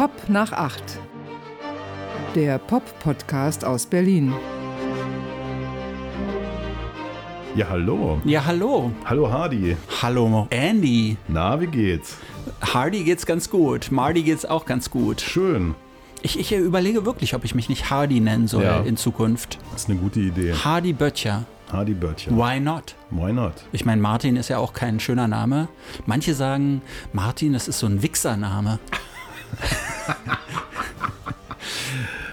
[0.00, 0.98] Pop nach acht.
[2.34, 4.32] Der Pop-Podcast aus Berlin.
[7.54, 8.18] Ja, hallo.
[8.24, 8.92] Ja, hallo.
[9.04, 9.76] Hallo Hardy.
[10.00, 11.18] Hallo, Andy.
[11.28, 12.16] Na, wie geht's?
[12.62, 13.92] Hardy geht's ganz gut.
[13.92, 15.20] Marty geht's auch ganz gut.
[15.20, 15.74] Schön.
[16.22, 18.80] Ich, ich überlege wirklich, ob ich mich nicht Hardy nennen soll Ja.
[18.80, 19.58] in Zukunft.
[19.72, 20.54] Das ist eine gute Idee.
[20.54, 21.44] Hardy Böttcher.
[21.70, 22.30] Hardy Böttcher.
[22.30, 22.94] Why not?
[23.10, 23.52] Why not?
[23.72, 25.68] Ich meine, Martin ist ja auch kein schöner Name.
[26.06, 26.80] Manche sagen,
[27.12, 28.78] Martin, das ist so ein Wichsername.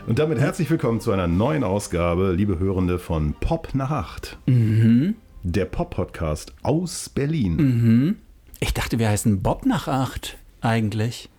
[0.07, 4.37] Und damit herzlich willkommen zu einer neuen Ausgabe, liebe Hörende von Pop nach acht.
[4.45, 5.15] Mhm.
[5.43, 8.17] Der Pop-Podcast aus Berlin.
[8.59, 11.29] Ich dachte, wir heißen Bob nach acht eigentlich.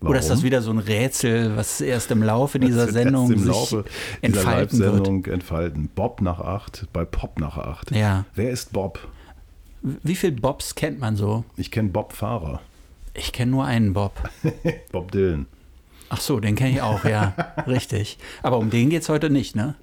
[0.00, 0.10] Warum?
[0.10, 3.48] Oder ist das wieder so ein Rätsel, was erst im Laufe dieser Sendung im sich
[3.48, 4.92] Laufe dieser entfalten wird?
[4.92, 5.90] Live-Sendung entfalten.
[5.94, 7.90] Bob nach acht bei Pop nach acht.
[7.92, 8.24] Ja.
[8.34, 8.98] Wer ist Bob?
[9.82, 11.44] Wie viele Bobs kennt man so?
[11.56, 12.60] Ich kenne Bob Fahrer.
[13.14, 14.12] Ich kenne nur einen Bob.
[14.92, 15.46] Bob Dylan.
[16.08, 17.34] Ach so, den kenne ich auch, ja.
[17.66, 18.18] Richtig.
[18.42, 19.74] Aber um den geht es heute nicht, ne?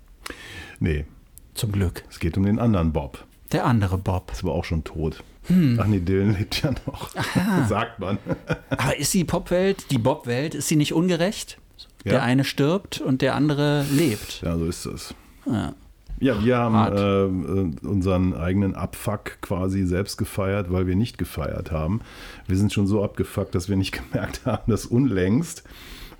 [0.79, 1.05] Nee,
[1.53, 2.03] Zum Glück.
[2.09, 3.25] es geht um den anderen Bob.
[3.51, 4.31] Der andere Bob.
[4.31, 5.23] Ist aber auch schon tot.
[5.47, 5.77] Hm.
[5.81, 7.09] Ach nee, Dylan lebt ja noch.
[7.67, 8.17] Sagt man.
[8.69, 11.57] Aber ist die Popwelt, die Bob-Welt, ist sie nicht ungerecht?
[12.05, 12.13] Ja.
[12.13, 14.41] Der eine stirbt und der andere lebt.
[14.41, 15.13] Ja, so ist es.
[15.45, 15.73] Ja.
[16.19, 21.99] Ja, wir haben äh, unseren eigenen Abfuck quasi selbst gefeiert, weil wir nicht gefeiert haben.
[22.47, 25.63] Wir sind schon so abgefuckt, dass wir nicht gemerkt haben, dass unlängst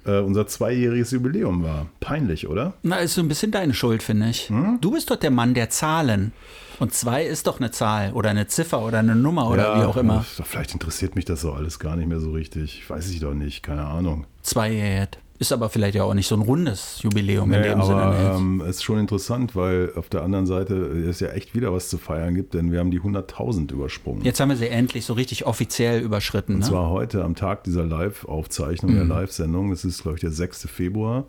[0.05, 1.87] äh, unser zweijähriges Jubiläum war.
[1.99, 2.73] Peinlich, oder?
[2.83, 4.49] Na, ist so ein bisschen deine Schuld, finde ich.
[4.49, 4.79] Hm?
[4.81, 6.31] Du bist doch der Mann der Zahlen.
[6.79, 9.95] Und zwei ist doch eine Zahl oder eine Ziffer oder eine Nummer oder wie auch
[9.95, 10.23] immer.
[10.23, 12.89] Vielleicht interessiert mich das so alles gar nicht mehr so richtig.
[12.89, 14.25] Weiß ich doch nicht, keine Ahnung.
[14.41, 15.19] Zweijährig.
[15.43, 18.01] Ist aber vielleicht ja auch nicht so ein rundes Jubiläum in Nee, dem Sinne.
[18.01, 18.35] aber ne?
[18.37, 21.89] ähm, es ist schon interessant, weil auf der anderen Seite es ja echt wieder was
[21.89, 24.23] zu feiern gibt, denn wir haben die 100.000 übersprungen.
[24.23, 26.53] Jetzt haben wir sie endlich so richtig offiziell überschritten.
[26.53, 26.65] Und Ne?
[26.65, 30.67] zwar heute am Tag dieser Live-Aufzeichnung, der Live-Sendung, das ist, glaube ich, der 6.
[30.69, 31.25] Februar.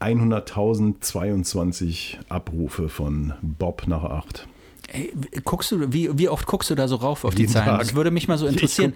[0.00, 4.46] 100.022 Abrufe von Bob nach 8.
[4.88, 5.12] Ey,
[5.44, 7.66] guckst du, wie, wie oft guckst du da so rauf auf die Jeden Zahlen?
[7.66, 7.80] Tag.
[7.80, 8.92] Das würde mich mal so Ich interessieren.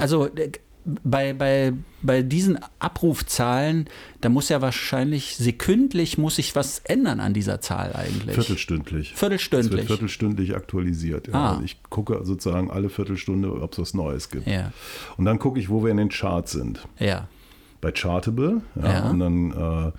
[0.00, 0.50] also äh,
[1.04, 3.88] bei, bei, bei diesen Abrufzahlen,
[4.20, 8.34] da muss ja wahrscheinlich sekündlich muss sich was ändern an dieser Zahl eigentlich.
[8.34, 9.12] Viertelstündlich.
[9.12, 9.72] Es Viertelstündlich.
[9.72, 11.28] wird viertelstündlich aktualisiert.
[11.28, 11.34] Ja.
[11.34, 11.50] Ah.
[11.52, 14.46] Also ich gucke sozusagen alle Viertelstunde, ob es was Neues gibt.
[14.46, 14.72] Ja,
[15.16, 16.86] Und dann gucke ich, wo wir in den Charts sind.
[16.98, 17.28] ja.
[17.82, 18.60] Bei Chartable.
[18.76, 19.10] Ja, Ja.
[19.10, 19.92] Und dann äh,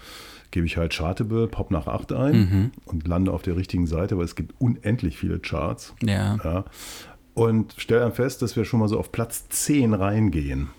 [0.51, 2.71] gebe ich halt Chartable, Pop nach 8 ein Mhm.
[2.85, 5.95] und lande auf der richtigen Seite, weil es gibt unendlich viele Charts.
[6.03, 6.37] Ja.
[6.43, 6.65] Ja.
[7.33, 10.69] Und stell dann fest, dass wir schon mal so auf Platz 10 reingehen.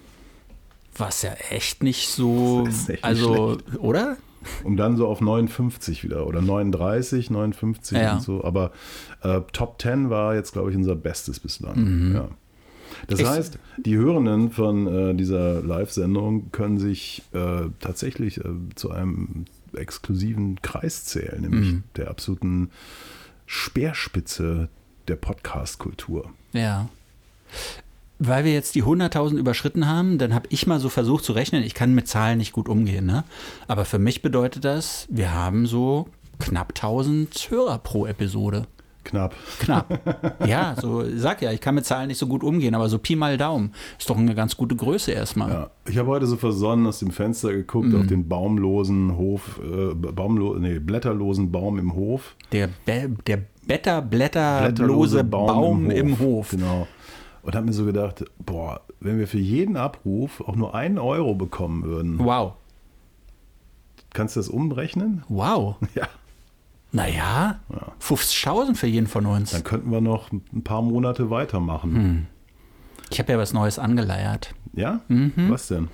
[0.96, 2.66] Was ja echt nicht so.
[2.68, 4.16] Echt nicht also, oder?
[4.64, 8.14] Um dann so auf 59 wieder oder 39, 59 Ja.
[8.14, 8.44] und so.
[8.44, 8.72] Aber
[9.22, 12.12] äh, Top 10 war jetzt, glaube ich, unser Bestes bislang.
[12.14, 12.28] Ja.
[13.06, 13.24] Das Mhm.
[13.24, 19.46] Ich- heißt, die Hörenden von äh, dieser Live-Sendung können sich äh, tatsächlich äh, zu einem
[19.74, 21.82] exklusiven Kreis zählen, nämlich Mhm.
[21.96, 22.70] der absoluten
[23.46, 24.68] Speerspitze
[25.08, 26.30] der Podcast-Kultur.
[26.52, 26.88] Ja.
[28.18, 31.64] Weil wir jetzt die 100.000 überschritten haben, dann habe ich mal so versucht zu rechnen.
[31.64, 33.24] Ich kann mit Zahlen nicht gut umgehen, ne?
[33.66, 36.06] Aber für mich bedeutet das, wir haben so
[36.38, 38.66] knapp 1000 Hörer pro Episode.
[39.04, 39.34] Knapp.
[39.58, 40.36] Knapp.
[40.46, 43.16] ja, so sag ja, ich kann mit Zahlen nicht so gut umgehen, aber so Pi
[43.16, 45.50] mal Daumen ist doch eine ganz gute Größe erstmal.
[45.50, 48.00] Ja, ich habe heute so versonnen aus dem Fenster geguckt Mhm.
[48.00, 52.36] auf den baumlosen Hof, äh, baumlo nee, blätterlosen Baum im Hof.
[52.52, 56.50] Der, Be der Blätter-Blätterlose Baum, im Hof.
[56.50, 56.86] Genau.
[57.42, 61.34] Und habe mir so gedacht, boah, wenn wir für jeden Abruf auch nur einen Euro
[61.34, 62.54] bekommen würden, Wow.
[64.12, 65.24] kannst du das umrechnen?
[65.28, 65.76] Wow.
[65.94, 66.08] Ja.
[66.94, 67.58] Naja,
[68.02, 69.52] 50.000 für jeden von uns.
[69.52, 71.94] Dann könnten wir noch ein paar Monate weitermachen.
[71.94, 72.26] Hm.
[73.10, 74.54] Ich habe ja was Neues angeleiert.
[74.74, 75.00] Ja?
[75.08, 75.32] Mhm.
[75.48, 75.88] Was denn?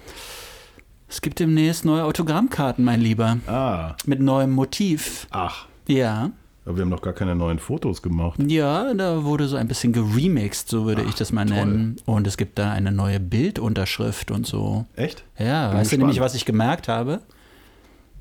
[1.09, 3.39] Es gibt demnächst neue Autogrammkarten, mein Lieber.
[3.47, 5.29] Ah, Mit neuem Motiv.
[5.31, 5.67] ach.
[5.87, 6.31] Ja.
[6.69, 8.39] Aber wir haben noch gar keine neuen Fotos gemacht.
[8.47, 11.57] Ja, da wurde so ein bisschen geremixed, so würde ich das mal toll.
[11.57, 11.97] nennen.
[12.05, 14.85] Und es gibt da eine neue Bildunterschrift und so.
[14.95, 15.25] Echt?
[15.39, 16.01] Ja, Bin weißt du gespannt.
[16.01, 17.21] nämlich, was ich gemerkt habe?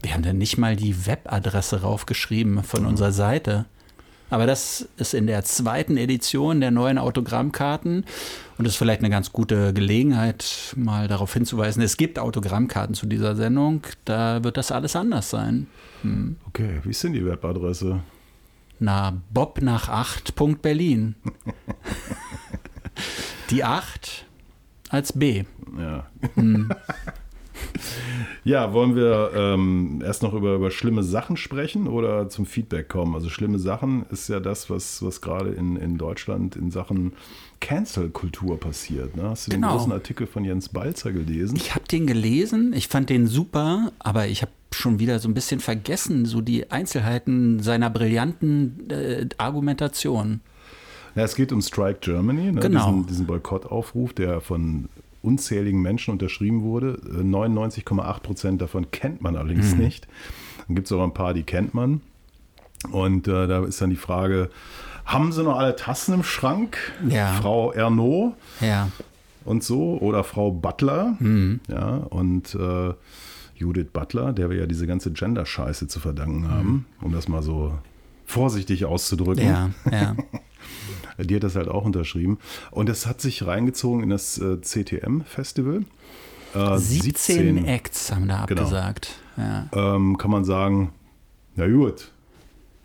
[0.01, 2.87] Wir haben da nicht mal die Webadresse raufgeschrieben von Mhm.
[2.87, 3.65] unserer Seite.
[4.29, 8.05] Aber das ist in der zweiten Edition der neuen Autogrammkarten.
[8.57, 11.81] Und das ist vielleicht eine ganz gute Gelegenheit, mal darauf hinzuweisen.
[11.81, 13.81] Es gibt Autogrammkarten zu dieser Sendung.
[14.05, 15.67] Da wird das alles anders sein.
[16.47, 17.99] Okay, wie ist denn die Webadresse?
[18.79, 21.15] Na, Bob nach 8.berlin.
[23.49, 24.25] die 8
[24.89, 25.43] als B.
[25.77, 26.07] Ja.
[26.35, 26.69] Hm.
[28.43, 33.13] Ja, wollen wir ähm, erst noch über, über schlimme Sachen sprechen oder zum Feedback kommen?
[33.13, 37.13] Also schlimme Sachen ist ja das, was, was gerade in, in Deutschland in Sachen
[37.59, 39.15] Cancel-Kultur passiert.
[39.15, 39.23] Ne?
[39.29, 39.69] Hast du Genau.
[39.69, 41.55] den großen Artikel von Jens Balzer gelesen?
[41.55, 45.33] Ich habe den gelesen, ich fand den super, aber ich habe schon wieder so ein
[45.33, 50.41] bisschen vergessen, so die Einzelheiten seiner brillanten äh, Argumentation.
[51.15, 52.61] Ja, es geht um Strike Germany, ne?
[52.61, 52.85] Genau.
[52.91, 54.87] diesen, diesen Boykottaufruf, der von
[55.23, 56.99] unzähligen Menschen unterschrieben wurde.
[57.05, 59.79] Äh, 99,8 Prozent davon kennt man allerdings Mhm.
[59.83, 60.07] nicht.
[60.67, 62.01] Dann gibt es auch ein paar, die kennt man.
[62.91, 64.49] Und äh, da ist dann die Frage,
[65.07, 66.77] haben sie noch alle Tassen im Schrank?
[67.09, 67.33] Ja.
[67.33, 68.89] Frau Ernaud Ja,
[69.45, 71.15] und so oder Frau Butler.
[71.19, 71.59] Mhm.
[71.67, 72.93] Ja, und äh,
[73.55, 77.73] Judith Butler, der wir ja diese ganze Gender-Scheiße zu verdanken haben, um das mal so
[78.25, 79.45] vorsichtig auszudrücken.
[79.45, 79.49] Mhm.
[79.49, 80.15] ja, ja.
[81.23, 82.37] Die hat das halt auch unterschrieben.
[82.69, 85.81] Und es hat sich reingezogen in das äh, CTM-Festival.
[86.53, 88.61] Äh, 17 Acts haben da Genau.
[88.61, 89.15] abgesagt.
[89.37, 89.67] Ja.
[89.73, 90.91] ähm, kann man sagen,
[91.55, 92.11] na gut.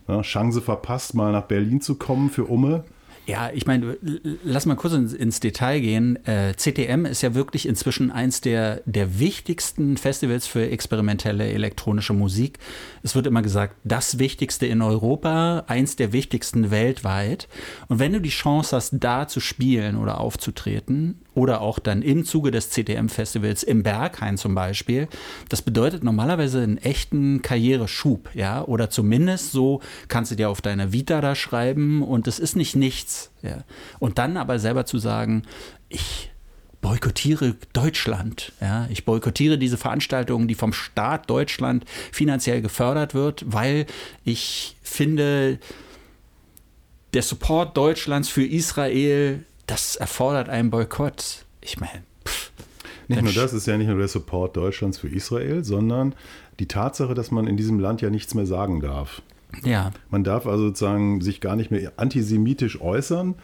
[0.09, 2.85] Ja, Chance verpasst, mal nach Berlin zu kommen für Umme.
[3.25, 3.97] Ja, ich meine,
[4.43, 6.19] lass mal kurz ins, ins Detail gehen.
[6.27, 12.59] Äh, CTM ist ja wirklich inzwischen eins der, der wichtigsten Festivals für experimentelle elektronische Musik.
[13.05, 17.47] Es wird immer gesagt, das wichtigste in Europa, eins der wichtigsten weltweit.
[17.87, 22.25] Und wenn du die Chance hast, da zu spielen oder aufzutreten, oder auch dann im
[22.25, 25.09] Zuge des CTM-Festivals im Berghain zum Beispiel,
[25.49, 30.93] das bedeutet normalerweise einen echten Karriereschub, ja, oder zumindest so kannst du dir auf deine
[30.93, 33.65] Vita da schreiben und es ist nicht nichts, ja.
[33.99, 35.43] Und dann aber selber zu sagen,
[35.89, 36.31] ich
[36.83, 43.87] boykottiere Deutschland, ja, ich boykottiere diese Veranstaltung, die vom Staat Deutschland finanziell gefördert wird, weil
[44.25, 45.59] ich finde,
[47.15, 51.45] der Support Deutschlands für Israel, das erfordert einen Boykott.
[51.61, 52.03] Ich meine,
[53.09, 56.15] Nicht nur das ist ja nicht nur der Support Deutschlands für Israel, sondern
[56.59, 59.23] die Tatsache, dass man in diesem Land ja nichts mehr sagen darf.
[59.65, 63.35] ja, Man darf also sozusagen sich gar nicht mehr antisemitisch äußern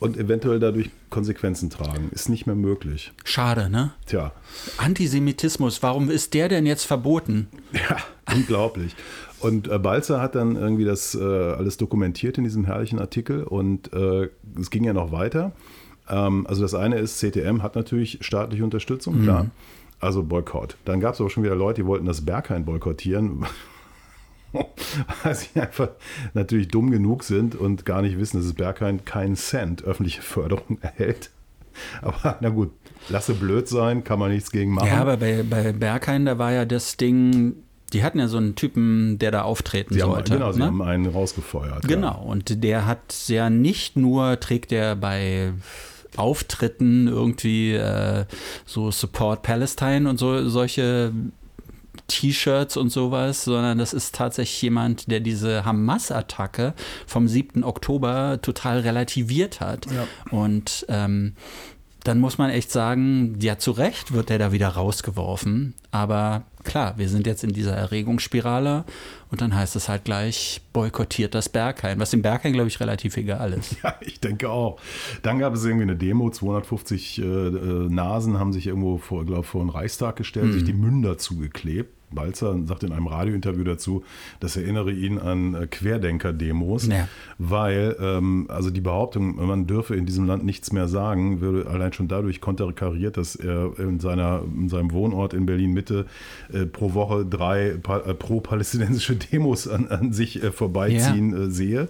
[0.00, 2.10] und eventuell dadurch Konsequenzen tragen.
[2.12, 3.12] Ist nicht mehr möglich.
[3.24, 3.92] schade, ne?
[4.06, 4.32] Tja,
[4.76, 7.48] Antisemitismus, warum ist der denn jetzt verboten?
[7.72, 7.96] ja,
[8.34, 8.94] unglaublich.
[9.40, 13.92] Und äh, Balzer hat dann irgendwie das äh, alles dokumentiert in diesem herrlichen Artikel und
[13.92, 15.52] äh, es ging ja noch weiter.
[16.08, 19.46] Ähm, also das eine ist, CTM hat natürlich staatliche Unterstützung, klar.
[20.00, 20.76] Also Boykott.
[20.84, 23.46] Dann gab es aber schon wieder Leute, die wollten das Berghain boykottieren,
[25.22, 25.90] weil sie einfach
[26.34, 30.78] natürlich dumm genug sind und gar nicht wissen, dass das Berghain keinen Cent öffentliche Förderung
[30.82, 31.30] erhält.
[32.02, 32.70] Aber na gut,
[33.08, 34.88] lasse blöd sein, kann man nichts gegen machen.
[34.88, 37.56] Ja, aber bei, bei Berghain, da war ja das Ding,
[37.92, 40.34] die hatten ja so einen Typen, der da auftreten sie haben, sollte.
[40.34, 40.66] genau, sie ne?
[40.66, 41.84] haben einen rausgefeuert.
[41.84, 41.88] ja.
[41.88, 45.52] Genau, und der hat ja nicht nur, trägt er bei
[46.16, 48.24] Auftritten irgendwie äh,
[48.66, 51.12] so Support Palestine und so solche
[52.08, 56.74] T-Shirts und sowas, sondern das ist tatsächlich jemand, der diese Hamas-Attacke
[57.06, 57.62] vom 7.
[57.64, 59.86] Oktober total relativiert hat.
[60.30, 61.34] Und ähm,
[62.08, 65.74] dann muss man echt sagen, ja, zu Recht wird der da wieder rausgeworfen.
[65.90, 68.84] Aber klar, wir sind jetzt in dieser Erregungsspirale
[69.30, 73.18] und dann heißt es halt gleich, boykottiert das Berghain, was dem Berghain, glaube ich, relativ
[73.18, 73.76] egal ist.
[73.82, 74.80] Ja, ich denke auch.
[75.20, 79.42] Dann gab es irgendwie eine Demo, 250 äh, äh, Nasen haben sich irgendwo vor, glaube
[79.42, 81.97] vor den Reichstag gestellt, sich die Münder zugeklebt.
[82.10, 84.02] Balzer sagt in einem Radiointerview dazu,
[84.40, 87.08] das erinnere ihn an äh, Querdenker-Demos, Ja.
[87.38, 91.92] weil ähm, also die Behauptung, man dürfe in diesem Land nichts mehr sagen, würde allein
[91.92, 96.06] schon dadurch konterkariert, dass er in, seiner, in seinem Wohnort in Berlin-Mitte
[96.52, 97.78] äh, pro Woche drei äh,
[98.14, 101.88] pro-palästinensische Demos an, an sich äh, vorbeiziehen äh, sehe.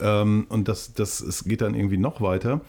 [0.00, 2.60] Ähm, und das, das, es geht dann irgendwie noch weiter.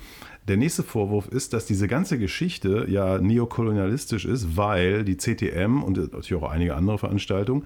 [0.47, 5.97] Der nächste Vorwurf ist, dass diese ganze Geschichte ja neokolonialistisch ist, weil die CTM und
[5.97, 7.65] natürlich auch einige andere Veranstaltungen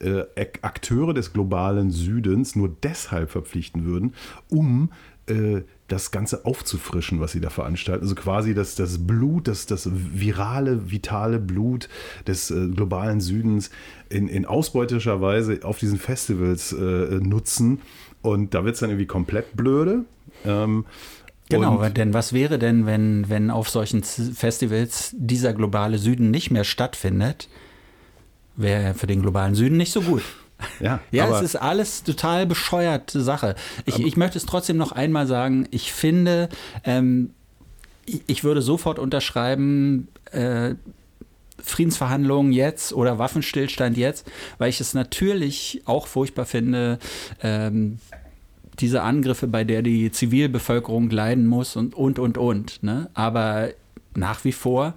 [0.00, 4.14] äh, Ak- Akteure des globalen Südens nur deshalb verpflichten würden,
[4.50, 4.90] um
[5.26, 8.02] äh, das Ganze aufzufrischen, was sie da veranstalten.
[8.02, 11.88] Also quasi das, das Blut, das, das virale, vitale Blut
[12.26, 13.70] des äh, globalen Südens
[14.10, 17.80] in, in ausbeuterischer Weise auf diesen Festivals äh, nutzen.
[18.20, 20.04] Und da wird es dann irgendwie komplett blöde.
[20.44, 20.84] Ähm,
[21.50, 26.50] Genau, und- denn was wäre denn, wenn, wenn auf solchen Festivals dieser globale Süden nicht
[26.50, 27.48] mehr stattfindet?
[28.56, 30.22] Wäre für den globalen Süden nicht so gut.
[30.80, 33.54] Ja, Ja, es ist alles total bescheuerte Sache.
[33.84, 36.48] Ich, ich möchte es trotzdem noch einmal sagen, ich finde,
[36.82, 37.30] ähm,
[38.06, 40.74] ich, ich würde sofort unterschreiben, äh,
[41.62, 44.26] Friedensverhandlungen jetzt oder Waffenstillstand jetzt,
[44.58, 46.98] weil ich es natürlich auch furchtbar finde,
[47.42, 47.98] ähm,
[48.80, 52.82] diese Angriffe, bei der die Zivilbevölkerung leiden muss und, und, und, und.
[52.82, 53.10] Ne?
[53.14, 53.70] Aber
[54.14, 54.94] nach wie vor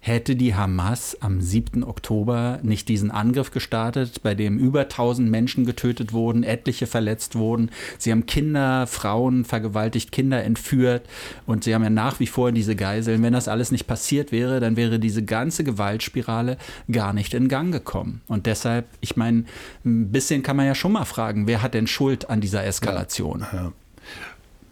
[0.00, 1.84] hätte die Hamas am 7.
[1.84, 7.70] Oktober nicht diesen Angriff gestartet, bei dem über 1000 Menschen getötet wurden, etliche verletzt wurden.
[7.98, 11.02] Sie haben Kinder, Frauen vergewaltigt, Kinder entführt
[11.46, 13.22] und sie haben ja nach wie vor diese Geiseln.
[13.22, 16.58] Wenn das alles nicht passiert wäre, dann wäre diese ganze Gewaltspirale
[16.90, 18.22] gar nicht in Gang gekommen.
[18.28, 19.44] Und deshalb, ich meine,
[19.84, 23.40] ein bisschen kann man ja schon mal fragen, wer hat denn Schuld an dieser Eskalation?
[23.52, 23.72] Ja, ja.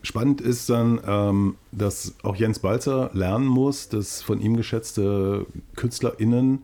[0.07, 6.63] Spannend ist dann, ähm, dass auch Jens Balzer lernen muss, dass von ihm geschätzte KünstlerInnen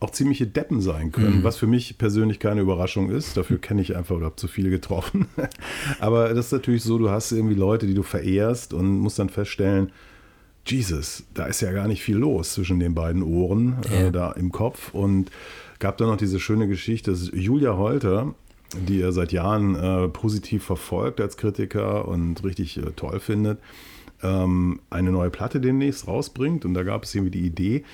[0.00, 1.44] auch ziemliche Deppen sein können, mhm.
[1.44, 3.36] was für mich persönlich keine Überraschung ist.
[3.36, 5.28] Dafür kenne ich einfach oder habe zu viele getroffen.
[6.00, 9.28] Aber das ist natürlich so, du hast irgendwie Leute, die du verehrst und musst dann
[9.28, 9.92] feststellen,
[10.66, 14.50] Jesus, da ist ja gar nicht viel los zwischen den beiden Ohren äh, da im
[14.50, 14.92] Kopf.
[14.92, 15.30] Und
[15.78, 18.34] gab dann noch diese schöne Geschichte, dass Julia Holter,
[18.74, 23.58] die er seit Jahren äh, positiv verfolgt als Kritiker und richtig äh, toll findet,
[24.22, 26.64] ähm, eine neue Platte demnächst rausbringt.
[26.64, 27.84] Und da gab es irgendwie die Idee,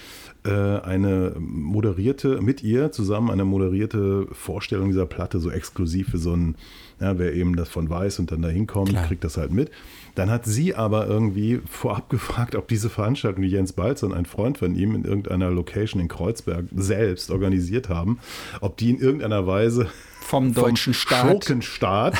[0.44, 6.34] äh, eine moderierte, mit ihr zusammen eine moderierte Vorstellung dieser Platte, so exklusiv für so
[6.34, 6.56] ein,
[7.00, 9.70] ja, wer eben davon weiß und dann da hinkommt, kriegt das halt mit.
[10.14, 14.26] Dann hat sie aber irgendwie vorab gefragt, ob diese Veranstaltung, die Jens Balzer und ein
[14.26, 18.18] Freund von ihm in irgendeiner Location in Kreuzberg selbst organisiert haben,
[18.60, 19.88] ob die in irgendeiner Weise
[20.20, 21.26] vom deutschen vom Staat.
[21.26, 22.18] Schurkenstaat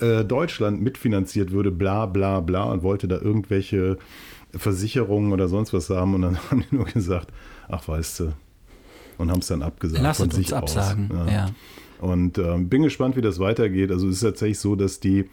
[0.00, 3.98] äh, Deutschland mitfinanziert würde, bla bla bla, und wollte da irgendwelche
[4.52, 6.14] Versicherungen oder sonst was haben.
[6.14, 7.32] Und dann haben die nur gesagt,
[7.68, 8.32] ach weißt du,
[9.18, 10.02] und haben es dann abgesagt.
[10.02, 11.10] Lass von uns sich absagen.
[11.10, 11.28] Aus.
[11.28, 11.32] Ja.
[11.32, 11.50] ja.
[12.00, 13.90] Und äh, bin gespannt, wie das weitergeht.
[13.90, 15.30] Also es ist tatsächlich so, dass die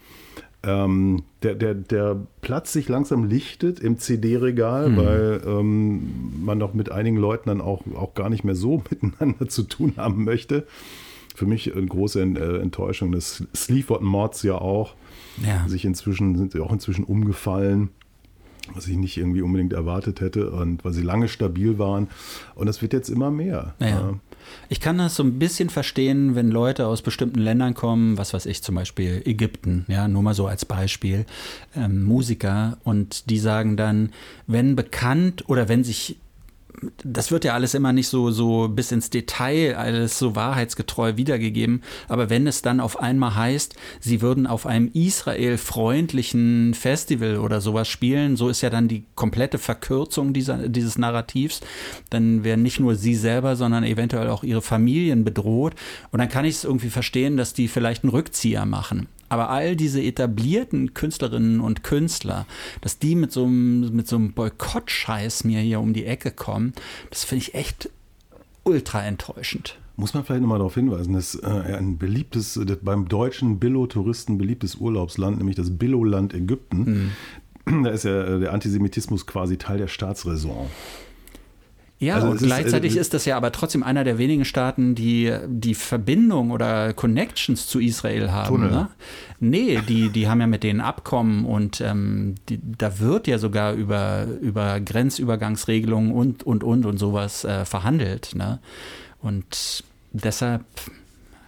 [0.64, 4.98] ähm, der, der, der Platz sich langsam lichtet im CD-Regal, mhm.
[4.98, 9.50] weil ähm, man doch mit einigen Leuten dann auch, auch gar nicht mehr so miteinander
[9.50, 10.68] zu tun haben möchte
[11.36, 13.12] für mich eine große äh, Enttäuschung.
[13.12, 14.96] Das Sleaford Mods ja auch.
[15.46, 15.68] Ja.
[15.68, 17.90] Sich inzwischen, sind sie auch inzwischen umgefallen,
[18.74, 22.10] was ich nicht irgendwie unbedingt erwartet hätte und weil sie lange stabil waren.
[22.56, 23.74] Und das wird jetzt immer mehr.
[23.80, 24.14] Ja.
[24.70, 28.46] Ich kann das so ein bisschen verstehen, wenn Leute aus bestimmten Ländern kommen, was weiß
[28.48, 31.26] ich, zum Beispiel Ägypten, ja, nur mal so als Beispiel,
[31.76, 34.12] ähm, Musiker, und die sagen dann,
[34.48, 36.18] wenn bekannt oder wenn sich
[37.04, 41.84] das wird ja alles immer nicht so, so bis ins Detail, alles so wahrheitsgetreu wiedergegeben.
[42.08, 47.88] Aber wenn es dann auf einmal heißt, sie würden auf einem Israel-freundlichen Festival oder sowas
[47.88, 51.62] spielen, so ist ja dann die komplette Verkürzung dieser, dieses Narrativs.
[52.10, 55.76] Dann werden nicht nur sie selber, sondern eventuell auch ihre Familien bedroht.
[56.12, 59.08] Und dann kann ich es irgendwie verstehen, dass die vielleicht einen Rückzieher machen.
[59.32, 62.46] Aber all diese etablierten Künstlerinnen und Künstler,
[62.82, 66.74] dass die mit so einem, mit so einem Boykott-Scheiß mir hier um die Ecke kommen,
[67.12, 67.90] das finde ich echt
[68.66, 69.80] ultra enttäuschend.
[69.96, 75.38] Muss man vielleicht nochmal darauf hinweisen, dass äh, ein beliebtes, beim deutschen Billo-Touristen beliebtes Urlaubsland,
[75.38, 77.14] nämlich das Billo-Land Ägypten,
[77.66, 77.84] mhm.
[77.86, 80.68] da ist ja äh, der Antisemitismus quasi Teil der Staatsräson.
[82.02, 84.96] Ja, also und gleichzeitig ist, äh, ist, das ja aber trotzdem einer der wenigen Staaten,
[84.96, 88.48] die die Verbindung oder Connections zu Israel haben.
[88.48, 88.72] Tunnel.
[88.72, 88.88] Ne?
[89.40, 93.74] Nee, die, die haben ja mit denen Abkommen und ähm, die, da wird ja sogar
[93.74, 98.34] über, über Grenzübergangsregelungen und, und, und und sowas äh, verhandelt.
[98.34, 98.58] Ne?
[99.22, 100.66] Und deshalb,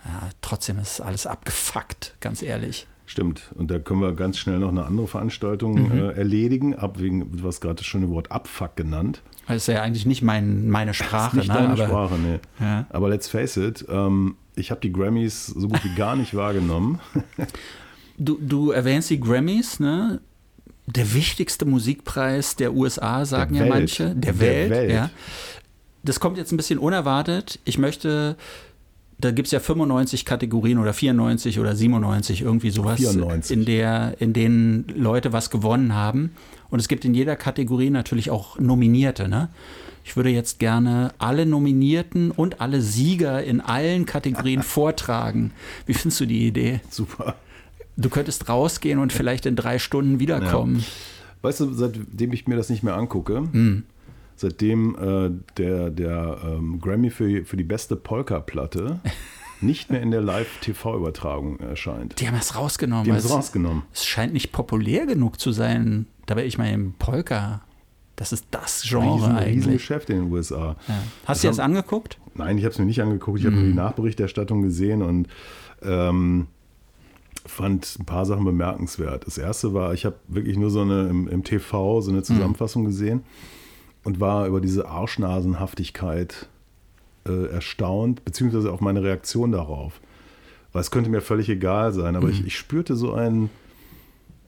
[0.06, 2.86] ja, trotzdem ist alles abgefuckt, ganz ehrlich.
[3.08, 3.52] Stimmt.
[3.56, 5.98] Und da können wir ganz schnell noch eine andere Veranstaltung mhm.
[5.98, 9.24] äh, erledigen, ab wegen, du hast gerade das schöne Wort Abfuck genannt.
[9.48, 11.38] Das ist ja eigentlich nicht mein, meine Sprache.
[11.38, 11.56] Nicht ne?
[11.56, 12.40] deine Aber, Sprache, nee.
[12.60, 12.86] Ja.
[12.90, 17.00] Aber let's face it, ähm, ich habe die Grammys so gut wie gar nicht wahrgenommen.
[18.16, 20.22] Du, du erwähnst die Grammys, ne?
[20.86, 23.82] Der wichtigste Musikpreis der USA, sagen der ja Welt.
[23.82, 24.04] manche.
[24.10, 25.10] Der, der Welt, Welt, ja.
[26.04, 27.60] Das kommt jetzt ein bisschen unerwartet.
[27.66, 28.38] Ich möchte
[29.24, 33.56] da gibt es ja 95 Kategorien oder 94 oder 97, irgendwie sowas, 94.
[33.56, 36.32] In, der, in denen Leute was gewonnen haben.
[36.70, 39.30] Und es gibt in jeder Kategorie natürlich auch Nominierte.
[39.30, 39.50] Ne?
[40.04, 45.52] Ich würde jetzt gerne alle Nominierten und alle Sieger in allen Kategorien vortragen.
[45.86, 46.82] Wie findest du die Idee?
[46.90, 47.36] Super.
[47.96, 50.80] Du könntest rausgehen und vielleicht in drei Stunden wiederkommen.
[50.80, 50.86] Ja.
[51.44, 53.84] Weißt du, seitdem ich mir das nicht mehr angucke, mm
[54.44, 59.00] seitdem äh, der, der ähm, Grammy für, für die beste Polka-Platte
[59.62, 62.20] nicht mehr in der Live-TV-Übertragung erscheint.
[62.20, 63.06] Die haben es rausgenommen.
[63.06, 63.84] Die haben es rausgenommen.
[63.94, 66.08] Es scheint nicht populär genug zu sein.
[66.26, 67.62] Dabei ich meine, Polka,
[68.18, 69.56] das ist das Genre riesen, eigentlich.
[69.56, 70.76] Riesen Geschäft in den USA.
[70.88, 70.96] Ja.
[71.26, 72.20] Hast du das angeguckt?
[72.36, 73.40] Nein, ich habe es mir nicht angeguckt.
[73.40, 73.52] Ich mhm.
[73.52, 75.30] habe nur die Nachberichterstattung gesehen und
[75.84, 76.48] ähm,
[77.46, 79.26] fand ein paar Sachen bemerkenswert.
[79.26, 82.24] Das erste war, ich habe wirklich nur so eine im, im TV so eine mhm.
[82.26, 82.88] Zusammenfassung mhm.
[82.88, 83.24] gesehen
[84.04, 86.48] und war über diese Arschnasenhaftigkeit
[87.28, 90.00] äh, erstaunt, beziehungsweise auch meine Reaktion darauf.
[90.72, 92.34] Weil es könnte mir völlig egal sein, aber mhm.
[92.34, 93.50] ich, ich, spürte so einen,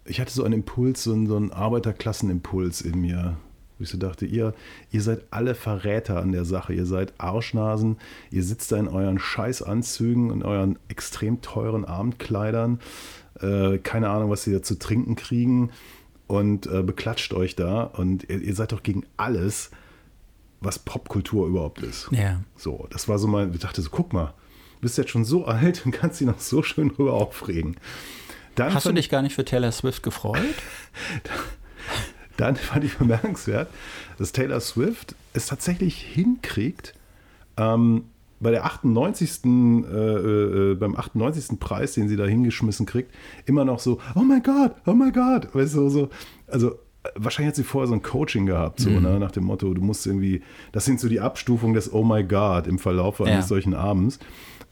[0.06, 3.38] ich hatte so einen Impuls, so einen, so einen Arbeiterklassenimpuls in mir.
[3.78, 4.54] Wo ich so dachte, ihr,
[4.92, 6.74] ihr seid alle Verräter an der Sache.
[6.74, 7.98] Ihr seid Arschnasen.
[8.32, 12.80] Ihr sitzt da in euren Scheißanzügen und euren extrem teuren Abendkleidern.
[13.42, 15.72] Äh, keine Ahnung, was sie da zu trinken kriegen.
[16.28, 17.84] Und äh, beklatscht euch da.
[17.84, 19.70] Und ihr, ihr seid doch gegen alles,
[20.62, 22.08] was Popkultur überhaupt ist.
[22.12, 22.42] Ja.
[22.56, 24.34] So, das war so mein, ich dachte so, guck mal,
[24.76, 27.78] du bist jetzt schon so alt und kannst dich noch so schön drüber aufregen.
[28.56, 30.40] Dann Hast du fand- dich gar nicht für Taylor Swift gefreut?
[32.38, 33.70] Dann fand ich bemerkenswert,
[34.18, 36.94] dass Taylor Swift es tatsächlich hinkriegt,
[37.58, 38.06] ähm,
[38.46, 39.44] bei der 98.
[39.44, 39.50] Äh,
[39.90, 41.60] äh, beim 98.
[41.60, 43.12] Preis, den sie da hingeschmissen kriegt,
[43.48, 45.48] immer noch so, oh mein Gott, oh mein Gott.
[45.56, 46.10] Weißt du, so,
[46.46, 49.74] also äh, wahrscheinlich hat sie vorher so ein Coaching gehabt, so, ne, nach dem Motto,
[49.74, 53.32] du musst irgendwie, das sind so die Abstufungen des Oh my God im Verlauf eines
[53.34, 53.42] Ja.
[53.42, 54.20] solchen Abends.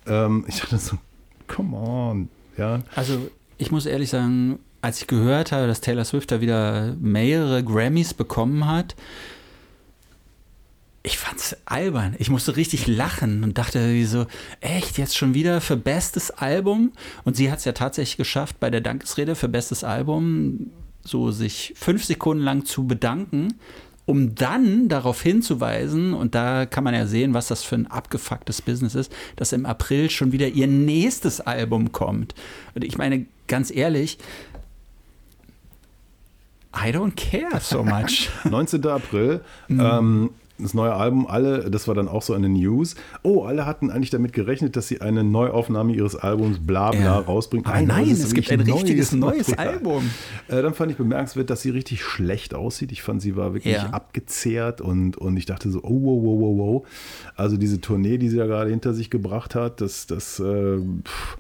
[0.05, 0.97] Ähm, ich dachte so,
[1.47, 2.79] come on, ja.
[2.95, 3.17] Also,
[3.57, 8.13] ich muss ehrlich sagen, als ich gehört habe, dass Taylor Swift da wieder mehrere Grammys
[8.13, 8.95] bekommen hat,
[11.03, 12.15] ich fand's albern.
[12.17, 14.25] Ich musste richtig lachen und dachte wie so,
[14.61, 16.93] echt, jetzt schon wieder für bestes Album?
[17.25, 20.71] Und sie hat es ja tatsächlich geschafft, bei der Dankesrede für bestes Album
[21.03, 23.55] so sich fünf Sekunden lang zu bedanken,
[24.05, 28.61] um dann darauf hinzuweisen, und da kann man ja sehen, was das für ein abgefucktes
[28.61, 32.33] Business ist, dass im April schon wieder ihr nächstes Album kommt.
[32.75, 34.17] Und ich meine, ganz ehrlich,
[36.75, 38.29] I don't care so much.
[38.49, 38.85] 19.
[38.87, 39.41] April.
[39.67, 39.79] Mhm.
[39.79, 40.29] Ähm,
[40.59, 42.95] das neue Album, alle, das war dann auch so eine News.
[43.23, 47.17] Oh, alle hatten eigentlich damit gerechnet, dass sie eine Neuaufnahme ihres Albums bla bla Ja.
[47.19, 47.65] rausbringen.
[47.65, 49.73] Aber nein, ist es gibt ein richtiges neues Material.
[49.75, 50.09] Album.
[50.47, 52.91] Äh, dann fand ich bemerkenswert, dass sie richtig schlecht aussieht.
[52.91, 53.89] Ich fand, sie war wirklich Ja.
[53.89, 56.87] abgezehrt und, und ich dachte so, oh, wow, wow, wow, wow.
[57.35, 61.37] Also diese Tournee, die sie da gerade hinter sich gebracht hat, das, das, äh, pff,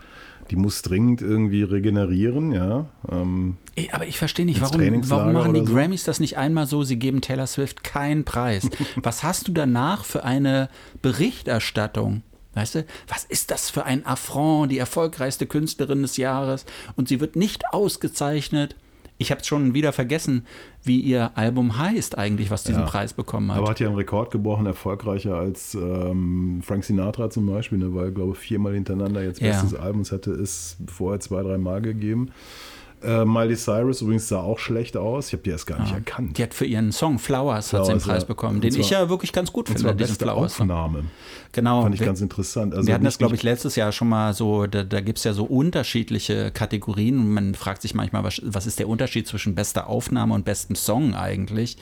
[0.53, 2.85] die muss dringend irgendwie regenerieren, ja.
[3.11, 3.57] Ähm,
[3.91, 5.73] Aber ich verstehe nicht, warum, warum machen die so?
[5.73, 8.69] Grammys das nicht einmal so, sie geben Taylor Swift keinen Preis.
[8.95, 10.69] Was hast du danach für eine
[11.01, 12.21] Berichterstattung?
[12.53, 17.19] Weißt du, was ist das für ein Affront, die erfolgreichste Künstlerin des Jahres und sie
[17.19, 18.75] wird nicht ausgezeichnet.
[19.17, 20.45] Ich habe schon wieder vergessen,
[20.83, 22.87] wie ihr Album heißt eigentlich, was diesen Ja.
[22.87, 23.59] Preis bekommen hat.
[23.59, 28.11] Aber hat ja einen Rekord gebrochen, erfolgreicher als ähm, Frank Sinatra zum Beispiel, ne, weil,
[28.11, 29.51] glaube ich, viermal hintereinander jetzt Ja.
[29.51, 30.01] bestes Album.
[30.01, 32.31] Es hatte es vorher zwei, drei Mal gegeben.
[33.03, 35.27] Äh, Miley Cyrus übrigens sah auch schlecht aus.
[35.27, 36.37] Ich habe die erst gar nicht erkannt.
[36.37, 38.27] Die hat für ihren Song Flowers, sie den Flowers, Preis ja.
[38.27, 40.59] bekommen, den zwar- ich ja wirklich ganz gut finde, diesen beste Flowers.
[40.59, 41.05] Aufnahme.
[41.51, 41.81] Genau.
[41.83, 42.73] Fand ich wir- ganz interessant.
[42.73, 45.23] Also wir hatten das, glaube ich, letztes Jahr schon mal so, da, da gibt es
[45.23, 49.55] ja so unterschiedliche Kategorien und man fragt sich manchmal, was, was ist der Unterschied zwischen
[49.55, 51.77] bester Aufnahme und bestem Song eigentlich?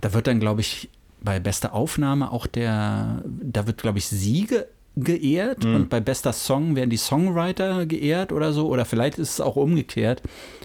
[0.00, 0.88] Da wird dann, glaube ich,
[1.22, 4.48] bei bester Aufnahme auch der, da wird, glaube ich, sie
[4.96, 9.30] ge geehrt und bei bester Song werden die Songwriter geehrt oder so oder vielleicht ist
[9.30, 10.22] es auch umgekehrt.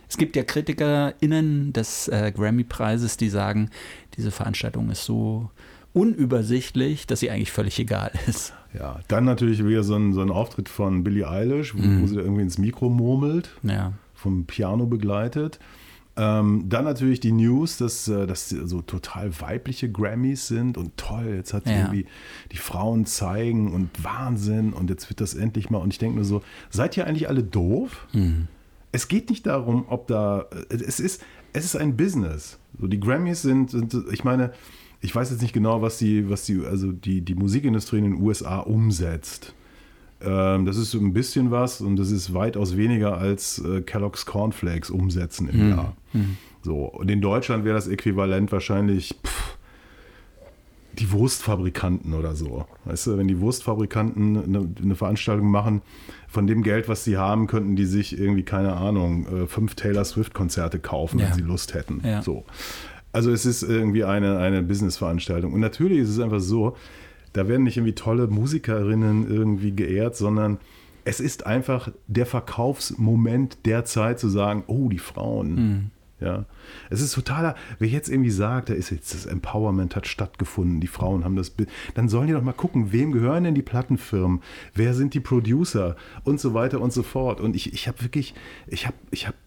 [0.10, 3.70] Es gibt ja KritikerInnen des äh, Grammy-Preises, die sagen,
[4.18, 5.50] diese Veranstaltung ist so
[5.94, 8.54] unübersichtlich, dass sie eigentlich völlig egal ist.
[8.78, 12.02] Ja, dann natürlich wieder so ein, so ein Auftritt von Billie Eilish, wo, Mhm.
[12.02, 13.50] wo sie da irgendwie ins Mikro murmelt.
[13.64, 13.94] Ja.
[14.14, 15.60] vom Piano begleitet.
[16.18, 21.34] Ähm, dann natürlich die News, dass, äh, sie so total weibliche Grammys sind und toll,
[21.36, 21.78] jetzt hat sie Ja.
[21.82, 22.06] irgendwie
[22.52, 25.78] die Frauen zeigen und Wahnsinn und jetzt wird das endlich mal.
[25.78, 28.08] Und ich denke nur so, seid ihr eigentlich alle doof?
[28.14, 28.48] Mhm.
[28.92, 31.22] Es geht nicht darum, ob da, äh, es ist,
[31.54, 32.58] es ist ein Business.
[32.80, 34.54] So, die Grammys sind, sind, ich meine,
[35.02, 38.22] ich weiß jetzt nicht genau, was die, was die, also die, die Musikindustrie in den
[38.22, 39.54] USA umsetzt.
[40.22, 44.90] Ähm, das ist ein bisschen was und das ist weitaus weniger als äh, Kellogg's Cornflakes
[44.90, 45.94] umsetzen im Jahr.
[46.64, 49.58] So, und in Deutschland wäre das Äquivalent wahrscheinlich pff,
[50.94, 52.66] die Wurstfabrikanten oder so.
[52.86, 55.82] Weißt du, wenn die Wurstfabrikanten eine, eine Veranstaltung machen,
[56.28, 60.04] von dem Geld, was sie haben, könnten die sich irgendwie, keine Ahnung, äh, fünf Taylor
[60.04, 61.28] Swift-Konzerte kaufen, Ja.
[61.28, 62.02] wenn sie Lust hätten.
[62.04, 62.22] Ja.
[62.24, 62.46] So.
[63.14, 65.54] Also es ist irgendwie eine, eine Business-Veranstaltung.
[65.54, 66.76] Und natürlich ist es einfach so,
[67.34, 70.58] da werden nicht irgendwie tolle Musikerinnen irgendwie geehrt, sondern
[71.06, 75.92] es ist einfach der Verkaufsmoment der Zeit zu sagen, oh, die Frauen.
[76.20, 76.46] Ja,
[76.90, 80.88] es ist totaler, wer jetzt irgendwie sagt, da ist jetzt das Empowerment hat stattgefunden, die
[80.88, 84.42] Frauen haben das, Bi- dann sollen die doch mal gucken, wem gehören denn die Plattenfirmen,
[84.74, 87.40] wer sind die Producer und so weiter und so fort.
[87.40, 88.34] Und ich, ich habe wirklich,
[88.66, 89.38] ich habe, ich habe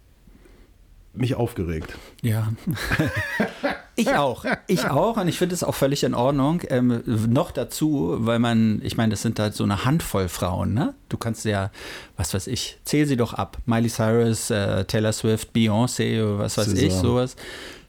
[1.13, 1.99] mich aufgeregt.
[2.23, 2.53] Ja.
[4.01, 4.45] ich auch.
[4.67, 5.17] Ich auch.
[5.17, 6.63] Und ich finde es auch völlig in Ordnung.
[6.69, 10.95] Ähm, noch dazu, weil man, ich meine, das sind halt so eine Handvoll Frauen, ne?
[11.09, 11.71] Du kannst ja,
[12.17, 13.59] was weiß ich, zähl sie doch ab.
[13.67, 16.83] Miley Cyrus, äh, Taylor Swift, Beyoncé, was weiß SZA.
[16.83, 17.37] ich, sowas.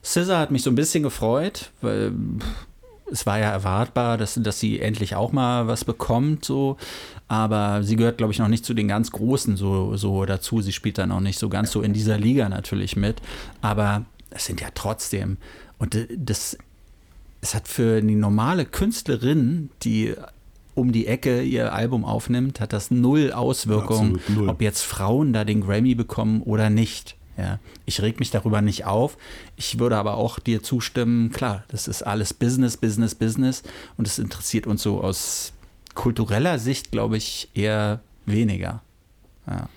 [0.02, 2.46] SZA hat mich so ein bisschen gefreut, weil pff,
[3.12, 6.78] es war ja erwartbar, dass, dass sie endlich auch mal was bekommt, so.
[7.28, 10.60] Aber sie gehört, glaube ich, noch nicht zu den ganz Großen so, so dazu.
[10.60, 13.20] Sie spielt dann auch nicht so ganz so in dieser Liga natürlich mit.
[13.60, 15.36] Aber es sind ja trotzdem,
[15.82, 16.56] und d- das
[17.44, 20.14] es hat für die normale Künstlerin, die
[20.76, 24.48] um die Ecke ihr Album aufnimmt, hat das null Auswirkungen, null.
[24.48, 27.16] ob jetzt Frauen da den Grammy bekommen oder nicht.
[27.36, 29.16] Ja, ich reg mich darüber nicht auf.
[29.56, 33.62] Ich würde aber auch dir zustimmen, klar, das ist alles Business, Business, Business
[33.96, 35.52] und es interessiert uns so aus
[35.94, 38.82] kultureller Sicht, glaube ich, eher weniger.
[39.48, 39.68] Ja.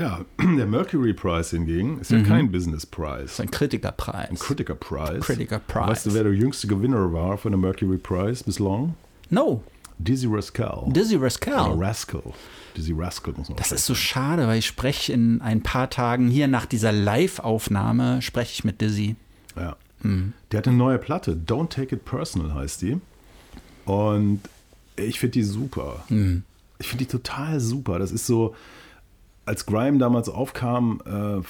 [0.00, 0.24] Ja,
[0.56, 2.24] der Mercury Prize hingegen ist ja Mhm.
[2.26, 3.24] kein Business Das Prize.
[3.24, 4.30] ist ein Kritikerpreis.
[4.30, 5.20] Ein Critiker Prize.
[5.20, 5.86] Critiker Prize.
[5.88, 8.94] Weißt du, wer der jüngste Gewinner war von dem Mercury Prize bislang?
[9.28, 9.62] no,
[9.98, 10.84] Dizzy Rascal.
[10.88, 11.72] Dizzy Oder Rascal.
[11.78, 12.22] Rascal.
[12.74, 16.28] Dizzy Rascal muss man Das ist so schade, weil ich spreche in ein paar Tagen
[16.28, 19.16] hier nach dieser Live-Aufnahme spreche ich mit Dizzy.
[19.56, 19.76] Ja.
[20.02, 20.32] Mhm.
[20.50, 22.98] Der hat eine neue Platte, Don't Take It Personal heißt die.
[23.84, 24.40] Und
[24.96, 26.02] ich finde die super.
[26.08, 26.44] Mhm.
[26.78, 27.98] Ich finde die total super.
[27.98, 28.54] Das ist so,
[29.50, 31.42] als Grime damals aufkam, äh, äh,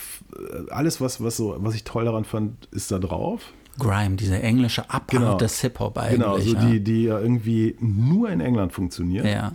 [0.71, 3.53] alles, was, was, so, was ich toll daran fand, ist da drauf.
[3.79, 5.37] Grime, diese englische Abart Genau.
[5.37, 6.19] des Hip-Hop eigentlich.
[6.19, 6.65] Genau, so ja.
[6.65, 9.27] die, die ja irgendwie nur in England funktioniert.
[9.27, 9.53] ja.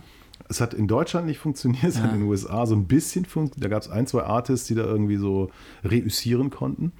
[0.48, 3.64] Es hat in Deutschland nicht funktioniert, es hat in den USA so ein bisschen funktioniert.
[3.64, 5.50] Da gab es ein, zwei Artists, die da irgendwie so
[5.82, 6.92] reüssieren konnten.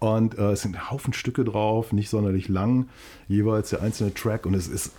[0.00, 2.88] Und äh, es sind ein Haufen Stücke drauf, nicht sonderlich lang,
[3.28, 4.44] jeweils der einzelne Track.
[4.44, 4.90] Und es ist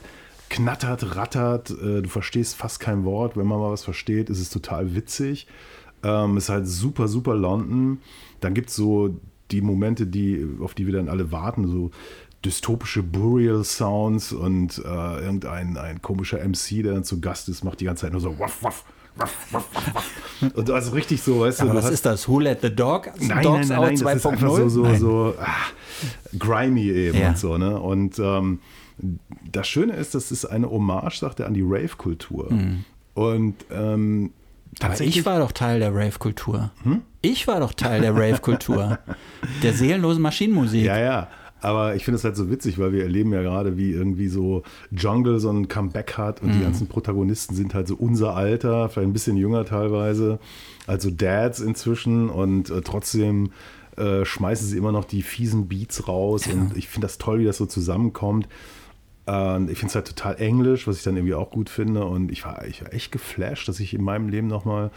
[0.47, 3.35] knattert, rattert, äh, du verstehst fast kein Wort.
[3.35, 5.47] Wenn man mal was versteht, ist es total witzig.
[6.03, 7.99] Ähm, ist halt super, super London.
[8.39, 9.15] Dann gibt es so
[9.51, 11.91] die Momente, die, auf die wir dann alle warten, so
[12.43, 17.85] dystopische Burial-Sounds und äh, irgendein ein komischer MC, der dann zu Gast ist, macht die
[17.85, 18.83] ganze Zeit nur so waff, waff,
[19.15, 20.11] waff, waff, waff.
[20.55, 22.27] Und also richtig so, weißt du, Aber was hast- ist das?
[22.27, 23.11] Who let the dog?
[23.19, 24.39] Nein, Dogs nein, nein, nein, das ist einfach 2.0?
[24.47, 24.99] so, so, Nein.
[24.99, 25.45] so ah,
[26.39, 27.29] grimy eben Ja.
[27.29, 27.79] und so, ne?
[27.79, 28.59] Und ähm,
[29.51, 32.49] das Schöne ist, das ist eine Hommage, sagt er, an die Rave-Kultur.
[33.13, 34.31] Und ähm,
[34.79, 36.71] Aber ich war doch Teil der Rave-Kultur.
[37.21, 38.99] Ich war doch Teil der Rave-Kultur.
[39.63, 40.85] der seelenlosen Maschinenmusik.
[40.85, 41.27] ja, ja.
[41.63, 44.63] Aber ich finde es halt so witzig, weil wir erleben ja gerade, wie irgendwie so
[44.89, 49.07] Jungle so ein Comeback hat und die ganzen Protagonisten sind halt so unser Alter, vielleicht
[49.07, 50.39] ein bisschen jünger teilweise,
[50.87, 53.51] also Dads inzwischen und äh, trotzdem
[53.95, 57.45] äh, schmeißen sie immer noch die fiesen Beats raus und ich finde das toll, wie
[57.45, 58.47] das so zusammenkommt.
[59.31, 62.31] Und ich finde es halt total englisch, was ich dann irgendwie auch gut finde und
[62.31, 64.91] ich war, ich war echt geflasht, dass ich in meinem Leben nochmal,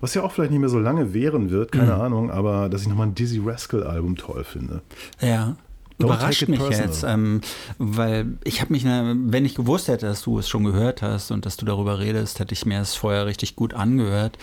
[0.00, 2.88] was ja auch vielleicht nicht mehr so lange währen wird, keine Ahnung, aber dass ich
[2.88, 4.80] nochmal ein Dizzy Rascal Album toll finde.
[5.20, 5.56] Ja.
[5.98, 6.86] Don't Überrascht mich personal.
[6.86, 7.42] jetzt, ähm,
[7.76, 11.30] weil ich habe mich, ne, wenn ich gewusst hätte, dass du es schon gehört hast
[11.30, 14.38] und dass du darüber redest, hätte ich mir es vorher richtig gut angehört.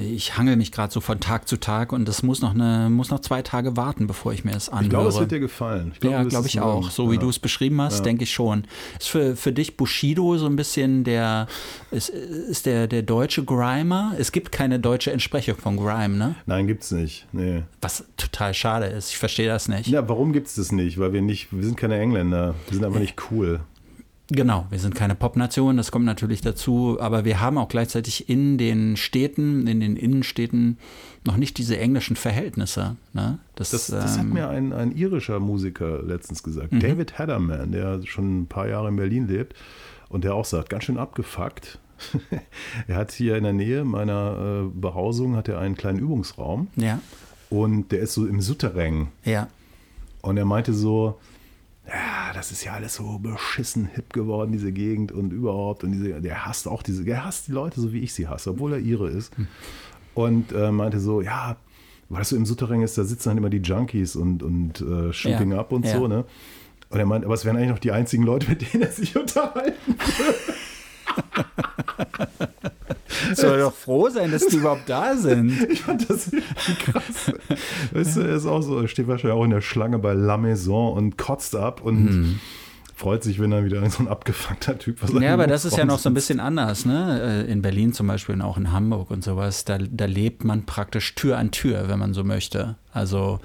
[0.00, 3.10] Ich hangel mich gerade so von Tag zu Tag und das muss noch eine, muss
[3.10, 4.84] noch zwei Tage warten, bevor ich mir es anhöre.
[4.84, 5.92] Ich glaube, es wird dir gefallen.
[5.96, 6.90] Ich ja, du wirst glaube es ich auch.
[6.90, 7.20] So wie Ja.
[7.20, 8.64] du es beschrieben hast, denke ich schon.
[8.98, 11.46] Ist für, für dich Bushido so ein bisschen der,
[11.90, 14.12] ist, ist der, der deutsche Grimer?
[14.18, 16.34] Es gibt keine deutsche Entsprechung von Grime, ne?
[16.46, 17.26] Nein, gibt's nicht.
[17.32, 17.62] Nee.
[17.80, 19.10] Was total schade ist.
[19.10, 19.86] Ich verstehe das nicht.
[19.88, 20.98] Ja, warum gibt's das nicht?
[20.98, 22.54] Weil wir nicht, wir sind keine Engländer.
[22.68, 23.60] Wir sind einfach nicht cool.
[24.28, 28.58] Genau, wir sind keine Popnation, das kommt natürlich dazu, aber wir haben auch gleichzeitig in
[28.58, 30.78] den Städten, in den Innenstädten
[31.24, 32.96] noch nicht diese englischen Verhältnisse.
[33.12, 33.38] Ne?
[33.54, 36.72] Das, Das, das hat ähm, mir ein, ein irischer Musiker letztens gesagt.
[36.72, 36.80] Mhm.
[36.80, 39.54] David Hedderman, der schon ein paar Jahre in Berlin lebt
[40.08, 41.78] und der auch sagt, ganz schön abgefuckt.
[42.88, 47.00] er hat hier in der Nähe meiner äh, Behausung hat er einen kleinen Übungsraum ja,
[47.48, 49.08] und der ist so im Souterrain.
[49.24, 49.48] ja,
[50.20, 51.18] Und er meinte so,
[51.88, 55.84] ja, das ist ja alles so beschissen hip geworden, diese Gegend und überhaupt.
[55.84, 58.50] Und diese, der hasst auch diese, der hasst die Leute so, wie ich sie hasse,
[58.50, 59.32] obwohl er ihre ist.
[60.14, 61.56] Und äh, meinte so, ja,
[62.08, 65.12] weil das so im Souterrain ist, da sitzen dann immer die Junkies und, und äh,
[65.12, 65.96] Shooting Ja, Up und ja.
[65.96, 66.24] so, ne?
[66.88, 69.16] Und er meint, aber es wären eigentlich noch die einzigen Leute, mit denen er sich
[69.20, 69.96] unterhalten.
[73.34, 75.52] soll doch froh sein, dass die überhaupt da sind.
[75.70, 77.32] Ich fand das irgendwie krass.
[77.92, 80.36] Weißt du, er ist auch so, er steht wahrscheinlich auch in der Schlange bei La
[80.36, 82.38] Maison und kotzt ab und
[82.94, 85.22] freut sich, wenn dann wieder so ein abgefuckter Typ was Mhm.
[85.22, 87.44] Ja, aber das ist ja noch so ein bisschen anders, ne?
[87.46, 90.64] Äh, In Berlin zum Beispiel und auch in Hamburg und sowas, da, da lebt man
[90.64, 92.76] praktisch Tür an Tür, wenn man so möchte.
[92.92, 93.38] Also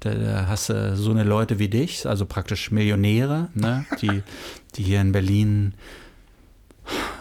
[0.00, 3.84] da, da hast du so eine Leute wie dich, also praktisch Millionäre, ne?
[4.00, 4.22] Die,
[4.76, 5.74] die hier in Berlin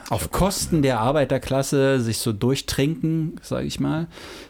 [0.10, 4.08] auf Kosten der Arbeiterklasse sich so durchtrinken, sage ich mal.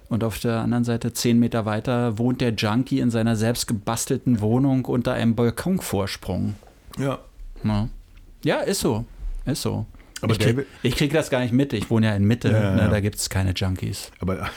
[0.09, 4.41] Und auf der anderen Seite, zehn Meter weiter, wohnt der Junkie in seiner selbst gebastelten
[4.41, 6.55] Wohnung unter einem Balkonvorsprung.
[6.97, 7.19] Ja.
[7.63, 7.89] Ja,
[8.43, 9.05] ja ist so.
[9.45, 9.85] Ist so.
[10.21, 11.73] Aber ich, krieg, David- ich krieg das gar nicht mit.
[11.73, 12.49] Ich wohne ja in Mitte.
[12.49, 12.89] Ja, ja, ne.
[12.89, 14.11] Da gibt es keine Junkies.
[14.19, 14.49] Aber,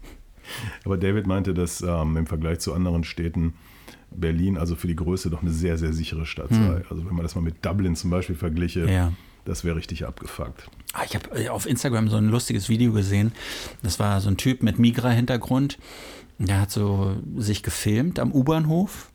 [0.84, 3.54] aber David meinte, dass ähm, im Vergleich zu anderen Städten
[4.10, 6.82] Berlin also für die Größe doch eine sehr, sehr sichere Stadt sei.
[6.90, 8.88] Also wenn man das mal mit Dublin zum Beispiel vergliche, Hm.
[8.88, 9.12] Ja.
[9.50, 10.70] Das wäre richtig abgefuckt.
[10.92, 13.32] Ah, ich habe auf Instagram so ein lustiges Video gesehen.
[13.82, 15.76] Das war so ein Typ mit Migra-Hintergrund.
[16.38, 19.10] Der hat so sich gefilmt am U-Bahnhof.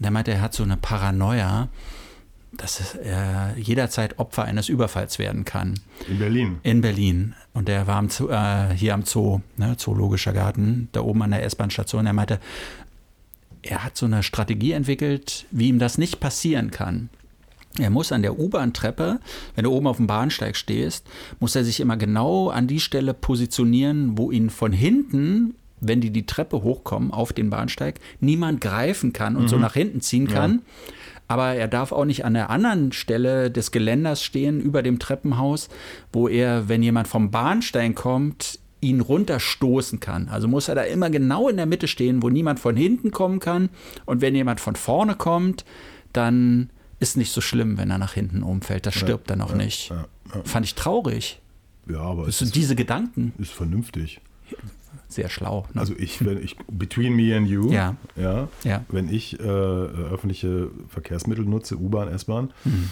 [0.00, 1.68] Der meinte, er hat so eine Paranoia,
[2.52, 5.78] dass er jederzeit Opfer eines Überfalls werden kann.
[6.08, 6.58] In Berlin.
[6.64, 7.34] In Berlin.
[7.54, 11.30] Und der war am Zoo, äh, hier am Zoo, ne, Zoologischer Garten, da oben an
[11.30, 12.06] der S-Bahn-Station.
[12.06, 12.40] Er meinte,
[13.62, 17.08] er hat so eine Strategie entwickelt, wie ihm das nicht passieren kann.
[17.78, 19.20] Er muss an der U-Bahn-Treppe,
[19.54, 21.06] wenn du oben auf dem Bahnsteig stehst,
[21.40, 26.10] muss er sich immer genau an die Stelle positionieren, wo ihn von hinten, wenn die
[26.10, 29.48] die Treppe hochkommen auf den Bahnsteig, niemand greifen kann und mhm.
[29.48, 30.52] so nach hinten ziehen kann.
[30.52, 30.92] Ja.
[31.28, 35.68] Aber er darf auch nicht an der anderen Stelle des Geländers stehen, über dem Treppenhaus,
[36.12, 40.28] wo er, wenn jemand vom Bahnsteig kommt, ihn runterstoßen kann.
[40.28, 43.40] Also muss er da immer genau in der Mitte stehen, wo niemand von hinten kommen
[43.40, 43.70] kann.
[44.04, 45.64] Und wenn jemand von vorne kommt,
[46.12, 48.86] dann ist nicht so schlimm, wenn er nach hinten umfällt.
[48.86, 49.90] Das stirbt ja, dann auch ja, nicht.
[49.90, 50.06] Ja,
[50.44, 51.40] Fand ich traurig.
[51.88, 53.32] Ja, aber das sind diese Gedanken.
[53.38, 54.20] Ist vernünftig.
[55.08, 55.66] Sehr schlau.
[55.72, 55.80] Ne?
[55.80, 57.96] Also ich, wenn ich, between me and you, ja.
[58.16, 58.48] Ja,
[58.88, 62.90] wenn ich äh, öffentliche Verkehrsmittel nutze, U-Bahn, S-Bahn, mhm.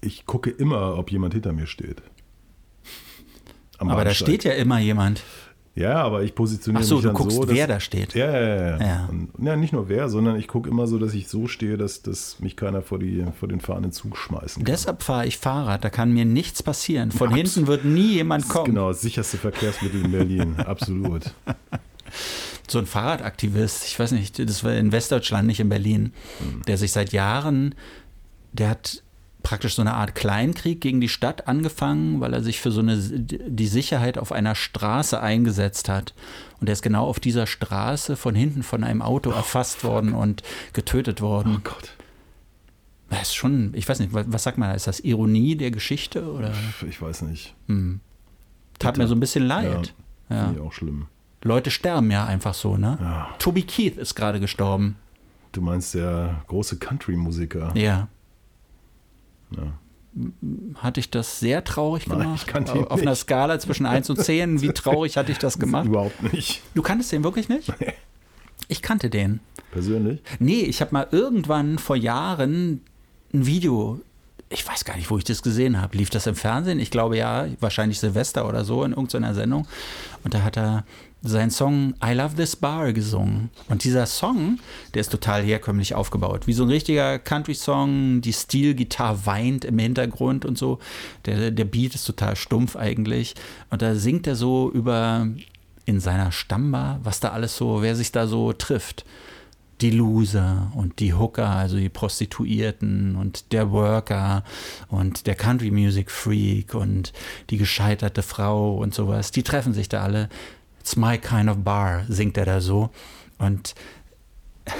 [0.00, 2.02] ich gucke immer, ob jemand hinter mir steht.
[3.78, 5.22] aber da steht ja immer jemand.
[5.76, 8.14] Ja, aber ich positioniere Ach so, mich du dann guckst, so, dass, wer da steht.
[8.14, 8.80] Ja, ja, ja.
[8.80, 11.76] Ja, Und, ja nicht nur wer, sondern ich gucke immer so, dass ich so stehe,
[11.76, 14.72] dass, dass mich keiner vor, die, vor den fahrenden Zug schmeißen kann.
[14.72, 17.10] Deshalb fahre ich Fahrrad, da kann mir nichts passieren.
[17.10, 17.48] Von Absolut.
[17.48, 18.66] hinten wird nie jemand kommen.
[18.66, 21.34] Genau, das sicherste Verkehrsmittel in Berlin, absolut.
[22.68, 26.62] So ein Fahrradaktivist, ich weiß nicht, das war in Westdeutschland, nicht in Berlin, hm.
[26.66, 27.74] der sich seit Jahren,
[28.52, 29.03] der hat
[29.44, 32.96] praktisch so eine Art Kleinkrieg gegen die Stadt angefangen, weil er sich für so eine
[32.96, 36.14] die Sicherheit auf einer Straße eingesetzt hat.
[36.60, 39.90] Und er ist genau auf dieser Straße von hinten von einem Auto oh, erfasst fuck.
[39.90, 41.58] worden und getötet worden.
[41.58, 41.92] Oh Gott.
[43.10, 46.52] Das ist schon, ich weiß nicht, was sagt man, ist das Ironie der Geschichte oder?
[46.88, 47.54] Ich weiß nicht.
[47.68, 48.00] Hm.
[48.78, 49.04] Tat Bitte.
[49.04, 49.94] mir so ein bisschen leid.
[50.30, 50.44] Ja, ja.
[50.46, 51.06] Finde ich auch schlimm.
[51.42, 52.96] Leute sterben ja einfach so, ne?
[52.98, 53.28] Ja.
[53.38, 54.96] Toby Keith ist gerade gestorben.
[55.52, 57.72] Du meinst der große Country-Musiker?
[57.76, 58.08] Ja.
[59.56, 59.72] Ja.
[60.76, 62.48] Hatte ich das sehr traurig Nein, gemacht?
[62.54, 63.02] Ihn Auf nicht.
[63.02, 65.86] einer Skala zwischen 1 und 10, wie traurig hatte ich das gemacht?
[65.86, 66.62] Überhaupt nicht.
[66.74, 67.72] Du kanntest den wirklich nicht?
[67.80, 67.94] Nee.
[68.68, 69.40] Ich kannte den.
[69.72, 70.22] Persönlich?
[70.38, 72.80] Nee, ich habe mal irgendwann vor Jahren
[73.32, 74.00] ein Video
[74.54, 75.96] ich weiß gar nicht, wo ich das gesehen habe.
[75.96, 76.78] Lief das im Fernsehen?
[76.78, 79.66] Ich glaube ja, wahrscheinlich Silvester oder so in irgendeiner Sendung.
[80.22, 80.84] Und da hat er
[81.22, 83.50] seinen Song I Love This Bar gesungen.
[83.68, 84.60] Und dieser Song,
[84.92, 86.46] der ist total herkömmlich aufgebaut.
[86.46, 90.78] Wie so ein richtiger Country-Song, die Steel-Gitarre weint im Hintergrund und so.
[91.26, 93.34] Der, der Beat ist total stumpf eigentlich.
[93.70, 95.26] Und da singt er so über
[95.86, 99.04] in seiner Stammbar, was da alles so, wer sich da so trifft
[99.80, 104.44] die Loser und die Hooker, also die Prostituierten und der Worker
[104.88, 107.12] und der Country Music Freak und
[107.50, 110.28] die gescheiterte Frau und sowas, die treffen sich da alle
[110.80, 112.90] It's my kind of bar, singt er da so.
[113.38, 113.74] Und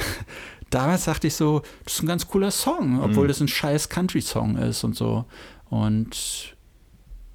[0.71, 3.29] damals dachte ich so, das ist ein ganz cooler Song, obwohl mhm.
[3.29, 5.25] das ein scheiß Country-Song ist und so.
[5.71, 6.54] Und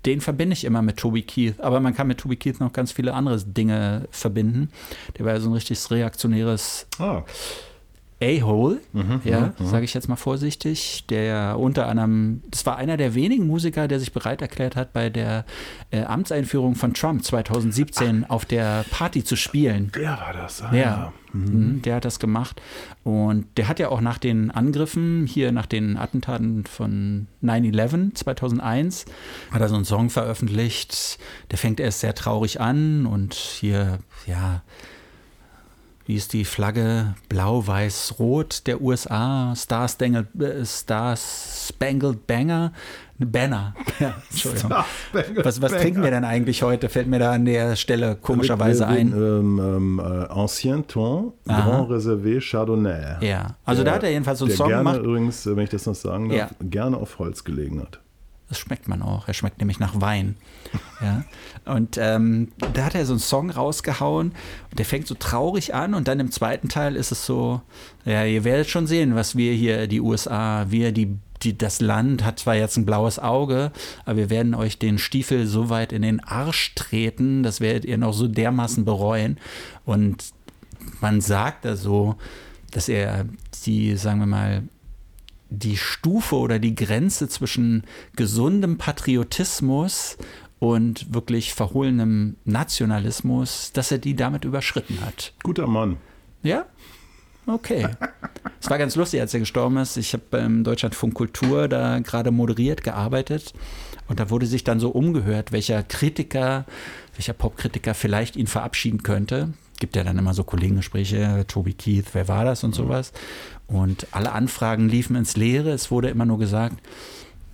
[0.05, 1.59] den verbinde ich immer mit Toby Keith.
[1.59, 4.69] Aber man kann mit Toby Keith noch ganz viele andere Dinge verbinden.
[5.17, 6.87] Der war ja so ein richtig reaktionäres.
[6.99, 7.23] Ah.
[8.21, 9.65] A-Hole, mhm, ja, mhm.
[9.65, 13.99] sage ich jetzt mal vorsichtig, der unter anderem, das war einer der wenigen Musiker, der
[13.99, 15.45] sich bereit erklärt hat, bei der
[15.91, 18.31] äh, Amtseinführung von Trump 2017 Ach.
[18.31, 19.91] auf der Party zu spielen.
[19.95, 21.13] Der war das, ah, ja.
[21.31, 21.43] Mhm.
[21.43, 21.81] mhm.
[21.83, 22.61] Der hat das gemacht.
[23.03, 29.05] Und der hat ja auch nach den Angriffen, hier nach den Attentaten von 9-11 2001,
[29.51, 31.19] hat er so einen Song veröffentlicht.
[31.51, 34.61] Der fängt erst sehr traurig an und hier, ja,
[36.09, 37.13] wie ist die Flagge?
[37.29, 42.73] Blau, Weiß, Rot der USA, Star, Spangled, äh, Star Spangled Banger.
[43.19, 43.75] Banner.
[43.99, 44.71] Ja, Entschuldigung.
[45.43, 46.89] Was, was trinken wir denn eigentlich heute?
[46.89, 49.11] Fällt mir da an der Stelle komischerweise ein.
[49.11, 51.85] Ähm, ähm, äh, Ancien Ton, Aha.
[51.85, 53.23] Grand Reservé Chardonnay.
[53.23, 55.01] Ja, also der, da hat er jedenfalls so einen Song gerne gemacht.
[55.03, 56.49] übrigens, wenn ich das noch sagen darf, ja.
[56.61, 57.99] gerne auf Holz gelegen hat.
[58.49, 59.27] Das schmeckt man auch.
[59.27, 60.35] Er schmeckt nämlich nach Wein.
[61.01, 61.23] ja.
[61.65, 64.31] Und ähm, da hat er so einen Song rausgehauen
[64.71, 67.61] und der fängt so traurig an und dann im zweiten Teil ist es so,
[68.05, 72.25] ja, ihr werdet schon sehen, was wir hier, die USA, wir, die, die, das Land
[72.25, 73.71] hat zwar jetzt ein blaues Auge,
[74.03, 77.99] aber wir werden euch den Stiefel so weit in den Arsch treten, das werdet ihr
[77.99, 79.37] noch so dermaßen bereuen.
[79.85, 80.23] Und
[81.01, 82.15] man sagt da so,
[82.71, 83.25] dass er
[83.65, 84.63] die, sagen wir mal,
[85.49, 87.83] die Stufe oder die Grenze zwischen
[88.15, 90.17] gesundem Patriotismus
[90.59, 95.33] und wirklich verhohlenem Nationalismus, dass er die damit überschritten hat.
[95.43, 95.97] Guter Mann.
[96.43, 96.65] Ja?
[97.47, 97.87] Okay.
[98.61, 99.97] Es war ganz lustig, als er gestorben ist.
[99.97, 103.53] Ich habe beim Deutschlandfunk Kultur da gerade moderiert, gearbeitet.
[104.07, 106.65] Und da wurde sich dann so umgehört, welcher Kritiker,
[107.15, 109.53] welcher Popkritiker vielleicht ihn verabschieden könnte.
[109.79, 113.13] Gibt ja dann immer so Kollegengespräche, Toby Keith, wer war das und sowas.
[113.67, 115.71] Und alle Anfragen liefen ins Leere.
[115.71, 116.75] Es wurde immer nur gesagt,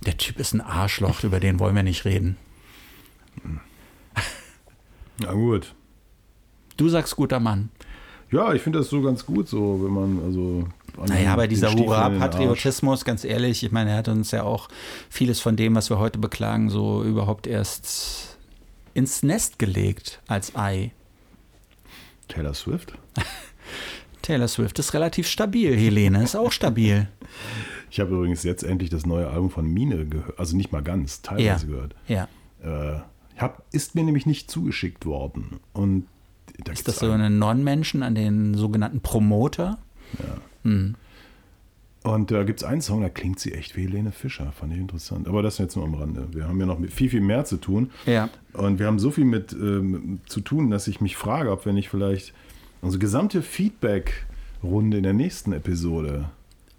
[0.04, 2.36] der Typ ist ein Arschloch, über den wollen wir nicht reden.
[5.20, 5.74] Na gut.
[6.76, 7.70] Du sagst guter Mann.
[8.30, 10.66] Ja, ich finde das so ganz gut, so, wenn man, also.
[11.06, 14.68] Naja, aber dieser Hurra-Patriotismus, ganz ehrlich, ich meine, er hat uns ja auch
[15.10, 18.38] vieles von dem, was wir heute beklagen, so überhaupt erst
[18.94, 20.92] ins Nest gelegt als Ei.
[22.28, 22.92] Taylor Swift?
[24.22, 27.08] Taylor Swift ist relativ stabil, Helene ist auch stabil.
[27.88, 31.22] Ich habe übrigens jetzt endlich das neue Album von Mine gehört, also nicht mal ganz,
[31.24, 31.94] Ja, teilweise gehört.
[32.08, 32.28] ja.
[32.62, 33.00] Äh,
[33.38, 35.60] hab, ist mir nämlich nicht zugeschickt worden.
[35.72, 36.06] Und
[36.64, 39.78] da Ist das so einen- ein Non-Menschen an den sogenannten Promoter?
[42.06, 44.78] Und da gibt es einen Song, da klingt sie echt wie Helene Fischer, fand ich
[44.78, 45.26] interessant.
[45.26, 46.28] Aber das jetzt nur am Rande.
[46.30, 47.90] Wir haben ja noch viel, viel mehr zu tun.
[48.06, 48.28] Ja.
[48.52, 51.72] Und wir haben so viel mit ähm, zu tun, dass ich mich frage, ob wir
[51.72, 52.32] nicht vielleicht
[52.80, 56.30] unsere gesamte Feedback-Runde in der nächsten Episode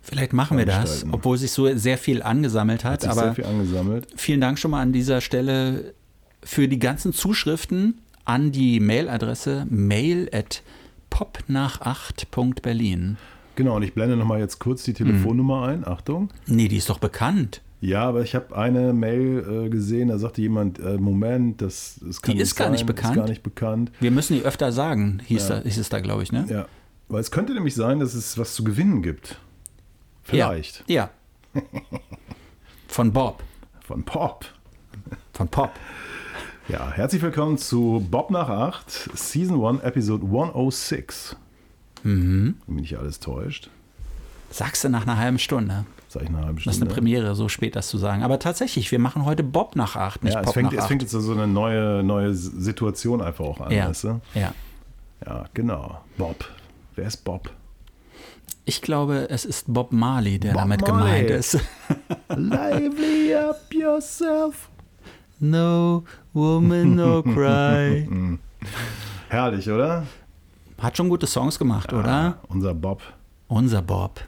[0.02, 3.06] Vielleicht machen wir das, obwohl sich so sehr viel angesammelt hat.
[3.06, 4.08] hat aber sehr viel angesammelt.
[4.16, 5.94] vielen Dank schon mal an dieser Stelle
[6.42, 10.64] für die ganzen Zuschriften an die Mailadresse mail at
[11.12, 13.18] popnach8.berlin.
[13.58, 15.86] Genau, und ich blende nochmal jetzt kurz die Telefonnummer ein.
[15.86, 16.30] Achtung.
[16.46, 17.64] Nee, die ist doch bekannt.
[17.82, 22.22] Ja, aber ich habe eine Mail äh, gesehen, da sagte jemand, äh, Moment, das, das
[22.22, 23.16] kann Die ist nicht gar nicht bekannt?
[23.16, 23.92] Ist gar nicht bekannt.
[24.00, 25.56] Wir müssen die öfter sagen, hieß, Ja.
[25.56, 26.46] da, hieß es da, glaube ich, ne?
[26.48, 26.68] Ja,
[27.08, 29.40] weil es könnte nämlich sein, dass es was zu gewinnen gibt.
[30.22, 30.84] Vielleicht.
[30.88, 31.10] Ja.
[31.56, 31.62] ja.
[32.88, 33.42] Von Bob.
[33.82, 34.46] Von Pop.
[35.34, 35.72] Von Pop.
[36.68, 41.36] Ja, herzlich willkommen zu Bob nach 8, Season 1, Episode 106.
[42.04, 42.56] Mhm.
[42.66, 43.70] Wenn mich nicht alles täuscht.
[44.50, 45.86] Sagst du nach einer halben Stunde.
[46.08, 46.78] Sag ich eine halbe Das Stunde.
[46.78, 48.24] ist eine Premiere, so spät das zu sagen.
[48.24, 50.80] Aber tatsächlich, wir machen heute Bob nach acht, nicht Ja, es Pop fängt, nach es
[50.84, 50.88] acht.
[50.88, 53.72] fängt jetzt so eine neue, neue Situation einfach auch an.
[53.72, 53.90] ja.
[53.90, 54.22] Weißt du?
[54.36, 54.54] ja.
[55.26, 56.00] ja, genau.
[56.18, 56.46] Bob.
[56.96, 57.52] Wer ist Bob?
[58.64, 61.22] Ich glaube, es ist Bob Marley, der Bob damit Marley.
[61.24, 61.60] gemeint ist.
[62.36, 64.70] Lively up yourself.
[65.40, 68.08] No woman, no cry.
[69.30, 70.06] Herrlich, oder?
[70.80, 72.08] Hat schon gute Songs gemacht, oder?
[72.08, 73.02] Ah, unser Bob.
[73.48, 74.20] Unser Bob.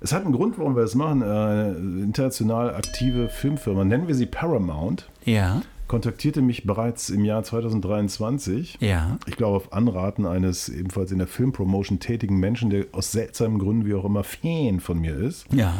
[0.00, 1.20] Es hat einen Grund, warum wir das machen.
[1.22, 7.42] Äh, Eine international aktive Filmfirma, nennen wir sie Paramount, Ja, kontaktierte mich bereits im Jahr
[7.42, 8.78] 2023.
[8.80, 9.18] ja.
[9.26, 13.84] Ich glaube, auf Anraten eines ebenfalls in der Filmpromotion tätigen Menschen, der aus seltsamen Gründen
[13.86, 15.46] wie auch immer Fan von mir ist.
[15.52, 15.74] Ja,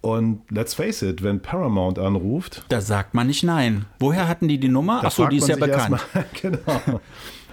[0.00, 3.84] Und let's face it, wenn Paramount anruft, da sagt man nicht nein.
[4.00, 5.04] Woher hatten die die Nummer?
[5.04, 6.00] Achso, die ist ja bekannt.
[6.02, 7.00] erstmal- genau.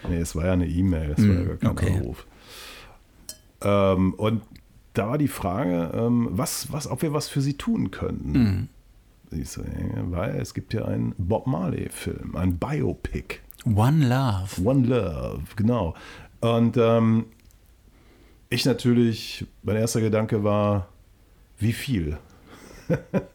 [0.09, 1.97] Nee, es war ja eine E-Mail, es war ja gar kein okay.
[1.97, 2.25] Anruf.
[3.61, 4.41] Ähm, und
[4.93, 8.69] da war die Frage, ähm, was, was, ob wir was für sie tun könnten.
[9.31, 9.63] Ich so,
[10.09, 13.39] weil es gibt ja einen Bob Marley-Film, ein Biopic.
[13.65, 14.61] One Love.
[14.63, 15.95] One Love, genau.
[16.39, 17.25] Und ähm,
[18.49, 20.87] ich natürlich, mein erster Gedanke war,
[21.57, 22.17] wie viel?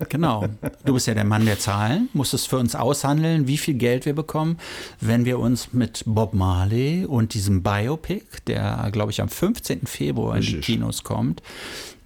[0.08, 0.46] Genau.
[0.84, 4.06] Du bist ja der Mann der Zahlen, musst es für uns aushandeln, wie viel Geld
[4.06, 4.58] wir bekommen,
[5.00, 9.86] wenn wir uns mit Bob Marley und diesem Biopic, der, glaube ich, am 15.
[9.86, 10.60] Februar in die.
[10.60, 11.42] Kinos kommt,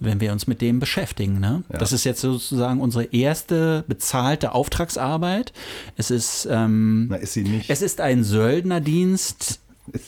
[0.00, 1.40] wenn wir uns mit dem beschäftigen.
[1.40, 1.64] Ne?
[1.72, 1.78] Ja.
[1.78, 5.52] Das ist jetzt sozusagen unsere erste bezahlte Auftragsarbeit.
[5.96, 7.70] Es ist, ähm, Na, ist sie nicht.
[7.70, 9.60] es ist ein Söldnerdienst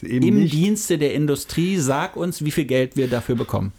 [0.03, 0.55] im nicht.
[0.55, 1.77] Dienste der Industrie.
[1.79, 3.73] Sag uns, wie viel Geld wir dafür bekommen.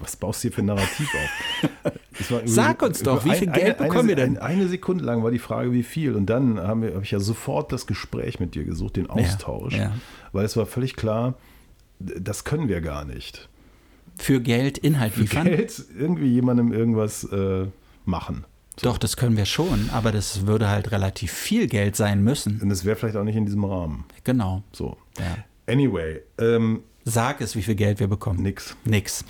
[0.00, 1.92] Was baust du hier für ein Narrativ auf?
[2.18, 4.36] Das Sag uns doch, wie viel Geld eine, bekommen wir denn?
[4.36, 6.14] Eine, Sekunde lang war die Frage, wie viel.
[6.14, 9.74] Und dann habe hab ich ja sofort das Gespräch mit dir gesucht, den Austausch.
[9.74, 9.92] ja.
[10.30, 11.34] Weil es war völlig klar,
[11.98, 13.48] das können wir gar nicht.
[14.18, 15.44] Für Geld Inhalt Für liefern.
[15.44, 17.66] Geld irgendwie jemandem irgendwas äh,
[18.04, 18.44] machen.
[18.82, 22.60] Doch, das können wir schon, aber das würde halt relativ viel Geld sein müssen.
[22.60, 24.04] Und es wäre vielleicht auch nicht in diesem Rahmen.
[24.24, 24.62] Genau.
[24.72, 24.96] So.
[25.18, 25.38] Ja.
[25.66, 28.42] Anyway, ähm, Sag es, wie viel Geld wir bekommen.
[28.42, 28.76] nix.
[28.84, 29.24] Nix.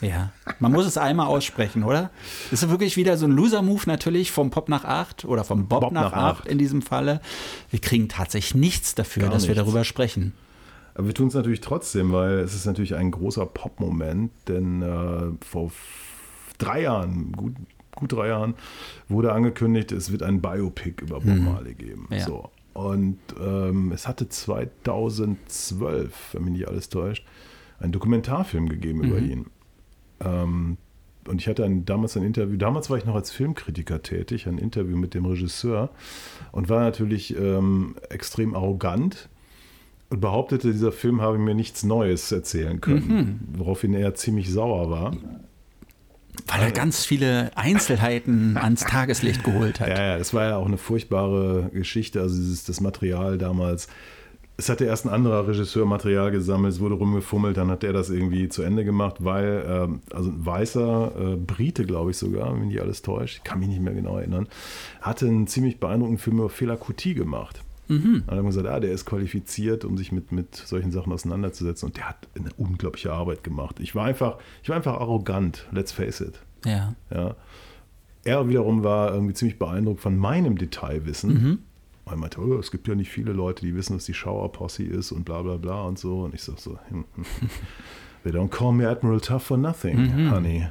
[0.00, 0.32] Ja.
[0.58, 2.10] Man muss es einmal aussprechen, oder?
[2.50, 5.80] Das ist wirklich wieder so ein Loser-Move natürlich vom Pop nach 8 oder vom Bob,
[5.80, 6.46] Bob nach, nach 8 acht.
[6.48, 7.20] in diesem Falle.
[7.70, 9.64] Wir kriegen tatsächlich nichts dafür, Gar dass wir nichts.
[9.64, 10.32] darüber sprechen.
[10.94, 15.44] Aber wir tun es natürlich trotzdem, weil es ist natürlich ein großer Pop-Moment, denn äh,
[15.44, 15.70] vor
[16.58, 17.54] drei Jahren, gut,
[17.94, 18.54] gut drei Jahren,
[19.08, 22.08] wurde angekündigt, es wird ein Biopic über Bob Marley geben.
[22.10, 22.20] Ja.
[22.24, 22.50] So.
[22.72, 27.24] Und ähm, es hatte 2012, wenn mich nicht alles täuscht,
[27.78, 29.46] einen Dokumentarfilm gegeben über ihn.
[30.24, 30.76] Ähm,
[31.28, 34.58] und ich hatte ein, damals ein Interview, damals war ich noch als Filmkritiker tätig, ein
[34.58, 35.90] Interview mit dem Regisseur
[36.52, 39.28] und war natürlich ähm, extrem arrogant
[40.08, 43.58] und behauptete, dieser Film habe mir nichts Neues erzählen können, Mhm.
[43.58, 45.16] woraufhin er ziemlich sauer war.
[46.46, 49.88] Weil er ganz viele Einzelheiten ans Tageslicht geholt hat.
[49.88, 52.20] Ja, ja, das war ja auch eine furchtbare Geschichte.
[52.20, 53.88] Also dieses, das Material damals.
[54.58, 58.08] Es hatte erst ein anderer Regisseur Material gesammelt, es wurde rumgefummelt, dann hat er das
[58.08, 62.70] irgendwie zu Ende gemacht, weil, ähm, also ein weißer äh, Brite, glaube ich sogar, wenn
[62.70, 64.48] ich alles täuscht, ich kann mich nicht mehr genau erinnern,
[65.02, 67.62] hatte einen ziemlich beeindruckenden Film über Fela Kuti gemacht.
[67.88, 68.24] Mhm.
[68.26, 71.88] Dann haben wir gesagt, ah, der ist qualifiziert, um sich mit, mit solchen Sachen auseinanderzusetzen.
[71.88, 73.78] Und der hat eine unglaubliche Arbeit gemacht.
[73.80, 76.40] Ich war einfach, ich war einfach arrogant, let's face it.
[76.64, 76.94] Ja.
[77.14, 77.36] Ja.
[78.24, 81.32] Er wiederum war irgendwie ziemlich beeindruckt von meinem Detailwissen.
[81.32, 81.58] Mhm.
[82.06, 84.50] Und er meinte, oh, es gibt ja nicht viele Leute, die wissen, was die Shower
[84.52, 86.22] Posse ist und bla bla bla und so.
[86.22, 87.24] Und ich sag so, hm, hm.
[88.22, 90.30] they don't call me Admiral Tough for nothing, Mhm.
[90.30, 90.66] honey.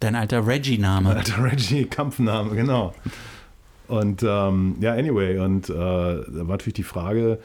[0.00, 1.10] Dein alter Reggie-Name.
[1.14, 2.94] Alter Reggie, Kampfname, genau.
[3.88, 7.38] Und ähm, ja, anyway, und äh, da war natürlich die Frage,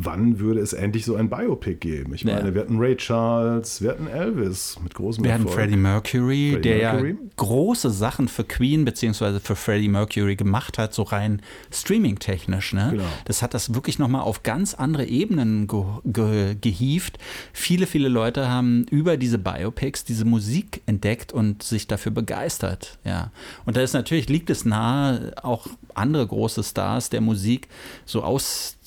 [0.00, 2.14] wann würde es endlich so ein Biopic geben?
[2.14, 2.36] Ich Ja.
[2.36, 5.58] meine, wir hatten Ray Charles, wir hatten Elvis mit großem Wir hatten Erfolg.
[5.60, 7.10] Freddie Mercury, Freddie der Mercury.
[7.10, 9.40] ja große Sachen für Queen bzw.
[9.40, 11.42] für Freddie Mercury gemacht hat, so rein
[11.72, 12.72] streaming-technisch.
[12.74, 12.88] Ne?
[12.92, 13.04] Genau.
[13.24, 17.18] Das hat das wirklich nochmal auf ganz andere Ebenen ge ge gehievt.
[17.52, 22.98] Viele, viele Leute haben über diese Biopics diese Musik entdeckt und sich dafür begeistert.
[23.04, 23.32] Ja.
[23.66, 27.66] Und da ist natürlich, liegt es nahe, auch andere große Stars der Musik
[28.04, 28.22] so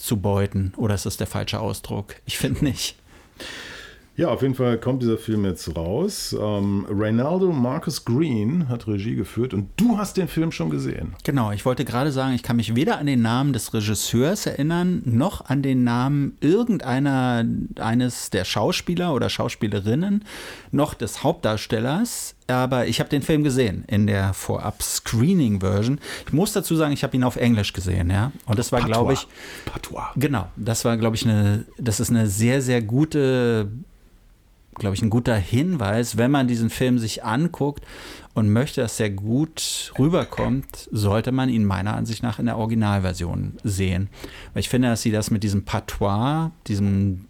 [0.01, 0.73] auszubeuten.
[0.77, 2.15] Oder ist das der falsche Ausdruck?
[2.25, 2.95] Ich finde nicht.
[4.21, 6.35] Ja, auf jeden Fall kommt dieser Film jetzt raus.
[6.39, 11.15] Ähm, Reynaldo Marcus Green hat Regie geführt und du hast den Film schon gesehen.
[11.23, 15.01] Genau, ich wollte gerade sagen, ich kann mich weder an den Namen des Regisseurs erinnern,
[15.05, 17.43] noch an den Namen irgendeiner
[17.79, 20.23] eines der Schauspieler oder Schauspielerinnen,
[20.69, 22.35] noch des Hauptdarstellers.
[22.45, 25.99] Aber ich habe den Film gesehen in der Vorab-Screening-Version.
[26.27, 28.31] Ich muss dazu sagen, ich habe ihn auf Englisch gesehen, ja.
[28.45, 29.27] Und das war, glaube ich,
[29.65, 30.11] Patois.
[30.15, 33.71] Genau, das war, glaube ich, eine, das ist eine sehr, sehr gute,
[34.81, 37.85] glaube ich, ein guter Hinweis, wenn man diesen Film sich anguckt
[38.33, 43.53] und möchte, dass er gut rüberkommt, sollte man ihn meiner Ansicht nach in der Originalversion
[43.63, 44.09] sehen.
[44.53, 47.27] Weil ich finde, dass sie das mit diesem Patois, diesem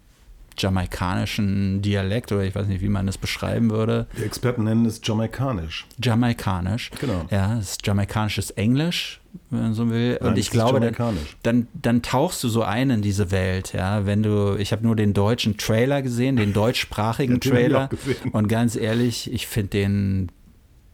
[0.58, 5.00] jamaikanischen Dialekt oder ich weiß nicht, wie man das beschreiben würde, Die Experten nennen es
[5.02, 5.86] jamaikanisch.
[6.02, 6.90] jamaikanisch.
[7.00, 7.26] Genau.
[7.30, 10.18] Ja, es ist jamaikanisches Englisch, wenn man so will.
[10.20, 14.06] Nein, und ich glaube, dann, dann, dann tauchst du so ein in diese Welt, ja.
[14.06, 17.88] Wenn du, ich habe nur den deutschen Trailer gesehen, den deutschsprachigen Ja, den Trailer.
[18.32, 20.32] Und ganz ehrlich, ich finde den,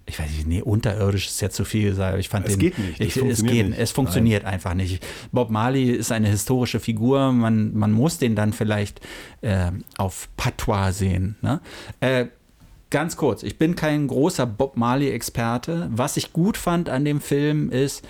[0.09, 2.61] ich weiß nicht, nee, unterirdisch ist ja zu viel gesagt, aber ich fand Es den.
[2.61, 3.78] geht nicht, es Ich, es funktioniert geht, nicht.
[3.80, 5.04] es funktioniert einfach nicht.
[5.32, 9.00] Bob Marley ist eine historische Figur, man, man muss den dann vielleicht
[9.42, 11.36] äh, auf Patois sehen.
[11.42, 11.61] Ne?
[12.00, 12.26] Äh,
[12.90, 15.90] Ganz kurz, ich bin kein großer Bob Marley-Experte.
[15.92, 18.02] Was ich gut fand an dem Film ist,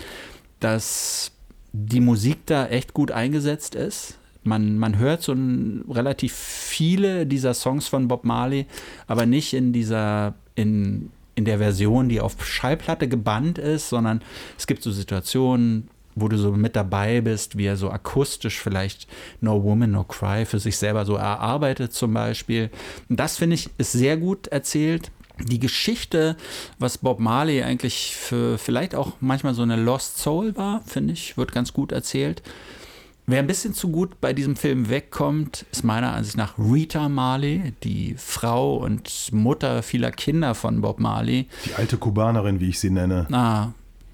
[0.61, 1.33] dass
[1.73, 4.17] die Musik da echt gut eingesetzt ist.
[4.43, 8.67] Man, man hört so ein, relativ viele dieser Songs von Bob Marley,
[9.05, 14.21] aber nicht in dieser, in, in der Version, die auf Schallplatte gebannt ist, sondern
[14.57, 19.07] es gibt so Situationen, wo du so mit dabei bist, wie er so akustisch vielleicht
[19.41, 22.69] No Woman, No Cry für sich selber so erarbeitet zum Beispiel.
[23.07, 25.11] Und das finde ich ist sehr gut erzählt.
[25.41, 26.35] Die Geschichte,
[26.77, 31.37] was Bob Marley eigentlich für vielleicht auch manchmal so eine Lost Soul war, finde ich,
[31.37, 32.43] wird ganz gut erzählt.
[33.29, 37.73] Wer ein bisschen zu gut bei diesem Film wegkommt, ist meiner Ansicht nach Rita Marley,
[37.83, 41.45] die Frau und Mutter vieler Kinder von Bob Marley.
[41.65, 43.27] Die alte Kubanerin, wie ich sie nenne.
[43.31, 43.67] Ah,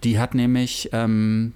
[0.03, 1.53] die hat nämlich ähm,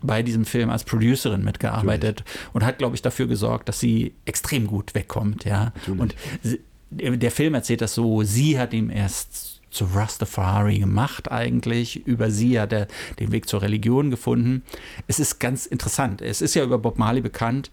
[0.00, 2.24] bei diesem Film als Producerin mitgearbeitet
[2.54, 5.74] und hat, glaube ich, dafür gesorgt, dass sie extrem gut wegkommt, ja.
[5.74, 6.00] Natürlich.
[6.00, 12.06] Und sie, der Film erzählt das so, sie hat ihm erst zu Rastafari gemacht eigentlich.
[12.06, 12.88] Über sie hat er
[13.20, 14.64] den Weg zur Religion gefunden.
[15.06, 16.22] Es ist ganz interessant.
[16.22, 17.70] Es ist ja über Bob Marley bekannt,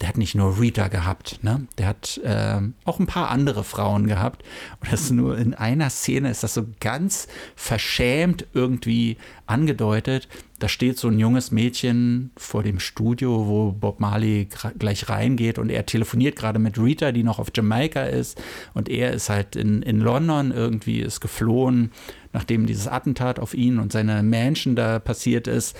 [0.00, 1.66] der hat nicht nur Rita gehabt, ne?
[1.76, 4.42] Der hat ähm, auch ein paar andere Frauen gehabt.
[4.80, 10.28] Und das nur in einer Szene ist das so ganz verschämt irgendwie angedeutet.
[10.58, 14.48] Da steht so ein junges Mädchen vor dem Studio, wo Bob Marley
[14.78, 18.40] gleich reingeht und er telefoniert gerade mit Rita, die noch auf Jamaika ist.
[18.72, 21.92] Und er ist halt in, in London irgendwie, ist geflohen,
[22.32, 25.76] nachdem dieses Attentat auf ihn und seine Menschen da passiert ist.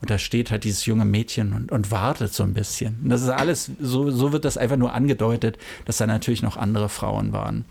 [0.00, 2.98] Und da steht halt dieses junge Mädchen und, und wartet so ein bisschen.
[3.02, 6.56] Und das ist alles, so, so wird das einfach nur angedeutet, dass da natürlich noch
[6.56, 7.64] andere Frauen waren.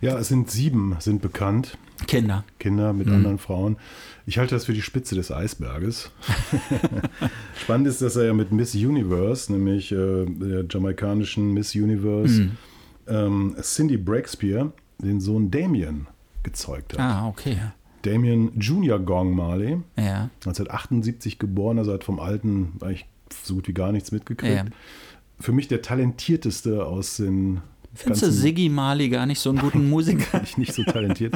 [0.00, 1.76] Ja, es sind sieben, sind bekannt.
[2.06, 2.44] Kinder.
[2.58, 2.98] Kinder Mhm.
[2.98, 3.76] mit anderen Frauen.
[4.24, 6.10] Ich halte das für die Spitze des Eisberges.
[7.62, 12.50] Spannend ist, dass er ja mit Miss Universe, nämlich äh, der jamaikanischen Miss Universe, Mhm.
[13.08, 16.06] ähm, Cindy Breakspear, den Sohn Damien
[16.42, 17.00] gezeugt hat.
[17.00, 17.58] Ah, okay.
[18.02, 20.30] Damien Junior Gong Marley, Ja.
[20.44, 23.06] 1978 geboren, also hat vom Alten eigentlich
[23.44, 24.54] so gut wie gar nichts mitgekriegt.
[24.54, 24.64] Ja.
[25.38, 27.60] für mich der talentierteste aus den
[27.94, 30.40] Findest du Siggy Marley gar nicht so einen guten Musiker?
[30.44, 31.34] ich nicht so talentiert.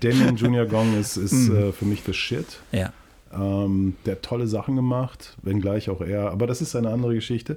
[0.00, 1.56] Damien Junior Gong ist, ist Mhm.
[1.56, 2.60] äh, für mich das Shit.
[2.72, 2.92] Ja.
[3.32, 7.56] Ähm, der hat tolle Sachen gemacht, wenngleich auch er, aber das ist eine andere Geschichte.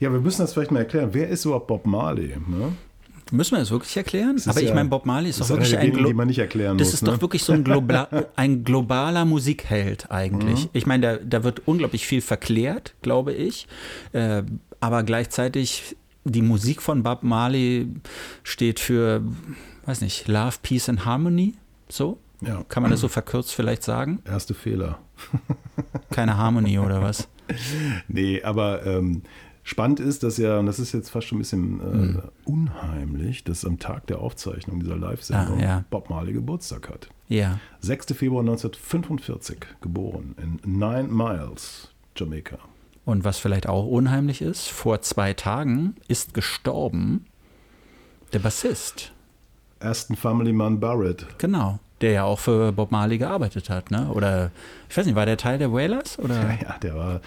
[0.00, 1.10] Ja, wir müssen das vielleicht mal erklären.
[1.12, 2.28] Wer ist überhaupt Bob Marley?
[2.48, 2.72] Ne?
[3.34, 4.36] Müssen wir das wirklich erklären?
[4.36, 6.88] ist Aber ich ja- meine, Bob Marley ist Das doch wirklich ein Glo erklären Das
[6.88, 6.94] muss.
[6.94, 7.10] ist ne?
[7.10, 10.64] doch wirklich so ein, Globla ein globaler Musikheld eigentlich.
[10.64, 10.70] Mhm.
[10.72, 13.66] Ich meine, da, da wird unglaublich viel verklärt, glaube ich.
[14.12, 14.44] Äh,
[14.80, 17.88] aber gleichzeitig die Musik von Bob Marley
[18.44, 19.22] steht für,
[19.84, 21.54] weiß nicht, Love, Peace and Harmony.
[21.88, 22.18] So?
[22.40, 22.62] ja.
[22.68, 24.20] Kann man das so verkürzt vielleicht sagen?
[24.24, 24.98] Erste Fehler.
[26.10, 27.28] Keine Harmonie oder was?
[28.08, 29.20] Nee, aber ähm,
[29.64, 32.22] spannend ist, dass ja, und das ist jetzt fast schon ein bisschen äh, Mhm.
[32.44, 35.84] unheimlich, dass am Tag der Aufzeichnung dieser Live-Sendung Ah, ja.
[35.90, 37.08] Bob Marley Geburtstag hat.
[37.28, 37.58] Ja.
[37.80, 38.12] 6.
[38.14, 42.58] Februar 1945 geboren in Nine Miles, Jamaika.
[43.06, 47.26] Und was vielleicht auch unheimlich ist, vor zwei Tagen ist gestorben
[48.32, 49.12] der Bassist.
[49.80, 51.26] Aston Family Man Barrett.
[51.38, 51.78] Genau.
[52.04, 54.08] Der ja auch für Bob Marley gearbeitet hat, ne?
[54.12, 54.50] Oder
[54.90, 56.18] ich weiß nicht, war der Teil der Wailers?
[56.18, 56.34] Oder?
[56.34, 57.20] Ja, ja, der war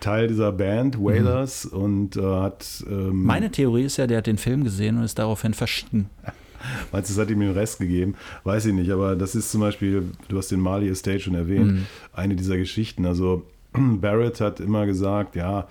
[0.00, 2.84] Teil dieser Band, Wailers, und äh, hat.
[2.90, 6.10] Ähm, Meine Theorie ist ja, der hat den Film gesehen und ist daraufhin verschieden.
[6.92, 8.16] Meinst du, es hat ihm den Rest gegeben?
[8.42, 11.72] Weiß ich nicht, aber das ist zum Beispiel, du hast den Marley Estate schon erwähnt,
[11.72, 11.86] Mhm.
[12.12, 13.06] eine dieser Geschichten.
[13.06, 15.68] Also Barrett hat immer gesagt, ja,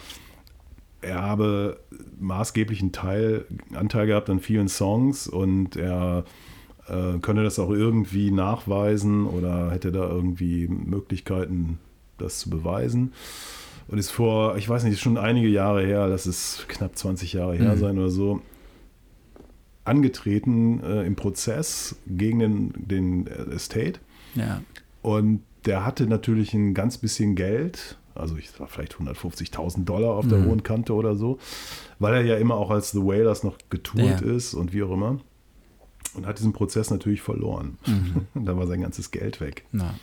[1.01, 1.79] er habe
[2.19, 3.43] maßgeblichen Teil,
[3.73, 6.23] Anteil gehabt an vielen Songs und er
[6.87, 11.79] äh, könne das auch irgendwie nachweisen oder hätte da irgendwie Möglichkeiten,
[12.17, 13.13] das zu beweisen.
[13.87, 17.33] Und ist vor, ich weiß nicht, ist schon einige Jahre her, lass es knapp 20
[17.33, 17.79] Jahre her Mhm.
[17.79, 18.41] sein oder so,
[19.85, 23.99] angetreten äh, im Prozess gegen den, den Estate.
[24.35, 24.61] Ja.
[25.01, 30.27] Und der hatte natürlich ein ganz bisschen Geld, also ich sag vielleicht 150.000 Dollar auf
[30.27, 30.45] der Mhm.
[30.45, 31.37] hohen Kante oder so,
[31.99, 34.31] weil er ja immer auch als The Whalers noch getourt Ja.
[34.33, 35.19] ist und wie auch immer.
[36.15, 37.77] Und hat diesen Prozess natürlich verloren.
[37.87, 38.27] Mhm.
[38.45, 39.65] Da war sein ganzes Geld weg.
[39.71, 39.93] Na.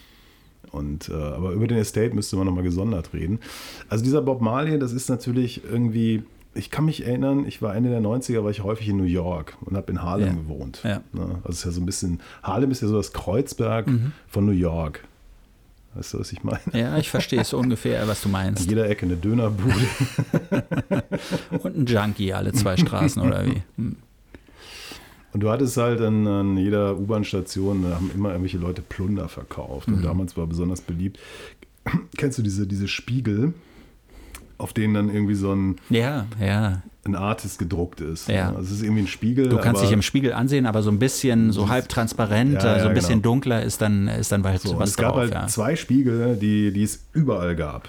[0.72, 3.40] Und, äh, aber über den Estate müsste man nochmal gesondert reden.
[3.88, 6.22] Also dieser Bob Marley, das ist natürlich irgendwie,
[6.54, 9.56] ich kann mich erinnern, ich war Ende der 90er, war ich häufig in New York
[9.62, 10.32] und habe in Harlem Ja.
[10.34, 10.80] gewohnt.
[10.84, 11.00] Ja.
[11.12, 11.38] Ne?
[11.42, 14.12] Also es ist ja so ein bisschen, Harlem ist ja so das Kreuzberg Mhm.
[14.28, 15.04] von New York.
[15.94, 16.60] Weißt du, was ich meine?
[16.72, 18.68] Ja, ich verstehe so ungefähr, was du An meinst.
[18.70, 19.74] jeder Ecke eine Dönerbude.
[21.62, 23.62] Und ein Junkie alle zwei Straßen oder wie?
[23.76, 23.96] Hm.
[25.32, 29.88] Und du hattest halt an, an jeder U-Bahn-Station, da haben immer irgendwelche Leute Plunder verkauft.
[29.88, 30.02] Und Mhm.
[30.02, 31.18] damals war besonders beliebt.
[32.16, 33.54] Kennst du diese, diese Spiegel,
[34.58, 36.82] auf denen dann irgendwie so ein, Ja, ja.
[37.04, 38.28] ein Artist gedruckt ist?
[38.28, 38.48] Ja.
[38.48, 39.48] Also es ist irgendwie ein Spiegel.
[39.48, 42.82] Du kannst dich im Spiegel ansehen, aber so ein bisschen so halb transparent, Ja, ja,
[42.82, 43.34] so ein bisschen genau.
[43.34, 45.30] dunkler ist dann, ist dann halt so, und was es gab drauf.
[45.32, 47.88] halt zwei Spiegel, die, die es überall gab.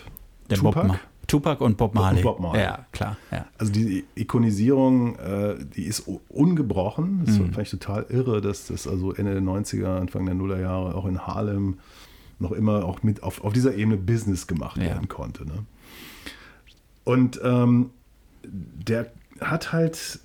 [0.50, 0.88] Der Bob Tupac.
[0.88, 1.00] Ma
[1.32, 2.22] Tupac und Bob Marley.
[2.22, 2.62] Bob Marley.
[2.62, 3.18] Ja, klar.
[3.32, 3.46] Ja.
[3.58, 7.24] Also die Ikonisierung, äh, die ist ungebrochen.
[7.26, 7.54] Das Mhm.
[7.54, 11.26] fand ich total irre, dass das also Ende der 90er, Anfang der Nullerjahre auch in
[11.26, 11.80] Harlem
[12.40, 14.84] noch immer auch mit auf, auf dieser Ebene Business gemacht Ja.
[14.86, 15.46] werden konnte.
[15.46, 15.66] Ne?
[17.04, 17.92] Und ähm,
[18.44, 20.20] der hat halt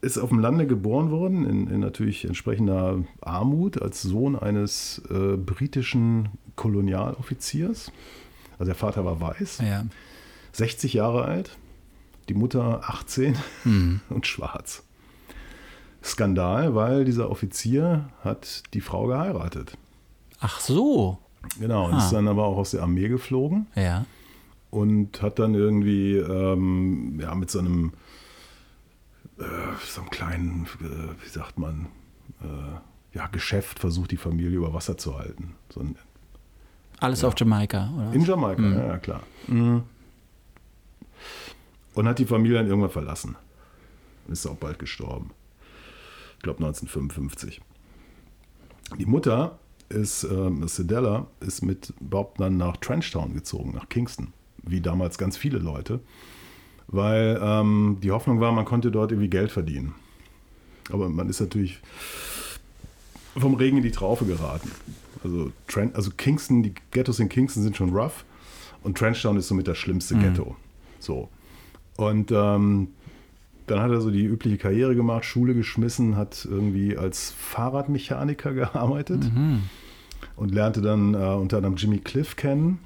[0.00, 5.36] ist auf dem Lande geboren worden, in, in natürlich entsprechender Armut, als Sohn eines äh,
[5.36, 7.92] britischen Kolonialoffiziers.
[8.62, 9.58] Also der Vater war weiß.
[9.58, 9.84] ja.
[10.52, 11.58] 60 Jahre alt,
[12.28, 14.00] die Mutter 18 Hm.
[14.08, 14.84] und schwarz.
[16.04, 19.76] Skandal, weil dieser Offizier hat die Frau geheiratet.
[20.38, 21.18] Ach so.
[21.58, 21.98] Genau, und Ah.
[21.98, 24.06] ist dann aber auch aus der Armee geflogen Ja.
[24.70, 27.92] und hat dann irgendwie ähm, ja, mit so einem,
[29.40, 29.42] äh,
[29.88, 31.86] so einem kleinen, äh, wie sagt man,
[32.42, 35.54] äh, ja, Geschäft versucht, die Familie über Wasser zu halten.
[35.68, 35.96] So ein,
[37.02, 38.12] Alles auf Jamaika, oder?
[38.12, 38.74] in Jamaika, Mhm.
[38.74, 39.22] ja, ja, klar.
[39.48, 39.82] Mhm.
[41.94, 43.36] Und hat die Familie dann irgendwann verlassen.
[44.28, 45.30] Ist auch bald gestorben.
[46.36, 47.60] Ich glaube 1955.
[48.98, 54.32] Die Mutter ist, ähm, Sedella, ist mit Bob dann nach Trenchtown gezogen, nach Kingston.
[54.62, 56.00] Wie damals ganz viele Leute.
[56.86, 59.94] Weil ähm, die Hoffnung war, man konnte dort irgendwie Geld verdienen.
[60.90, 61.78] Aber man ist natürlich
[63.36, 64.70] vom Regen in die Traufe geraten.
[65.24, 68.24] Also, Trent, also Kingston, die Ghettos in Kingston sind schon rough
[68.82, 70.20] und Trenchtown ist somit das schlimmste Mhm.
[70.22, 70.56] Ghetto.
[70.98, 71.28] So.
[71.96, 72.88] Und ähm,
[73.66, 79.22] dann hat er so die übliche Karriere gemacht, Schule geschmissen, hat irgendwie als Fahrradmechaniker gearbeitet
[79.32, 79.62] Mhm.
[80.36, 82.78] und lernte dann äh, unter anderem Jimmy Cliff kennen,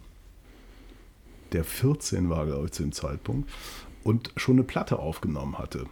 [1.52, 3.48] der 14 war, glaube ich, zu dem Zeitpunkt
[4.02, 5.86] und schon eine Platte aufgenommen hatte.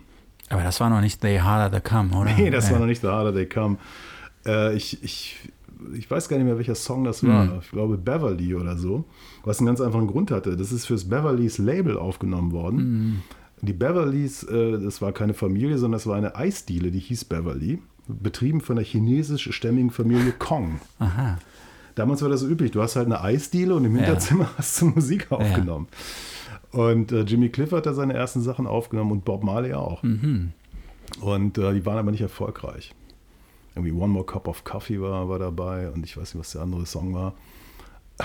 [0.50, 2.34] Aber das war noch nicht They Harder They Come, oder?
[2.34, 3.78] Nee, das war noch nicht The Harder They Come.
[4.44, 5.38] Äh, ich, ich,
[5.96, 7.44] ich weiß gar nicht mehr, welcher Song das war.
[7.50, 7.58] Hm.
[7.62, 9.04] Ich glaube Beverly oder so.
[9.44, 10.56] Was einen ganz einfachen Grund hatte.
[10.56, 12.78] Das ist fürs Beverlys Label aufgenommen worden.
[12.78, 13.22] Hm.
[13.62, 17.80] Die Beverlys, äh, das war keine Familie, sondern das war eine Eisdiele, die hieß Beverly,
[18.08, 20.80] betrieben von der chinesischstämmigen Familie Kong.
[20.98, 21.38] Aha.
[21.94, 22.72] Damals war das so üblich.
[22.72, 24.02] Du hast halt eine Eisdiele und im Ja.
[24.02, 25.86] Hinterzimmer hast du Musik aufgenommen.
[26.72, 30.02] Und äh, Jimmy Cliff hat da seine ersten Sachen aufgenommen und Bob Marley auch.
[30.02, 30.50] Mhm.
[31.20, 32.92] Und äh, die waren aber nicht erfolgreich.
[33.74, 36.62] Irgendwie One More Cup of Coffee war, war dabei und ich weiß nicht, was der
[36.62, 37.34] andere Song war.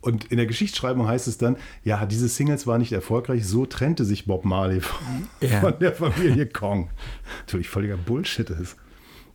[0.00, 4.04] Und in der Geschichtsschreibung heißt es dann, ja, diese Singles waren nicht erfolgreich, so trennte
[4.04, 4.98] sich Bob Marley von,
[5.40, 5.60] Ja.
[5.62, 6.90] von der Familie Kong.
[7.40, 8.76] Natürlich völliger Bullshit ist.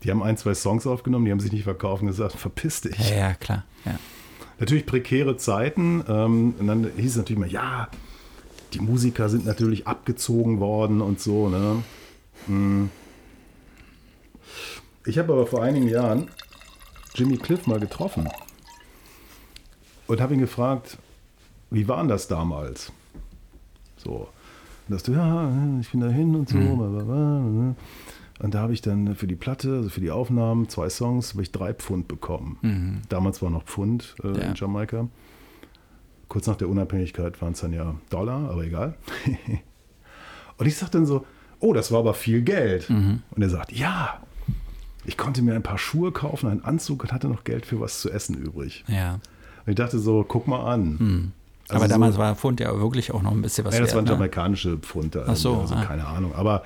[0.03, 3.09] Die haben ein, zwei Songs aufgenommen, die haben sich nicht verkauft und gesagt, verpiss dich.
[3.09, 3.65] Ja, ja, klar.
[3.83, 3.97] Ja.
[4.59, 6.03] Natürlich prekäre Zeiten.
[6.07, 7.87] Ähm, und dann hieß es natürlich mal, ja,
[8.73, 11.49] die Musiker sind natürlich abgezogen worden und so.
[11.49, 11.83] Ne?
[12.45, 12.91] Hm.
[15.09, 16.27] Ich habe aber vor einigen Jahren
[17.15, 18.29] Jimmy Cliff mal getroffen
[20.05, 20.99] und habe ihn gefragt,
[21.71, 22.91] wie war das damals?
[23.97, 24.29] So.
[24.87, 25.51] Und dass du, ja,
[25.81, 26.57] ich bin dahin und so.
[26.59, 27.75] bla, bla, bla, ne?
[28.39, 31.41] Und da habe ich dann für die Platte, also für die Aufnahmen, zwei Songs, habe
[31.41, 33.01] ich drei Pfund bekommen.
[33.09, 34.33] Damals war noch Pfund äh, Ja.
[34.49, 35.07] in Jamaika.
[36.27, 38.93] Kurz nach der Unabhängigkeit waren es dann ja Dollar, aber egal.
[40.57, 41.25] und ich sage dann so,
[41.59, 42.87] oh, das war aber viel Geld.
[42.89, 44.21] Und er sagt, ja,
[45.05, 48.01] ich konnte mir ein paar Schuhe kaufen, einen Anzug und hatte noch Geld für was
[48.01, 48.83] zu essen übrig.
[48.87, 49.19] ja.
[49.65, 51.31] Und ich dachte so, guck mal an.
[51.67, 53.91] Also Aber so- damals war Pfund ja wirklich auch noch ein bisschen was ja, das
[53.93, 54.13] waren wert, ne?
[54.13, 55.13] jamaikanische Pfund.
[55.13, 55.83] da so, also ah.
[55.85, 56.33] keine Ahnung.
[56.33, 56.63] Aber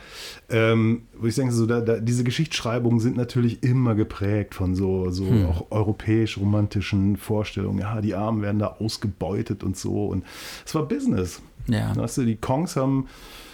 [0.50, 5.10] ähm, wo ich denke, so, da, da, diese Geschichtsschreibungen sind natürlich immer geprägt von so,
[5.12, 5.48] so Hm.
[5.48, 7.80] auch europäisch-romantischen Vorstellungen.
[7.80, 10.06] Ja, die Armen werden da ausgebeutet und so.
[10.08, 10.24] Und
[10.66, 11.42] es war Business.
[11.68, 11.96] Ja.
[11.96, 13.08] Weißt du, die Kongs haben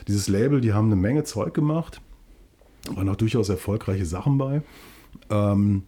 [0.07, 2.01] dieses Label, die haben eine Menge Zeug gemacht.
[2.89, 4.61] Waren auch durchaus erfolgreiche Sachen bei.
[5.29, 5.83] Ähm,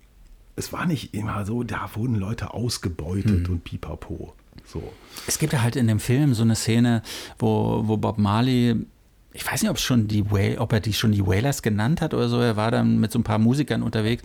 [0.55, 3.53] es war nicht immer so, da wurden Leute ausgebeutet Hm.
[3.53, 4.33] und pipapo.
[4.65, 4.83] So.
[5.27, 7.01] Es gibt ja halt in dem Film so eine Szene,
[7.39, 8.75] wo, wo Bob Marley,
[9.33, 12.01] ich weiß nicht, ob es schon die Whale, ob er die schon die Wailers genannt
[12.01, 12.39] hat oder so.
[12.39, 14.23] Er war dann mit so ein paar Musikern unterwegs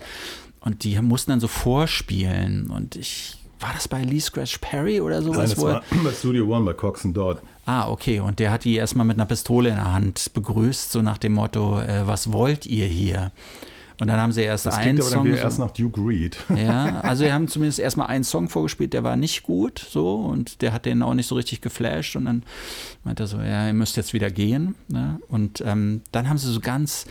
[0.61, 2.69] und die mussten dann so vorspielen.
[2.71, 5.51] Und ich war das bei Lee Scratch Perry oder Nein, sowas?
[5.51, 7.39] das wo er- war bei Studio One, bei Cox and Dodd.
[7.67, 8.21] Ah, okay.
[8.21, 11.33] Und der hat die erstmal mit einer Pistole in der Hand begrüßt, so nach dem
[11.35, 13.33] Motto, äh, was wollt ihr hier?
[13.99, 15.27] Und dann haben sie erst Das einen aber dann Song.
[15.27, 16.37] so- erst nach Duke Reed.
[16.57, 20.61] ja, also wir haben zumindest erstmal einen Song vorgespielt, der war nicht gut, so, und
[20.63, 22.43] der hat den auch nicht so richtig geflasht und dann
[23.05, 24.75] meinte er so, ja, ihr müsst jetzt wieder gehen.
[24.89, 25.19] Ne?
[25.29, 27.07] Und ähm, dann haben sie so ganz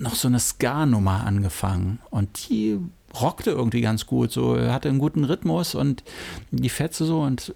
[0.00, 2.78] noch so eine Ska-Nummer angefangen und die
[3.20, 6.02] rockte irgendwie ganz gut, so, hatte einen guten Rhythmus und
[6.50, 7.54] die Fetze so und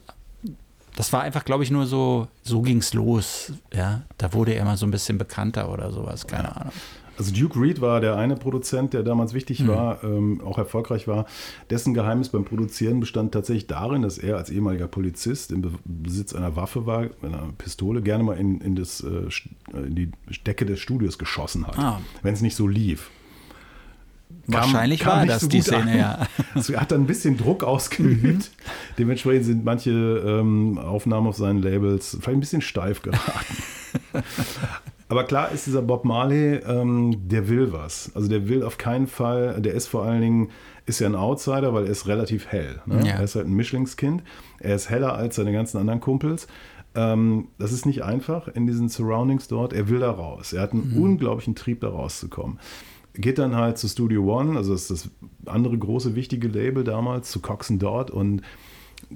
[0.96, 4.02] das war einfach, glaube ich, nur so, so ging's los, ja.
[4.18, 6.72] Da wurde er immer so ein bisschen bekannter oder sowas, keine Ahnung.
[7.18, 9.68] Also Duke Reed war der eine Produzent, der damals wichtig Mhm.
[9.68, 11.26] war, ähm, auch erfolgreich war.
[11.70, 16.34] Dessen Geheimnis beim Produzieren bestand tatsächlich darin, dass er als ehemaliger Polizist im Be Besitz
[16.34, 19.28] einer Waffe war, einer Pistole, gerne mal in, in, das, äh,
[19.76, 20.10] äh, in die
[20.46, 22.00] Decke des Studios geschossen hat, Ah.
[22.22, 23.10] wenn es nicht so lief.
[24.50, 25.98] Kam- Wahrscheinlich kam war nicht das so die Szene, an.
[25.98, 26.26] ja.
[26.80, 28.50] Hat dann ein bisschen Druck ausgeübt.
[28.98, 33.56] Dementsprechend sind manche ähm, Aufnahmen auf seinen Labels vielleicht ein bisschen steif geraten.
[35.08, 38.10] Aber klar ist dieser Bob Marley, ähm, der will was.
[38.14, 40.48] Also der will auf keinen Fall, der ist vor allen Dingen,
[40.86, 42.80] ist ja ein Outsider, weil er ist relativ hell.
[42.86, 43.00] Ne?
[43.06, 43.14] Ja.
[43.16, 44.22] Er ist halt ein Mischlingskind.
[44.58, 46.46] Er ist heller als seine ganzen anderen Kumpels.
[46.94, 49.72] Ähm, das ist nicht einfach in diesen Surroundings dort.
[49.74, 50.52] Er will da raus.
[50.54, 52.58] Er hat einen unglaublichen Trieb, da rauszukommen.
[53.14, 55.10] Geht dann halt zu Studio One, also das ist das
[55.52, 58.42] andere große wichtige Label damals, zu Cox Dodd und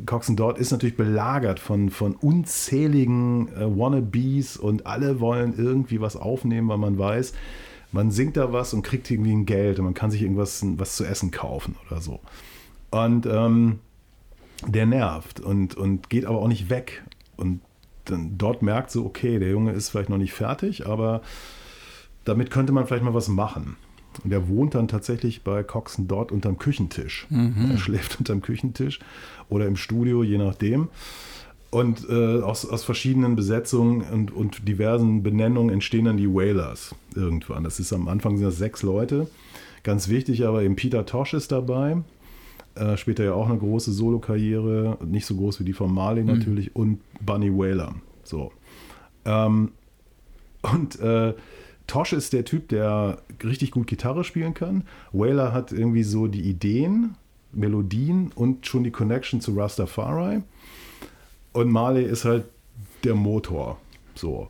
[0.04, 6.16] Cox Dodd ist natürlich belagert von, von unzähligen äh, Wannabes und alle wollen irgendwie was
[6.16, 7.32] aufnehmen, weil man weiß,
[7.92, 10.96] man singt da was und kriegt irgendwie ein Geld und man kann sich irgendwas was
[10.96, 12.20] zu essen kaufen oder so.
[12.90, 13.78] Und ähm,
[14.66, 17.02] der nervt und, und geht aber auch nicht weg.
[17.36, 17.60] Und
[18.04, 21.22] dann dort merkt so, okay, der Junge ist vielleicht noch nicht fertig, aber
[22.24, 23.76] damit könnte man vielleicht mal was machen.
[24.24, 27.26] Und er wohnt dann tatsächlich bei Coxen dort unterm Küchentisch.
[27.72, 28.98] Er schläft unterm Küchentisch
[29.48, 30.88] oder im Studio, je nachdem.
[31.70, 37.64] Und äh, aus, aus verschiedenen Besetzungen und, und diversen Benennungen entstehen dann die Whalers irgendwann.
[37.64, 39.28] Das ist am Anfang sind das sechs Leute.
[39.82, 41.98] Ganz wichtig, aber eben Peter Tosh ist dabei.
[42.76, 46.74] Äh, später ja auch eine große Solokarriere, nicht so groß wie die von Marley natürlich,
[46.76, 47.94] und Bunny Whaler.
[48.22, 48.52] So.
[49.24, 49.70] Ähm,
[50.62, 51.34] und äh,
[51.86, 54.84] Tosh ist der Typ, der richtig gut Gitarre spielen kann.
[55.12, 57.14] Whaler hat irgendwie so die Ideen,
[57.52, 60.42] Melodien und schon die Connection zu Rastafari.
[61.52, 62.44] Und Marley ist halt
[63.04, 63.78] der Motor.
[64.14, 64.48] So.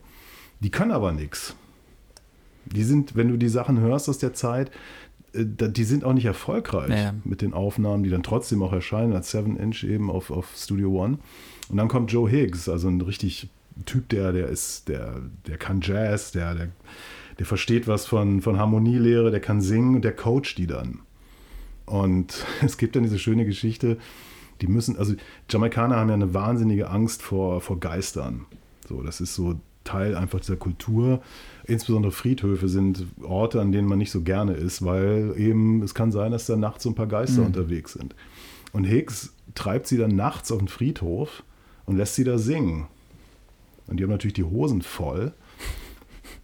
[0.59, 1.55] Die können aber nichts.
[2.65, 4.71] Die sind, wenn du die Sachen hörst aus der Zeit,
[5.33, 7.13] äh, die sind auch nicht erfolgreich Ja.
[7.23, 11.19] mit den Aufnahmen, die dann trotzdem auch erscheinen als 7-Inch eben auf, auf Studio One.
[11.69, 13.49] Und dann kommt Joe Higgs, also ein richtig
[13.85, 16.69] Typ, der, der ist, der, der kann Jazz, der, der,
[17.39, 20.99] der versteht was von, von Harmonielehre, der kann singen und der coacht die dann.
[21.85, 23.97] Und es gibt dann diese schöne Geschichte,
[24.61, 25.13] die müssen, also
[25.49, 28.45] Jamaikaner haben ja eine wahnsinnige Angst vor, vor Geistern.
[28.87, 31.21] So, das ist so Teil einfach dieser Kultur.
[31.65, 36.11] Insbesondere Friedhöfe sind Orte, an denen man nicht so gerne ist, weil eben es kann
[36.11, 37.47] sein, dass da nachts so ein paar Geister mhm.
[37.47, 38.15] unterwegs sind.
[38.73, 41.43] Und Hicks treibt sie dann nachts auf den Friedhof
[41.85, 42.87] und lässt sie da singen.
[43.87, 45.33] Und die haben natürlich die Hosen voll.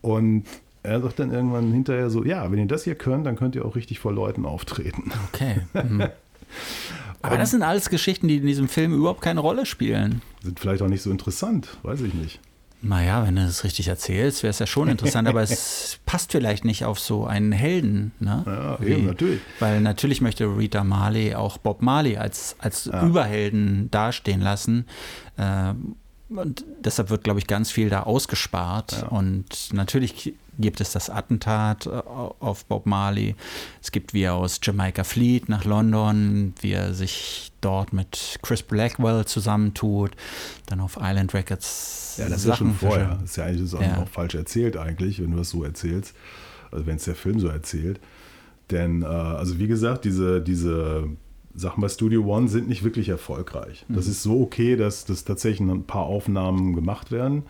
[0.01, 0.45] Und
[0.83, 3.65] er sagt dann irgendwann hinterher so, ja, wenn ihr das hier könnt, dann könnt ihr
[3.65, 5.11] auch richtig vor Leuten auftreten.
[5.33, 5.61] Okay.
[5.73, 6.07] Mhm.
[7.21, 10.21] Aber das sind alles Geschichten, die in diesem Film überhaupt keine Rolle spielen.
[10.41, 12.41] Sind vielleicht auch nicht so interessant, weiß ich nicht.
[12.81, 16.65] Naja, wenn du es richtig erzählst, wäre es ja schon interessant, aber es passt vielleicht
[16.65, 18.11] nicht auf so einen Helden.
[18.19, 18.43] Ne?
[18.45, 19.39] Ja, Wie, eben, natürlich.
[19.59, 23.05] Weil natürlich möchte Rita Marley auch Bob Marley als, als ja.
[23.05, 24.85] Überhelden dastehen lassen.
[25.37, 25.73] Äh,
[26.27, 29.03] und deshalb wird, glaube ich, ganz viel da ausgespart.
[29.03, 29.07] Ja.
[29.07, 33.35] Und natürlich gibt es das Attentat äh, auf Bob Marley.
[33.81, 38.63] Es gibt, wie er aus Jamaica flieht nach London, wie er sich dort mit Chris
[38.63, 40.11] Blackwell zusammentut,
[40.65, 42.15] dann auf Island Records.
[42.17, 43.17] Ja, das Sachen ist ja schon vorher.
[43.21, 43.97] Das ist ja eigentlich ja.
[44.01, 46.15] auch falsch erzählt, eigentlich, wenn du das so erzählst.
[46.71, 47.99] Also, wenn es der Film so erzählt.
[48.71, 51.07] Denn, äh, also wie gesagt, diese, diese
[51.55, 53.85] Sachen bei Studio One sind nicht wirklich erfolgreich.
[53.89, 54.11] Das mhm.
[54.11, 57.43] ist so okay, dass, dass tatsächlich ein paar Aufnahmen gemacht werden.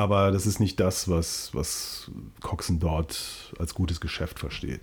[0.00, 4.80] Aber das ist nicht das, was, was Coxen dort als gutes Geschäft versteht.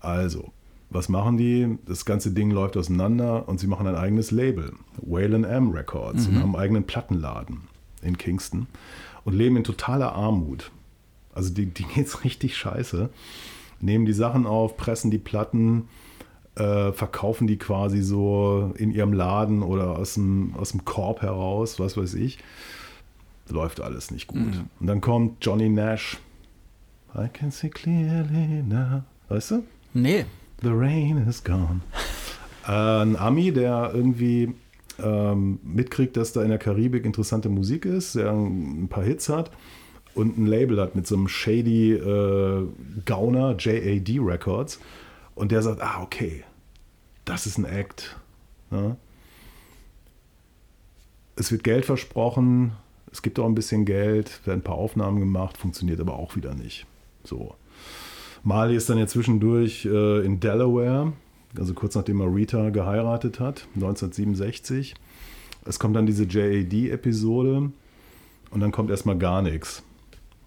[0.00, 0.52] Also,
[0.88, 1.76] was machen die?
[1.86, 6.28] Das ganze Ding läuft auseinander und sie machen ein eigenes Label, Whalen M Records, mhm.
[6.28, 7.60] und haben einen eigenen Plattenladen
[8.00, 8.68] in Kingston
[9.24, 10.70] und leben in totaler Armut.
[11.34, 13.10] Also, die, die geht's richtig scheiße.
[13.80, 15.90] Nehmen die Sachen auf, pressen die Platten,
[16.54, 21.78] äh, verkaufen die quasi so in ihrem Laden oder aus dem, aus dem Korb heraus,
[21.78, 22.38] was weiß ich
[23.48, 24.40] läuft alles nicht gut.
[24.40, 24.68] Mhm.
[24.80, 26.18] Und dann kommt Johnny Nash.
[27.14, 29.02] I can see clearly now.
[29.28, 29.64] Weißt du?
[29.92, 30.24] Nee.
[30.62, 31.80] The rain is gone.
[32.66, 34.54] äh, ein Ami, der irgendwie
[35.02, 39.50] ähm, mitkriegt, dass da in der Karibik interessante Musik ist, der ein paar Hits hat
[40.14, 42.66] und ein Label hat mit so einem shady äh,
[43.04, 44.80] Gauner, JAD Records.
[45.34, 46.44] Und der sagt, ah, okay,
[47.24, 48.16] das ist ein Act.
[48.70, 48.96] Ja?
[51.36, 52.72] Es wird Geld versprochen,
[53.12, 56.54] es gibt auch ein bisschen Geld, werden ein paar Aufnahmen gemacht, funktioniert aber auch wieder
[56.54, 56.86] nicht.
[57.24, 57.54] So.
[58.42, 61.12] Marley ist dann ja zwischendurch äh, in Delaware,
[61.56, 64.94] also kurz nachdem er Rita geheiratet hat, 1967.
[65.64, 67.70] Es kommt dann diese JAD-Episode
[68.50, 69.84] und dann kommt erstmal gar nichts.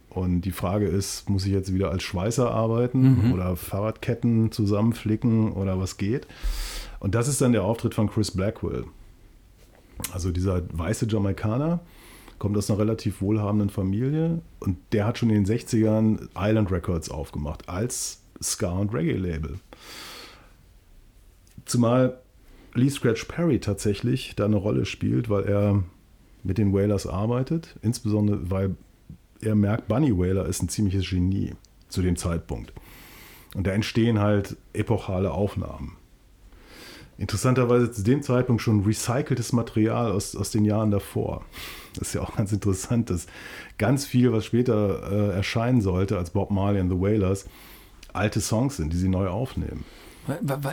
[0.10, 3.34] Und die Frage ist, muss ich jetzt wieder als Schweißer arbeiten mhm.
[3.34, 6.26] oder Fahrradketten zusammenflicken oder was geht?
[7.00, 8.86] Und das ist dann der Auftritt von Chris Blackwell.
[10.14, 11.82] Also dieser weiße Jamaikaner,
[12.40, 17.10] kommt aus einer relativ wohlhabenden Familie und der hat schon in den 60ern Island Records
[17.10, 19.60] aufgemacht als Ska- und Reggae-Label.
[21.66, 22.20] Zumal
[22.74, 25.84] Lee Scratch Perry tatsächlich da eine Rolle spielt, weil er
[26.44, 28.76] mit den Whalers arbeitet, insbesondere weil
[29.42, 31.54] er merkt, Bunny Whaler ist ein ziemliches Genie
[31.90, 32.74] zu dem Zeitpunkt.
[33.56, 35.96] Und da entstehen halt epochale Aufnahmen.
[37.18, 41.46] Interessanterweise zu dem Zeitpunkt schon recyceltes Material aus, aus den Jahren davor.
[41.94, 43.28] Das ist ja auch ganz interessant, dass
[43.78, 47.46] ganz viel, was später äh, erscheinen sollte als Bob Marley and the Wailers,
[48.12, 49.86] alte Songs sind, die sie neu aufnehmen.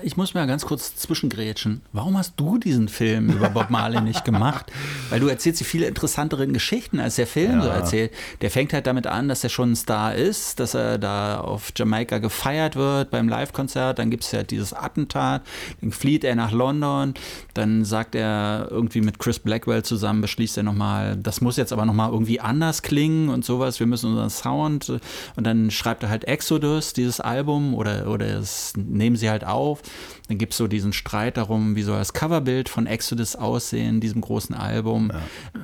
[0.03, 1.83] Ich muss mal ganz kurz zwischengrätschen.
[1.93, 4.73] Warum hast du diesen Film über Bob Marley nicht gemacht?
[5.11, 7.63] Weil du erzählst sie viele interessantere Geschichten, als der Film ja.
[7.63, 8.13] so erzählt.
[8.41, 11.73] Der fängt halt damit an, dass er schon ein Star ist, dass er da auf
[11.77, 13.99] Jamaika gefeiert wird beim Live-Konzert.
[13.99, 15.43] Dann gibt es ja dieses Attentat.
[15.81, 17.13] Dann flieht er nach London.
[17.53, 21.85] Dann sagt er irgendwie mit Chris Blackwell zusammen, beschließt er nochmal, das muss jetzt aber
[21.85, 23.81] nochmal irgendwie anders klingen und sowas.
[23.81, 24.89] Wir müssen unseren Sound.
[25.37, 29.51] Und dann schreibt er halt Exodus, dieses Album, oder, oder es nehmen sie halt halt
[29.53, 29.83] auf.
[30.29, 34.21] Dann gibt es so diesen Streit darum, wie soll das Coverbild von Exodus aussehen, diesem
[34.21, 35.11] großen Album.
[35.13, 35.21] Ja.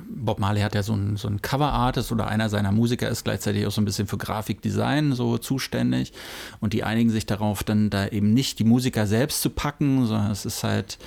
[0.09, 3.65] Bob Marley hat ja so ein, so ein Cover-Artist oder einer seiner Musiker ist gleichzeitig
[3.65, 6.13] auch so ein bisschen für Grafikdesign so zuständig.
[6.59, 10.31] Und die einigen sich darauf, dann da eben nicht die Musiker selbst zu packen, sondern
[10.31, 10.99] es ist halt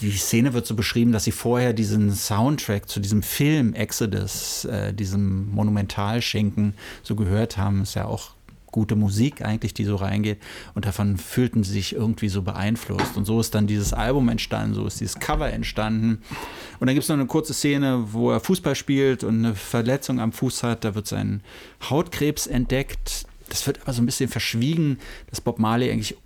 [0.00, 4.92] die Szene wird so beschrieben, dass sie vorher diesen Soundtrack zu diesem Film Exodus, äh,
[4.92, 7.82] diesem Monumentalschinken, so gehört haben.
[7.82, 8.33] Ist ja auch
[8.74, 10.42] gute Musik eigentlich, die so reingeht.
[10.74, 13.16] Und davon fühlten sie sich irgendwie so beeinflusst.
[13.16, 16.22] Und so ist dann dieses Album entstanden, so ist dieses Cover entstanden.
[16.80, 20.18] Und dann gibt es noch eine kurze Szene, wo er Fußball spielt und eine Verletzung
[20.18, 20.82] am Fuß hat.
[20.82, 21.40] Da wird sein
[21.88, 23.26] Hautkrebs entdeckt.
[23.48, 24.98] Das wird aber so ein bisschen verschwiegen,
[25.30, 26.16] dass Bob Marley eigentlich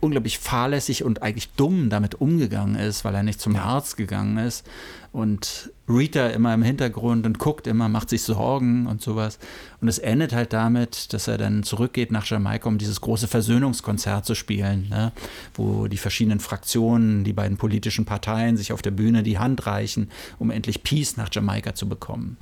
[0.00, 4.66] unglaublich fahrlässig und eigentlich dumm damit umgegangen ist, weil er nicht zum Arzt gegangen ist.
[5.14, 9.38] Und Rita immer im Hintergrund und guckt immer, macht sich Sorgen und sowas.
[9.80, 14.26] Und es endet halt damit, dass er dann zurückgeht nach Jamaika, um dieses große Versöhnungskonzert
[14.26, 15.12] zu spielen, ne?
[15.54, 20.10] wo die verschiedenen Fraktionen, die beiden politischen Parteien sich auf der Bühne die Hand reichen,
[20.40, 22.36] um endlich Peace nach Jamaika zu bekommen.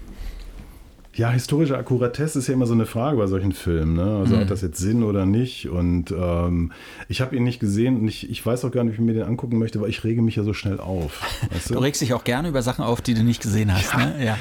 [1.15, 3.95] Ja, historische Akkuratesse ist ja immer so eine Frage bei solchen Filmen.
[3.95, 4.19] Ne?
[4.19, 4.41] Also Mhm.
[4.41, 5.69] hat das jetzt Sinn oder nicht?
[5.69, 6.73] Und ähm,
[7.09, 9.13] ich habe ihn nicht gesehen und ich, ich weiß auch gar nicht, wie ich mir
[9.13, 11.21] den angucken möchte, weil ich rege mich ja so schnell auf.
[11.53, 11.81] Weißt Du du?
[11.81, 13.95] regst dich auch gerne über Sachen auf, die du nicht gesehen hast.
[13.97, 14.25] Ne?
[14.25, 14.39] Ja.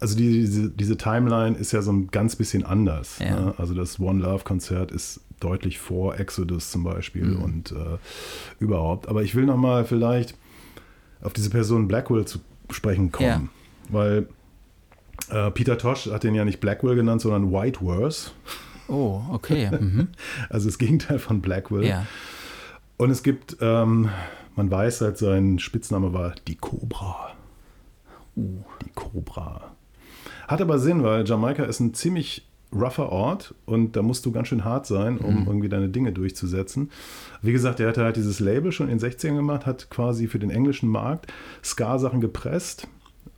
[0.00, 3.18] Also die, diese, diese Timeline ist ja so ein ganz bisschen anders.
[3.20, 3.38] Ja.
[3.38, 3.54] Ne?
[3.58, 7.42] Also das One Love Konzert ist deutlich vor Exodus zum Beispiel Mhm.
[7.42, 7.98] und äh,
[8.58, 9.08] überhaupt.
[9.08, 10.34] Aber ich will noch mal vielleicht
[11.22, 12.38] auf diese Person Blackwell zu
[12.70, 13.42] sprechen kommen, Ja.
[13.90, 14.26] weil
[15.30, 18.30] äh, Peter Tosh hat den ja nicht Blackwell genannt, sondern White Worse.
[18.88, 19.70] Oh, okay.
[19.80, 20.08] Mhm.
[20.48, 21.86] Also das Gegenteil von Blackwell.
[21.86, 22.06] Ja.
[22.96, 24.10] Und es gibt, ähm,
[24.56, 27.30] man weiß halt, sein Spitzname war die Cobra.
[28.36, 28.62] Uh.
[28.84, 29.72] Die Cobra.
[30.48, 34.48] Hat aber Sinn, weil Jamaika ist ein ziemlich rougher Ort und da musst du ganz
[34.48, 36.90] schön hart sein, um irgendwie deine Dinge durchzusetzen.
[37.42, 40.38] Wie gesagt, er hatte halt dieses Label schon in den 60ern gemacht, hat quasi für
[40.38, 41.32] den englischen Markt
[41.64, 42.86] Ska-Sachen gepresst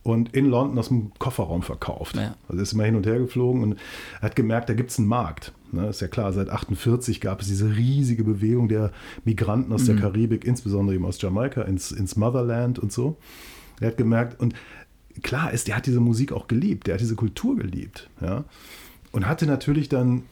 [0.03, 2.17] und in London aus dem Kofferraum verkauft.
[2.17, 2.35] Ja.
[2.47, 3.79] Also ist immer hin und her geflogen und
[4.21, 5.53] hat gemerkt, da gibt es einen Markt.
[5.71, 8.91] Ne, ist ja klar, seit 48 gab es diese riesige Bewegung der
[9.23, 13.17] Migranten aus der Karibik, insbesondere eben aus Jamaika, ins, ins Motherland und so.
[13.79, 14.53] Er hat gemerkt, und
[15.23, 18.09] klar ist, der hat diese Musik auch geliebt, der hat diese Kultur geliebt.
[18.21, 18.43] Ja?
[19.11, 20.23] Und hatte natürlich dann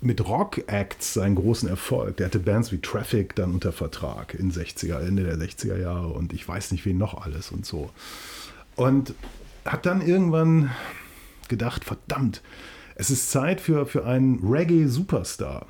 [0.00, 2.18] mit Rock-Acts seinen großen Erfolg.
[2.18, 6.34] Der hatte Bands wie Traffic dann unter Vertrag in 60er, Ende der 60er Jahre und
[6.34, 7.90] ich weiß nicht wen noch alles und so.
[8.76, 9.14] Und
[9.64, 10.70] hat dann irgendwann
[11.48, 12.42] gedacht, verdammt,
[12.96, 15.66] es ist Zeit für, für einen Reggae-Superstar.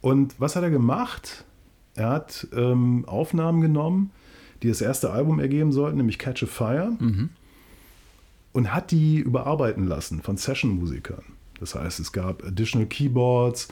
[0.00, 1.44] Und was hat er gemacht?
[1.94, 4.10] Er hat ähm, Aufnahmen genommen,
[4.62, 6.96] die das erste Album ergeben sollten, nämlich Catch a Fire,
[8.52, 11.22] und hat die überarbeiten lassen von Session-Musikern.
[11.60, 13.68] Das heißt, es gab Additional Keyboards,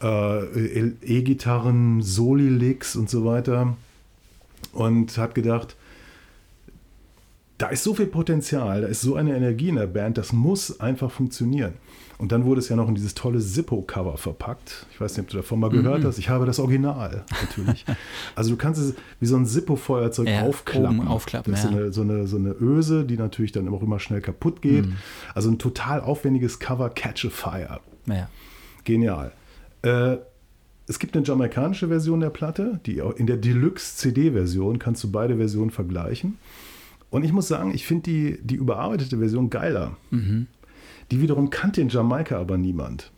[0.00, 3.76] äh, E-Gitarren, Soli-Licks und so weiter.
[4.72, 5.76] Und hat gedacht,
[7.58, 10.80] da ist so viel Potenzial, da ist so eine Energie in der Band, das muss
[10.80, 11.74] einfach funktionieren.
[12.18, 14.86] Und dann wurde es ja noch in dieses tolle Zippo-Cover verpackt.
[14.90, 16.16] Ich weiß nicht, ob du davon mal gehört hast.
[16.16, 17.84] Ich habe das Original, natürlich.
[18.34, 21.06] also du kannst es wie so ein Zippo-Feuerzeug Ja, aufklappen.
[21.06, 21.92] aufklappen, das ist ja.
[21.92, 24.86] so, eine, so, eine, Öse, die natürlich dann auch immer schnell kaputt geht.
[24.86, 24.96] Mhm.
[25.34, 27.80] Also ein total aufwendiges Cover, Catch a Fire.
[28.06, 28.30] Ja.
[28.84, 29.32] Genial.
[29.82, 30.16] Äh,
[30.88, 35.36] es gibt eine jamaikanische Version der Platte, die auch in der Deluxe-CD-Version kannst du beide
[35.36, 36.38] Versionen vergleichen.
[37.10, 39.96] Und ich muss sagen, ich finde die, die überarbeitete Version geiler.
[40.10, 40.46] Mhm.
[41.10, 43.12] Die wiederum kannte in Jamaika aber niemand.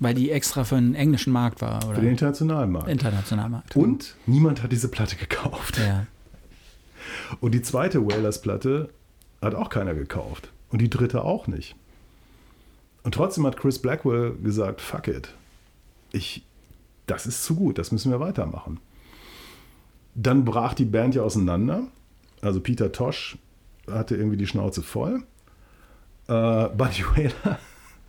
[0.00, 1.96] Weil die extra für den englischen Markt war, oder?
[1.96, 2.88] Für den internationalen Markt.
[2.88, 3.76] Internationalmarkt.
[3.76, 5.78] Und niemand hat diese Platte gekauft.
[5.78, 6.06] Ja.
[7.40, 8.88] Und die zweite Wailers-Platte
[9.42, 10.50] hat auch keiner gekauft.
[10.70, 11.76] Und die dritte auch nicht.
[13.02, 15.34] Und trotzdem hat Chris Blackwell gesagt, fuck it.
[16.12, 16.44] Ich,
[17.06, 18.80] das ist zu gut, das müssen wir weitermachen.
[20.14, 21.84] Dann brach die Band ja auseinander.
[22.42, 23.36] Also Peter Tosh
[23.90, 25.22] hatte irgendwie die Schnauze voll.
[26.28, 27.58] Äh, Buddy Whaler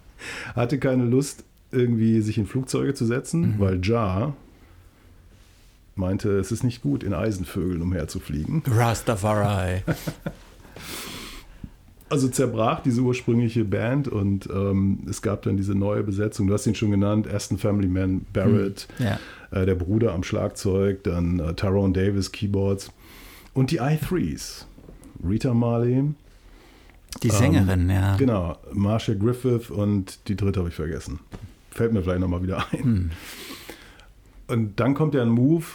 [0.56, 4.36] hatte keine Lust, irgendwie sich in Flugzeuge zu setzen, weil Jar
[5.96, 8.64] meinte, es ist nicht gut, in Eisenvögeln umherzufliegen.
[8.68, 9.84] Rastafari.
[12.10, 16.48] Also zerbrach diese ursprüngliche Band und ähm, es gab dann diese neue Besetzung.
[16.48, 19.18] Du hast ihn schon genannt, Aston Family Man Barrett, Ja.
[19.52, 22.92] äh, der Bruder am Schlagzeug, dann äh, Tyrone Davis Keyboards
[23.54, 24.66] und die i3s.
[25.28, 26.04] Rita Marley,
[27.22, 28.16] Die Sängerin, ja.
[28.16, 31.20] genau, Marcia Griffith und die dritte habe ich vergessen.
[31.70, 32.84] Fällt mir vielleicht nochmal wieder ein.
[32.84, 33.12] Hm.
[34.48, 35.66] Und dann kommt ja ein Move,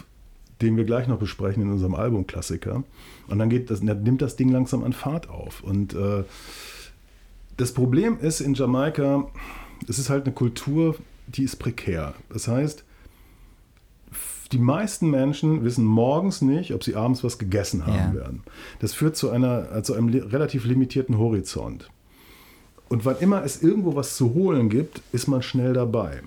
[0.61, 2.83] den wir gleich noch besprechen in unserem Albumklassiker.
[3.29, 5.62] Und dann geht das, dann nimmt das Ding langsam an Fahrt auf.
[5.62, 6.24] Und äh,
[7.57, 9.29] das Problem ist in Jamaika,
[9.89, 10.97] es ist halt eine Kultur,
[11.27, 12.14] die ist prekär.
[12.31, 12.85] Das heißt,
[14.53, 18.20] die meisten Menschen wissen morgens nicht, ob sie abends was gegessen haben Ja.
[18.20, 18.42] werden.
[18.80, 21.88] Das führt zu, einer, zu einem li- relativ limitierten Horizont.
[22.88, 26.22] Und wann immer es irgendwo was zu holen gibt, ist man schnell dabei.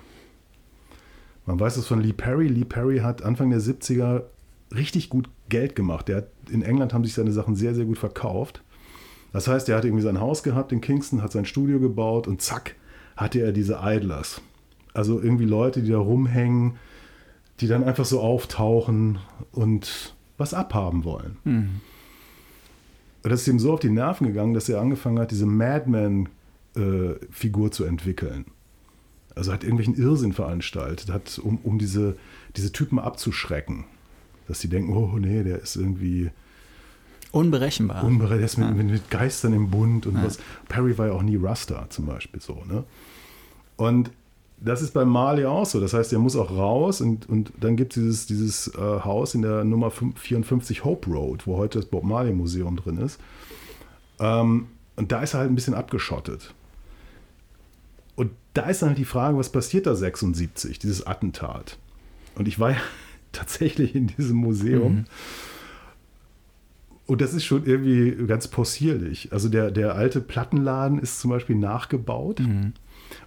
[1.46, 2.48] Man weiß es von Lee Perry.
[2.48, 4.24] Lee Perry hat Anfang der 70er
[4.76, 6.10] richtig gut Geld gemacht.
[6.10, 8.62] Hat, in England haben sich seine Sachen sehr, sehr gut verkauft.
[9.34, 12.42] Das heißt, er hat irgendwie sein Haus gehabt in Kingston, hat sein Studio gebaut und
[12.42, 12.76] zack,
[13.16, 14.42] hatte er diese Idlers.
[14.94, 16.76] Also irgendwie Leute, die da rumhängen,
[17.60, 19.20] die dann einfach so auftauchen
[19.52, 21.38] und was abhaben wollen.
[21.44, 21.82] Mhm.
[23.24, 27.72] Und das ist ihm so auf die Nerven gegangen, dass er angefangen hat, diese Madman-Figur
[27.72, 28.46] zu entwickeln.
[29.36, 32.16] Also hat irgendwelchen Irrsinn veranstaltet, hat, um, um diese,
[32.56, 33.84] diese Typen abzuschrecken.
[34.48, 36.32] Dass sie denken, oh nee, der ist irgendwie
[37.32, 38.04] Unberechenbar.
[38.04, 40.40] unberechenbar, der ist mit, mit, mit Geistern im Bund und was.
[40.68, 42.86] Perry war ja auch nie Rasta zum Beispiel so, ne?
[43.76, 44.10] Und
[44.62, 45.80] das ist bei Marley auch so.
[45.80, 49.36] Das heißt, er muss auch raus und, und dann gibt es dieses, dieses äh, Haus
[49.36, 53.20] in der Nummer 5, 54 Hope Road, wo heute das Bob Marley Museum drin ist.
[54.20, 56.54] Ähm, und da ist er halt ein bisschen abgeschottet.
[58.16, 61.78] Und da ist dann halt die Frage, was passiert da 76, dieses Attentat?
[62.36, 62.78] Und ich war ja
[63.32, 64.94] tatsächlich in diesem Museum.
[64.94, 65.06] Mhm.
[67.06, 69.32] Und das ist schon irgendwie ganz possierlich.
[69.32, 72.42] Also der, der alte Plattenladen ist zum Beispiel nachgebaut.
[72.42, 72.74] Mhm.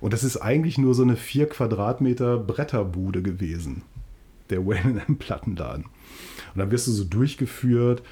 [0.02, 3.82] Und das ist eigentlich nur so eine vier Quadratmeter Bretterbude gewesen.
[4.50, 5.84] Der Wayne in einem Plattenladen.
[5.84, 8.02] Und dann wirst du so durchgeführt.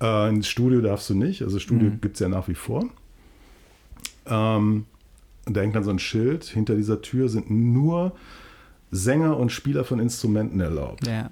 [0.00, 1.42] Äh, ins Studio darfst du nicht.
[1.42, 2.00] Also Studio Mhm.
[2.00, 2.84] gibt es ja nach wie vor.
[4.26, 4.84] Ähm,
[5.46, 6.44] und da hängt dann so ein Schild.
[6.44, 8.12] Hinter dieser Tür sind nur
[8.90, 11.06] Sänger und Spieler von Instrumenten erlaubt.
[11.06, 11.30] Ja.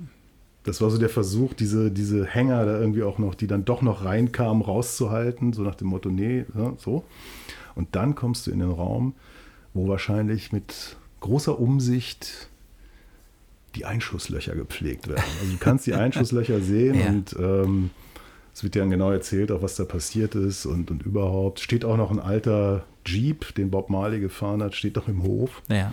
[0.64, 3.82] Das war so der Versuch, diese, diese Hänger da irgendwie auch noch, die dann doch
[3.82, 7.04] noch reinkamen, rauszuhalten, so nach dem Motto, nee, ja, so.
[7.76, 9.14] Und dann kommst du in den Raum,
[9.76, 12.48] wo wahrscheinlich mit großer Umsicht
[13.74, 15.22] die Einschusslöcher gepflegt werden.
[15.40, 17.06] Also du kannst die Einschusslöcher sehen Ja.
[17.08, 17.90] und ähm,
[18.54, 21.60] es wird dir dann genau erzählt, auch was da passiert ist und, und überhaupt.
[21.60, 25.62] Steht auch noch ein alter Jeep, den Bob Marley gefahren hat, steht noch im Hof.
[25.68, 25.92] ja.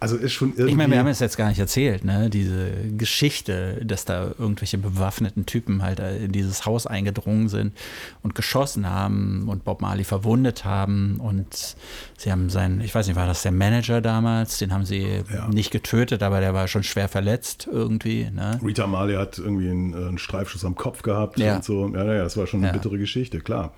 [0.00, 0.70] Also ist schon irgendwie...
[0.70, 2.28] Ich meine, wir haben es jetzt gar nicht erzählt, ne?
[2.30, 7.76] Diese Geschichte, dass da irgendwelche bewaffneten Typen halt in dieses Haus eingedrungen sind
[8.22, 11.18] und geschossen haben und Bob Marley verwundet haben.
[11.20, 11.76] Und
[12.18, 14.58] sie haben seinen, ich weiß nicht, war das der Manager damals?
[14.58, 15.48] Den haben sie Ja.
[15.48, 18.28] nicht getötet, aber der war schon schwer verletzt irgendwie.
[18.30, 18.58] Ne?
[18.64, 21.56] Rita Marley hat irgendwie einen, äh, einen Streifschuss am Kopf gehabt Ja.
[21.56, 21.88] und so.
[21.94, 22.72] Ja, ja, das war schon eine Ja.
[22.72, 23.72] bittere Geschichte, klar.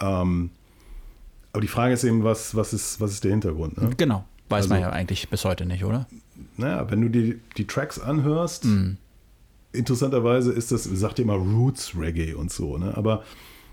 [0.00, 0.50] Ähm,
[1.52, 3.80] aber die Frage ist eben, was, was, ist, was ist der Hintergrund?
[3.80, 3.90] Ne?
[3.96, 4.24] Genau.
[4.52, 6.06] Weiß man Also- ja eigentlich bis heute nicht, oder?
[6.56, 8.96] Naja, wenn du die, die Tracks anhörst, Mhm.
[9.72, 12.96] interessanterweise ist das, sagt ihr immer Roots Reggae und so, ne?
[12.96, 13.22] aber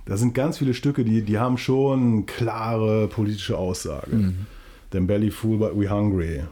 [0.05, 4.15] da sind ganz viele Stücke, die, die haben schon klare politische Aussage.
[4.15, 4.35] Mhm.
[4.91, 6.43] Then Belly Fool, but we hungry.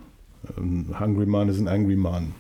[0.58, 2.34] Ähm, hungry Man is an angry man.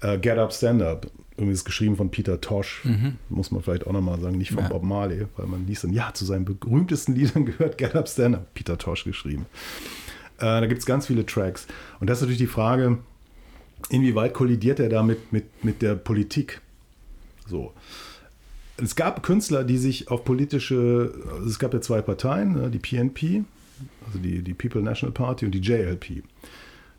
[0.00, 1.10] Äh, Get Up, Stand Up.
[1.36, 2.84] Irgendwie ist geschrieben von Peter Tosh.
[3.28, 4.68] Muss man vielleicht auch nochmal sagen, nicht von Mhm.
[4.70, 4.72] Ja.
[4.72, 8.36] Bob Marley, weil man liest dann, ja, zu seinen berühmtesten Liedern gehört Get Up, Stand
[8.36, 8.54] Up.
[8.54, 9.44] Peter Tosh geschrieben.
[10.44, 11.66] Äh, da gibt es ganz viele Tracks.
[12.00, 12.98] Und das ist natürlich die Frage,
[13.88, 16.60] inwieweit kollidiert er damit mit, mit der Politik?
[17.46, 17.72] So.
[18.76, 22.78] Es gab Künstler, die sich auf politische, also es gab ja zwei Parteien, ne, die
[22.78, 23.44] PNP,
[24.06, 26.04] also die, die People National Party und die JLP.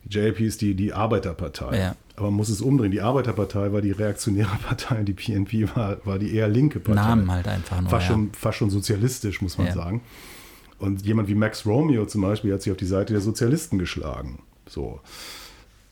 [0.06, 1.78] Die JLP ist die, die Arbeiterpartei.
[1.78, 1.96] Ja.
[2.16, 2.92] Aber man muss es umdrehen.
[2.92, 7.02] Die Arbeiterpartei war die reaktionäre Partei und die PNP war, war die eher linke Partei.
[7.02, 7.90] Namen halt einfach nur.
[7.90, 8.14] Fast, ja.
[8.14, 9.74] schon, fast schon sozialistisch, muss man Ja.
[9.74, 10.02] sagen.
[10.80, 14.44] Und jemand wie Max Romeo zum Beispiel hat sich auf die Seite der Sozialisten geschlagen.
[14.68, 15.00] So.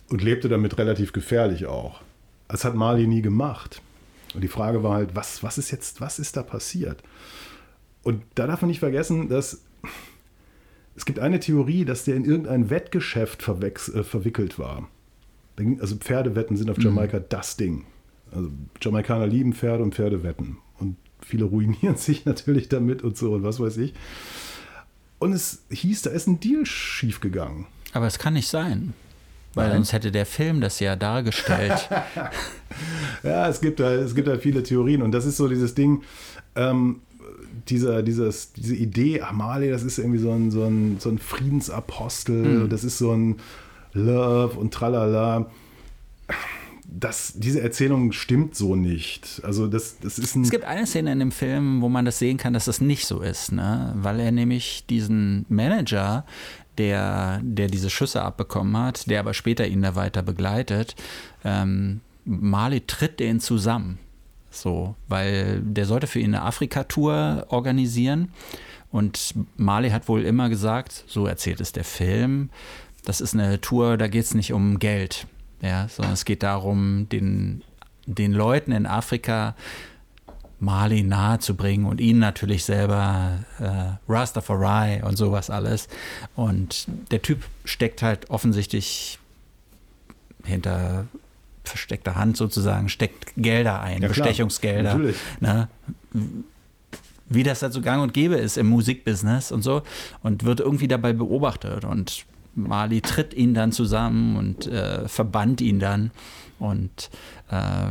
[0.09, 2.01] Und lebte damit relativ gefährlich auch.
[2.47, 3.81] Das hat Marley nie gemacht.
[4.33, 7.01] Und die Frage war halt, was, was ist jetzt, was ist da passiert?
[8.03, 9.61] Und da darf man nicht vergessen, dass
[10.95, 14.87] es gibt eine Theorie, dass der in irgendein Wettgeschäft äh, verwickelt war.
[15.79, 17.85] Also Pferdewetten sind auf Jamaika das Ding.
[18.31, 18.49] Also
[18.81, 20.57] Jamaikaner lieben Pferde und Pferdewetten.
[20.79, 23.93] Und viele ruinieren sich natürlich damit und so und was weiß ich.
[25.19, 27.65] Und es hieß, da ist ein Deal schiefgegangen.
[27.93, 28.93] Aber es kann nicht sein.
[29.53, 29.77] Weil Nein.
[29.77, 31.89] sonst hätte der Film das ja dargestellt.
[33.23, 36.01] Ja, es gibt da, es gibt da viele Theorien und das ist so dieses Ding,
[36.55, 37.01] ähm,
[37.69, 42.67] dieser, dieses, diese Idee, Amalie, das ist irgendwie so ein, so ein, so ein Friedensapostel,
[42.67, 43.37] das ist so ein
[43.93, 45.49] Love und tralala.
[46.95, 49.41] Das, diese Erzählung stimmt so nicht.
[49.43, 50.43] Also das, das ist ein...
[50.43, 53.07] Es gibt eine Szene in dem Film, wo man das sehen kann, dass das nicht
[53.07, 53.93] so ist, ne?
[53.97, 56.25] weil er nämlich diesen Manager,
[56.77, 60.95] der, der diese Schüsse abbekommen hat, der aber später ihn da weiter begleitet,
[61.43, 63.97] ähm, Marley tritt den zusammen.
[64.49, 68.29] So, weil der sollte für ihn eine Afrika-Tour organisieren.
[68.91, 72.51] Und Marley hat wohl immer gesagt, so erzählt es der Film,
[73.03, 75.27] das ist eine Tour, da geht es nicht um Geld,
[75.63, 77.63] ja, sondern es geht darum, den,
[78.05, 79.55] den Leuten in Afrika
[80.59, 85.87] Mali nahezubringen und ihn natürlich selber äh, Rastafari und sowas alles.
[86.35, 89.19] Und der Typ steckt halt offensichtlich
[90.43, 91.05] hinter
[91.63, 94.09] versteckter Hand sozusagen, steckt Gelder ein, Ja.
[94.09, 94.93] Bestechungsgelder.
[94.93, 95.15] Natürlich.
[95.39, 95.69] Ne?
[97.29, 99.81] Wie das halt so gang und gäbe ist im Musikbusiness und so
[100.23, 105.79] und wird irgendwie dabei beobachtet und Mali tritt ihn dann zusammen und äh, verbannt ihn
[105.79, 106.11] dann
[106.59, 107.09] und
[107.49, 107.87] äh,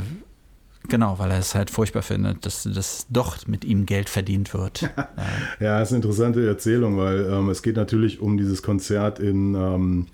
[0.88, 4.82] Genau, weil er es halt furchtbar findet, dass das doch mit ihm Geld verdient wird.
[5.60, 5.78] ja.
[5.78, 10.06] das ist eine interessante Erzählung, weil ähm, es geht natürlich um dieses Konzert in ähm,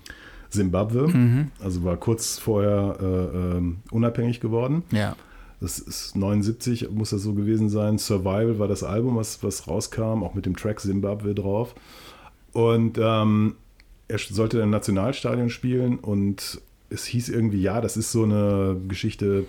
[0.49, 1.07] Zimbabwe.
[1.07, 1.51] Mhm.
[1.59, 4.83] Also war kurz vorher äh, äh, unabhängig geworden.
[4.91, 5.15] Ja.
[5.59, 7.97] Das ist 79, muss das so gewesen sein.
[7.97, 11.75] Survival war das Album, was, was rauskam, auch mit dem Track Zimbabwe drauf.
[12.53, 13.55] Und ähm,
[14.09, 19.45] er sollte im Nationalstadion spielen und es hieß irgendwie, ja, das ist so eine Geschichte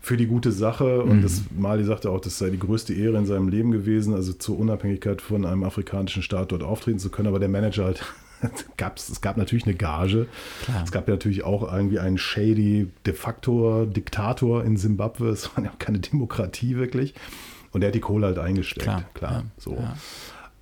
[0.00, 1.02] für die gute Sache.
[1.02, 1.22] Und mhm.
[1.22, 4.58] das Mali sagte auch, das sei die größte Ehre in seinem Leben gewesen, also zur
[4.58, 7.28] Unabhängigkeit von einem afrikanischen Staat dort auftreten zu können.
[7.28, 8.04] Aber der Manager halt
[8.76, 10.28] gab's, es gab natürlich eine Gage.
[10.64, 10.82] Klar.
[10.84, 15.30] Es gab ja natürlich auch irgendwie einen shady de facto Diktator in Simbabwe.
[15.30, 17.14] Es war ja auch keine Demokratie wirklich.
[17.72, 18.84] Und der hat die Kohle halt eingesteckt.
[18.84, 19.72] Klar, Klar ja, so.
[19.72, 19.96] Ja.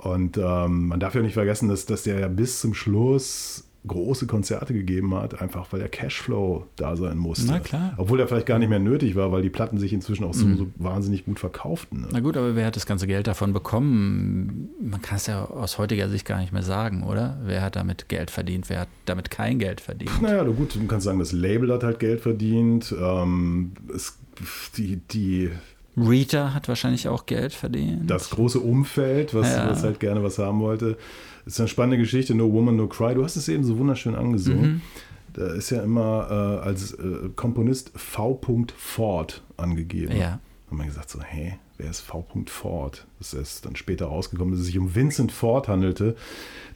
[0.03, 4.27] Und ähm, man darf ja nicht vergessen, dass, dass der ja bis zum Schluss große
[4.27, 7.51] Konzerte gegeben hat, einfach weil der Cashflow da sein musste.
[7.51, 7.95] Na klar.
[7.97, 10.47] Obwohl er vielleicht gar nicht mehr nötig war, weil die Platten sich inzwischen auch so,
[10.47, 10.57] mhm.
[10.57, 12.03] so wahnsinnig gut verkauften.
[12.03, 12.09] Ne?
[12.13, 14.71] Na gut, aber wer hat das ganze Geld davon bekommen?
[14.81, 17.39] Man kann es ja aus heutiger Sicht gar nicht mehr sagen, oder?
[17.45, 18.71] Wer hat damit Geld verdient?
[18.71, 20.23] Wer hat damit kein Geld verdient?
[20.23, 22.95] Naja, gut, du kannst sagen, das Label hat halt Geld verdient.
[22.97, 24.17] Ähm, es,
[24.77, 25.51] die, die
[25.97, 28.11] Rita hat wahrscheinlich auch Geld verdient.
[28.11, 29.69] Das große Umfeld, was, ja.
[29.69, 30.97] was halt gerne was haben wollte.
[31.45, 33.15] Das ist eine spannende Geschichte, No Woman, No Cry.
[33.15, 34.75] Du hast es eben so wunderschön angesungen.
[34.75, 34.81] Mhm.
[35.35, 38.41] Da ist ja immer äh, als äh, Komponist V.
[38.77, 40.17] Ford angegeben.
[40.17, 40.41] Ja.
[40.71, 42.27] Haben wir gesagt, so, hä, wer ist V.
[42.47, 43.07] Ford?
[43.19, 46.17] Das ist dann später rausgekommen, dass es sich um Vincent Ford handelte,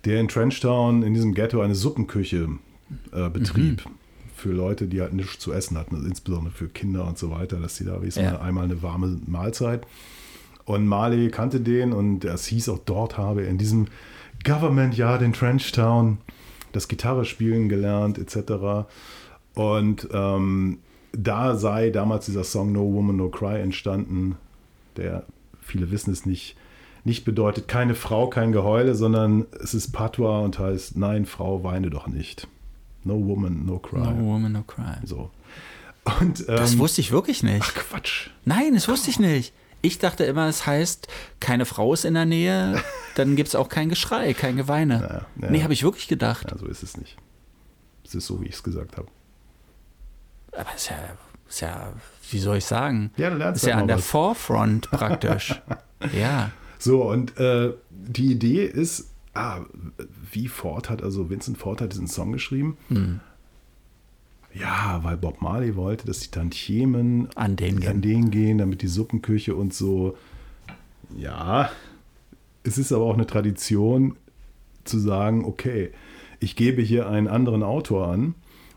[0.05, 2.49] der in Trenchtown in diesem Ghetto eine Suppenküche
[3.13, 3.85] äh, betrieb.
[3.87, 3.93] Mhm.
[4.37, 7.59] Für Leute, die halt nichts zu essen hatten, also insbesondere für Kinder und so weiter,
[7.59, 8.39] dass sie da wie ja.
[8.39, 9.87] einmal eine warme Mahlzeit.
[10.67, 13.87] Und Marley kannte den und es hieß auch, dort habe er in diesem
[14.45, 16.19] Government Yard in Trenchtown
[16.73, 18.87] das Gitarre spielen gelernt etc.
[19.55, 20.79] Und ähm,
[21.13, 24.37] da sei damals dieser Song No Woman No Cry entstanden,
[24.97, 25.25] der,
[25.61, 26.57] viele wissen es nicht,
[27.05, 31.89] nicht bedeutet keine Frau, kein Geheule, sondern es ist Patois und heißt Nein, Frau, weine
[31.91, 32.49] doch nicht.
[33.07, 34.01] No Woman No Cry.
[34.01, 34.97] No Woman No Cry.
[35.05, 35.31] So.
[36.21, 37.63] Und, ähm, das wusste ich wirklich nicht.
[37.65, 38.31] Ach Quatsch.
[38.45, 39.53] Nein, das wusste ich nicht.
[39.83, 41.07] Ich dachte immer, es heißt,
[41.39, 42.83] keine Frau ist in der Nähe,
[43.15, 44.99] dann gibt es auch kein Geschrei, kein Geweine.
[45.01, 45.53] Naja, naja.
[45.53, 46.51] Nee, habe ich wirklich gedacht.
[46.51, 47.17] Ja, so ist es nicht.
[48.05, 49.09] Es ist so, wie ich es gesagt habe.
[50.53, 50.97] Aber es ist ja,
[51.49, 51.93] ist ja,
[52.31, 53.13] wie soll ich sagen?
[53.17, 54.07] Ja, du lernst ist ja an der was.
[54.07, 55.61] Forefront praktisch.
[56.13, 56.51] ja.
[56.79, 59.67] So, und äh, die Idee ist, ah,
[60.33, 62.77] wie Ford hat, also Vincent Ford hat diesen Song geschrieben.
[62.89, 63.21] Hm.
[64.55, 68.89] Ja, weil Bob Marley wollte, dass die Tantiemen an den, an den gehen, damit die
[68.89, 70.17] Suppenküche und so.
[71.17, 71.71] Ja,
[72.63, 74.17] es ist aber auch eine Tradition
[74.85, 75.91] zu sagen, okay,
[76.41, 78.35] ich gebe hier einen anderen Autor an,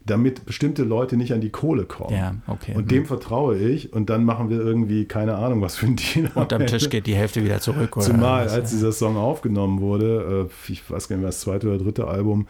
[0.10, 2.16] damit bestimmte Leute nicht an die Kohle kommen.
[2.16, 2.74] Ja, okay.
[2.76, 3.06] Und dem mhm.
[3.08, 6.32] vertraue ich und dann machen wir irgendwie keine Ahnung, was für ein Deal.
[6.36, 7.98] Und am Tisch geht die Hälfte wieder zurück.
[7.98, 11.42] Oder Zumal, was, als dieser Song aufgenommen wurde, äh, ich weiß gar nicht mehr, das
[11.42, 12.48] zweite oder dritte Album,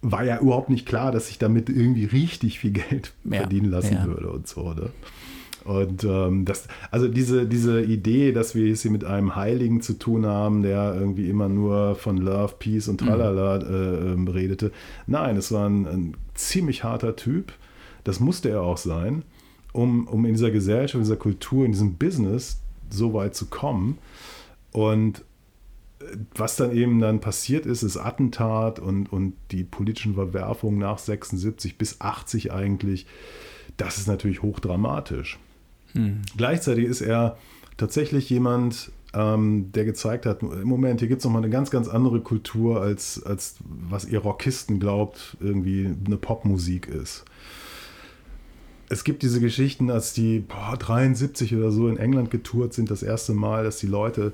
[0.00, 3.94] war ja überhaupt nicht klar, dass ich damit irgendwie richtig viel Geld ja, verdienen lassen
[3.94, 4.06] ja.
[4.06, 4.72] würde und so.
[4.72, 4.90] Ne?
[5.64, 9.98] Und ähm, das, also diese, diese Idee, dass wir es hier mit einem Heiligen zu
[9.98, 13.74] tun haben, der irgendwie immer nur von Love, Peace und Tralala mhm.
[13.74, 14.72] äh, ähm, redete.
[15.06, 17.52] Nein, es war ein, ein, ziemlich harter Typ.
[18.04, 19.24] Das musste er auch sein,
[19.72, 23.98] um, um in dieser Gesellschaft, in dieser Kultur, in diesem Business so weit zu kommen.
[24.72, 25.24] Und
[26.34, 31.76] was dann eben dann passiert ist, ist Attentat und, und die politischen Verwerfungen nach 76
[31.76, 33.06] bis 80 eigentlich,
[33.76, 35.38] das ist natürlich hochdramatisch.
[35.98, 36.22] Hm.
[36.36, 37.36] Gleichzeitig ist er
[37.76, 41.88] tatsächlich jemand, ähm, der gezeigt hat, im Moment, hier gibt es nochmal eine ganz, ganz
[41.88, 47.24] andere Kultur, als, als was ihr Rockisten glaubt, irgendwie eine Popmusik ist.
[48.90, 53.02] Es gibt diese Geschichten, als die boah, 73 oder so in England getourt sind, das
[53.02, 54.32] erste Mal, dass die Leute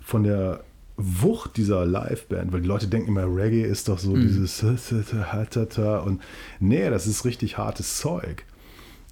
[0.00, 0.64] von der
[0.96, 4.22] Wucht dieser Liveband, weil die Leute denken immer, Reggae ist doch so mhm.
[4.22, 4.62] dieses
[6.04, 6.20] und
[6.58, 8.44] nee, das ist richtig hartes Zeug.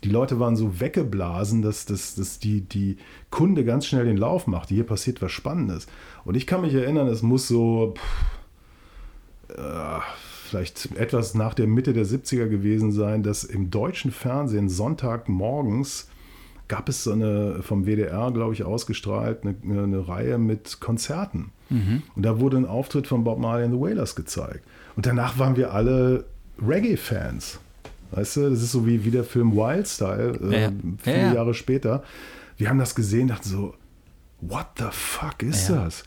[0.04, 2.98] Die Leute waren so weggeblasen, dass, dass, dass die, die
[3.30, 4.68] Kunde ganz schnell den Lauf macht.
[4.68, 5.86] Hier passiert was Spannendes.
[6.24, 10.00] Und ich kann mich erinnern, es muss so pff, äh,
[10.48, 16.08] vielleicht etwas nach der Mitte der 70er gewesen sein, dass im deutschen Fernsehen Sonntagmorgens
[16.68, 21.50] gab es so eine vom WDR, glaube ich, ausgestrahlt, eine, eine Reihe mit Konzerten.
[21.70, 22.02] Mhm.
[22.14, 24.64] Und da wurde ein Auftritt von Bob Marley and the Wailers gezeigt.
[24.96, 26.26] Und danach waren wir alle
[26.60, 27.60] Reggae-Fans.
[28.10, 30.72] Weißt du, das ist so wie, wie der Film Wild Style, äh, ja.
[30.98, 32.02] viele ja, Jahre später.
[32.56, 33.74] Wir haben das gesehen, dachten so,
[34.40, 36.04] what the fuck ist das?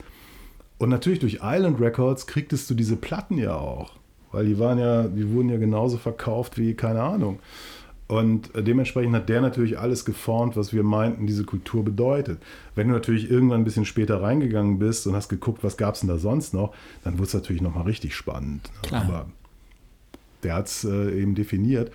[0.78, 3.92] Und natürlich durch Island Records kriegtest du diese Platten ja auch.
[4.32, 7.38] Weil die waren ja, die wurden ja genauso verkauft wie, keine Ahnung.
[8.08, 12.42] Und äh, dementsprechend hat der natürlich alles geformt, was wir meinten, diese Kultur bedeutet.
[12.74, 16.00] Wenn du natürlich irgendwann ein bisschen später reingegangen bist und hast geguckt, was gab es
[16.00, 16.74] denn da sonst noch,
[17.04, 18.70] dann wurde es natürlich nochmal richtig spannend.
[18.82, 19.04] Klar.
[19.04, 19.26] Aber
[20.42, 21.92] der hat es äh, eben definiert.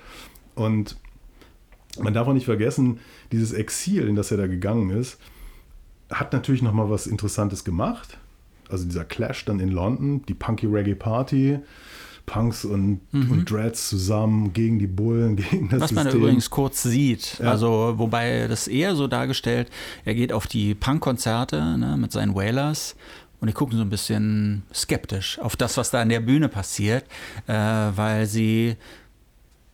[0.56, 0.98] Und
[2.00, 3.00] man darf auch nicht vergessen,
[3.32, 5.18] dieses Exil, in das er da gegangen ist,
[6.12, 8.18] hat natürlich nochmal was Interessantes gemacht.
[8.70, 11.60] Also dieser Clash dann in London, die Punky Reggae Party,
[12.26, 13.32] Punks und, Mhm.
[13.32, 16.22] und Dreads zusammen gegen die Bullen, gegen das Was man System.
[16.22, 17.52] übrigens kurz sieht, Ja.
[17.52, 19.70] also wobei das eher so dargestellt,
[20.04, 22.96] er geht auf die Punk-Konzerte ne, mit seinen Wailers
[23.40, 27.06] und die gucken so ein bisschen skeptisch auf das, was da an der Bühne passiert,
[27.48, 28.76] äh, weil sie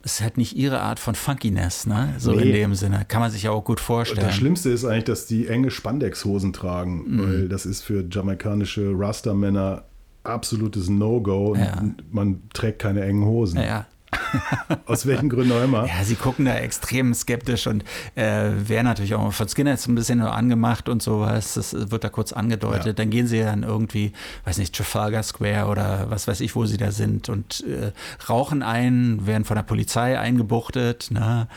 [0.05, 2.13] es halt nicht ihre Art von Funkiness, ne?
[2.17, 2.51] So in Nee.
[2.51, 3.05] dem Sinne.
[3.07, 4.27] Kann man sich ja auch gut Und vorstellen.
[4.27, 7.23] das Schlimmste ist eigentlich, dass die enge Spandexhosen tragen, Mhm.
[7.23, 9.85] weil das ist für jamaikanische Rasta-Männer
[10.25, 11.55] absolutes No-Go.
[11.55, 11.79] Ja.
[11.79, 13.59] Und Man trägt keine engen Hosen.
[13.61, 13.85] ja.
[14.85, 15.87] Aus welchen Gründen auch immer.
[15.87, 17.83] Ja, sie gucken da extrem skeptisch und
[18.15, 21.53] äh, werden natürlich auch von Skinheads ein bisschen nur angemacht und sowas.
[21.55, 22.85] Das wird da kurz angedeutet.
[22.85, 22.93] Ja.
[22.93, 24.13] Dann gehen sie dann irgendwie,
[24.45, 27.91] weiß nicht, Trafalgar Square oder was weiß ich, wo sie da sind und äh,
[28.29, 31.11] rauchen ein, werden von der Polizei eingebuchtet.
[31.11, 31.47] Ne?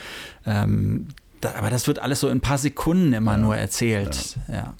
[0.45, 1.07] Ähm,
[1.41, 4.37] da, aber das wird alles so in ein paar Sekunden immer nur erzählt.
[4.47, 4.53] Ja.
[4.53, 4.73] Ja,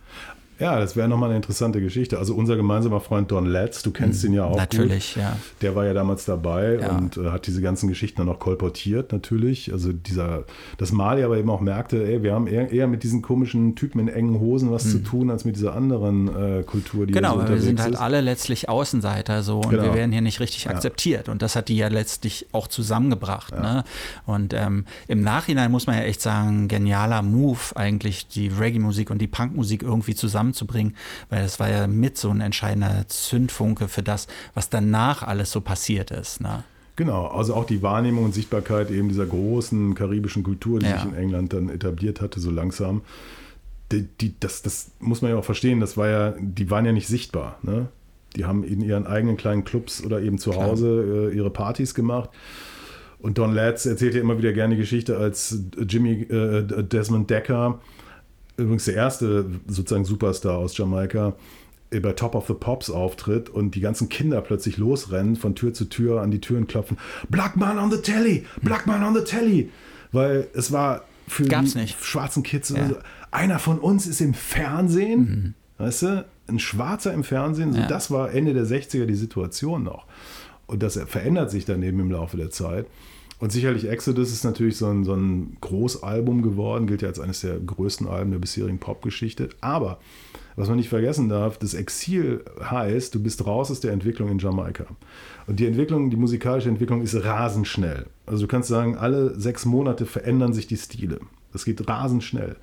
[0.60, 2.18] das wäre nochmal eine interessante Geschichte.
[2.18, 4.52] Also unser gemeinsamer Freund Don Letts, du kennst ihn ja auch.
[4.52, 4.58] Mhm.
[4.58, 5.24] Natürlich, gut.
[5.24, 5.38] ja.
[5.62, 6.98] Der war ja damals dabei Ja.
[6.98, 9.72] und äh, hat diese ganzen Geschichten dann auch kolportiert, natürlich.
[9.72, 10.46] Also dieser,
[10.78, 14.00] dass Mali aber eben auch merkte, ey, wir haben eher, eher mit diesen komischen Typen
[14.00, 17.16] in engen Hosen was zu tun, als mit dieser anderen äh, Kultur, die Mhm.
[17.18, 18.02] Genau, so weil wir sind unterwegs halt ist.
[18.02, 19.84] alle letztlich Außenseiter so und Genau.
[19.84, 21.30] wir werden hier nicht richtig akzeptiert.
[21.30, 23.54] Und das hat die ja letztlich auch zusammengebracht.
[23.54, 23.84] Ne?
[24.26, 29.20] Und ähm, im Nachhinein muss man ja echt sagen, genialer Move eigentlich, die Reggae-Musik und
[29.20, 30.16] die Punk-Musik irgendwie
[30.54, 30.96] zusammenzubringen,
[31.30, 35.62] weil das war ja mit so ein entscheidender Zündfunke für das, was danach alles so
[35.62, 36.42] passiert ist.
[36.42, 36.64] Ne?
[36.96, 41.00] Genau, also auch die Wahrnehmung und Sichtbarkeit eben dieser großen karibischen Kultur, die Ja.
[41.00, 43.02] sich in England dann etabliert hatte, so langsam.
[43.92, 46.92] Die, die, das, das muss man ja auch verstehen, das war ja, die waren ja
[46.92, 47.58] nicht sichtbar.
[47.62, 47.88] Ne?
[48.36, 50.66] Die haben in ihren eigenen kleinen Clubs oder eben zu Klar.
[50.68, 52.30] Hause äh, ihre Partys gemacht.
[53.20, 55.58] Und Don Lads erzählt ja immer wieder gerne die Geschichte, als
[55.88, 57.80] Jimmy äh, Desmond Decker,
[58.58, 61.34] übrigens der erste sozusagen Superstar aus Jamaika,
[61.90, 65.86] bei Top of the Pops auftritt und die ganzen Kinder plötzlich losrennen, von Tür zu
[65.86, 66.98] Tür an die Türen klopfen.
[67.30, 68.46] Black Man on the Telly!
[68.62, 69.70] Black Man on the Telly!
[70.12, 72.04] Weil es war für Gab's die nicht.
[72.04, 72.88] schwarzen Kids, Ja.
[72.90, 72.96] so,
[73.32, 77.88] einer von uns ist im Fernsehen, weißt du, ein Schwarzer im Fernsehen, so Ja.
[77.88, 80.06] das war Ende der 60er die Situation noch.
[80.66, 82.86] Und das verändert sich dann eben im Laufe der Zeit.
[83.40, 87.42] Und sicherlich Exodus ist natürlich so ein, so ein Großalbum geworden, gilt ja als eines
[87.42, 89.50] der größten Alben der bisherigen Popgeschichte.
[89.62, 90.00] Aber
[90.56, 94.40] was man nicht vergessen darf, das Exil heißt, du bist raus aus der Entwicklung in
[94.40, 94.86] Jamaika.
[95.46, 98.08] Und die Entwicklung, die musikalische Entwicklung ist rasend schnell.
[98.26, 101.20] Also du kannst sagen, alle sechs Monate verändern sich die Stile.
[101.54, 102.56] Das geht rasend schnell.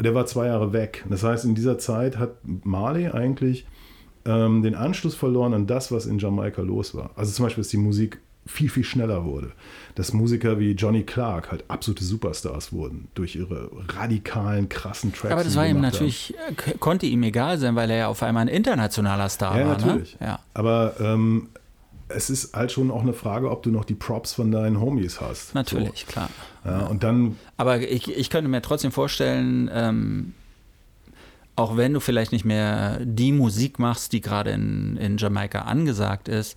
[0.00, 1.04] Der war zwei Jahre weg.
[1.10, 3.66] Das heißt, in dieser Zeit hat Marley eigentlich
[4.24, 7.10] ähm, den Anschluss verloren an das, was in Jamaika los war.
[7.16, 9.52] Also zum Beispiel, dass die Musik viel, viel schneller wurde.
[9.94, 15.32] Dass Musiker wie Johnny Clark halt absolute Superstars wurden durch ihre radikalen, krassen Tracks.
[15.32, 18.22] Aber das war ihm natürlich, äh, k- konnte ihm egal sein, weil er ja auf
[18.22, 19.60] einmal ein internationaler Star haben.
[19.60, 19.78] Ja, war.
[19.78, 20.18] natürlich.
[20.20, 20.26] Ne?
[20.26, 21.48] Ja, Aber ähm,
[22.08, 25.20] es ist halt schon auch eine Frage, ob du noch die Props von deinen Homies
[25.20, 25.54] hast.
[25.54, 26.30] natürlich, klar.
[26.64, 26.70] So.
[26.70, 30.32] Ja, und dann Aber ich, ich könnte mir trotzdem vorstellen, ähm,
[31.56, 36.28] auch wenn du vielleicht nicht mehr die Musik machst, die gerade in, in Jamaika angesagt
[36.28, 36.56] ist,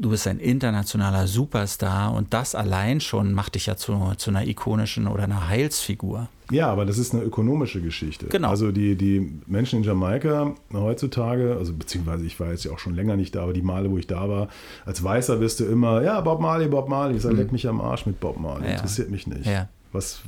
[0.00, 4.46] du bist ein internationaler Superstar und das allein schon macht dich ja zu, zu einer
[4.46, 6.28] ikonischen oder einer Heilsfigur.
[6.50, 8.26] Ja, aber das ist eine ökonomische Geschichte.
[8.26, 8.48] Genau.
[8.48, 12.94] Also die, die Menschen in Jamaika heutzutage, also beziehungsweise ich war jetzt ja auch schon
[12.94, 14.48] länger nicht da, aber die Male, wo ich da war,
[14.86, 17.16] als Weißer wirst du immer, ja, Bob Marley, Bob Marley.
[17.16, 18.60] Ich sage, leck mich am Arsch mit Bob Marley.
[18.62, 18.66] Mhm.
[18.68, 18.72] Ja.
[18.76, 19.46] Interessiert mich nicht.
[19.46, 19.68] Ja.
[19.92, 20.20] Was,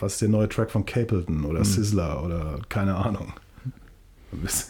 [0.00, 1.46] was ist der neue Track von Capleton Mhm.
[1.46, 3.32] oder Sizzler oder keine Ahnung.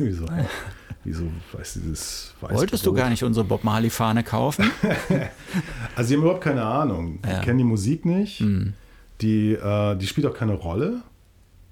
[1.05, 4.70] Wieso, weißt du, dieses Wolltest du gar nicht unsere Bob Marley-Fahne kaufen?
[5.97, 7.18] Also, die haben überhaupt keine Ahnung.
[7.24, 7.40] Die Ja.
[7.40, 8.40] kennen die Musik nicht.
[8.40, 8.74] Mhm.
[9.20, 11.02] Die, äh, die spielt auch keine Rolle.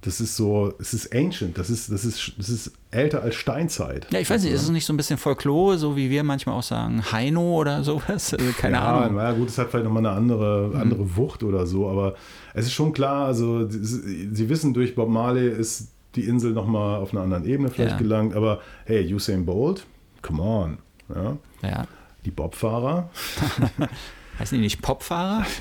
[0.01, 4.07] Das ist so, es ist ancient, das ist, das ist, das ist älter als Steinzeit.
[4.13, 6.57] Ja, ich weiß nicht, ist es nicht so ein bisschen Folklore, so wie wir manchmal
[6.57, 8.35] auch sagen, Heino oder sowas?
[8.35, 9.17] Also keine ja, Ahnung.
[9.19, 12.15] Ja, gut, es hat vielleicht nochmal eine andere, andere Wucht oder so, aber
[12.55, 17.01] es ist schon klar, also sie, sie wissen durch Bob Marley ist die Insel nochmal
[17.01, 17.99] auf einer anderen Ebene vielleicht Ja.
[17.99, 19.87] gelangt, aber hey, Usain Bolt,
[20.23, 20.79] come on.
[21.15, 21.87] Ja, Ja.
[22.25, 23.11] die Bobfahrer.
[24.39, 25.47] Heißen die nicht Popfahrer?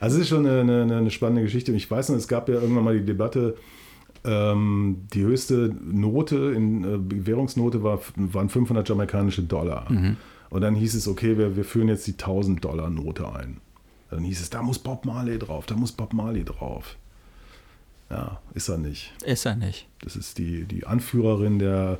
[0.00, 1.72] Also es ist schon eine, eine, eine spannende Geschichte.
[1.72, 3.56] Ich weiß noch, es gab ja irgendwann mal die Debatte,
[4.24, 9.86] ähm, die höchste Note, in, äh, Währungsnote war, waren 500 jamaikanische Dollar.
[10.50, 13.58] Und dann hieß es, okay, wir, wir führen jetzt die 1000 Dollar Note ein.
[14.10, 16.96] Dann hieß es, da muss Bob Marley drauf, da muss Bob Marley drauf.
[18.10, 19.12] Ja, ist er nicht.
[19.24, 19.86] Ist er nicht.
[20.02, 21.98] Das ist die, die Anführerin der,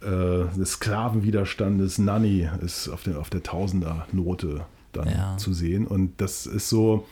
[0.00, 5.36] äh, des Sklavenwiderstandes, Nanny, ist auf der, auf der Tausender-Note dann Ja.
[5.36, 5.86] zu sehen.
[5.86, 7.06] Und das ist so,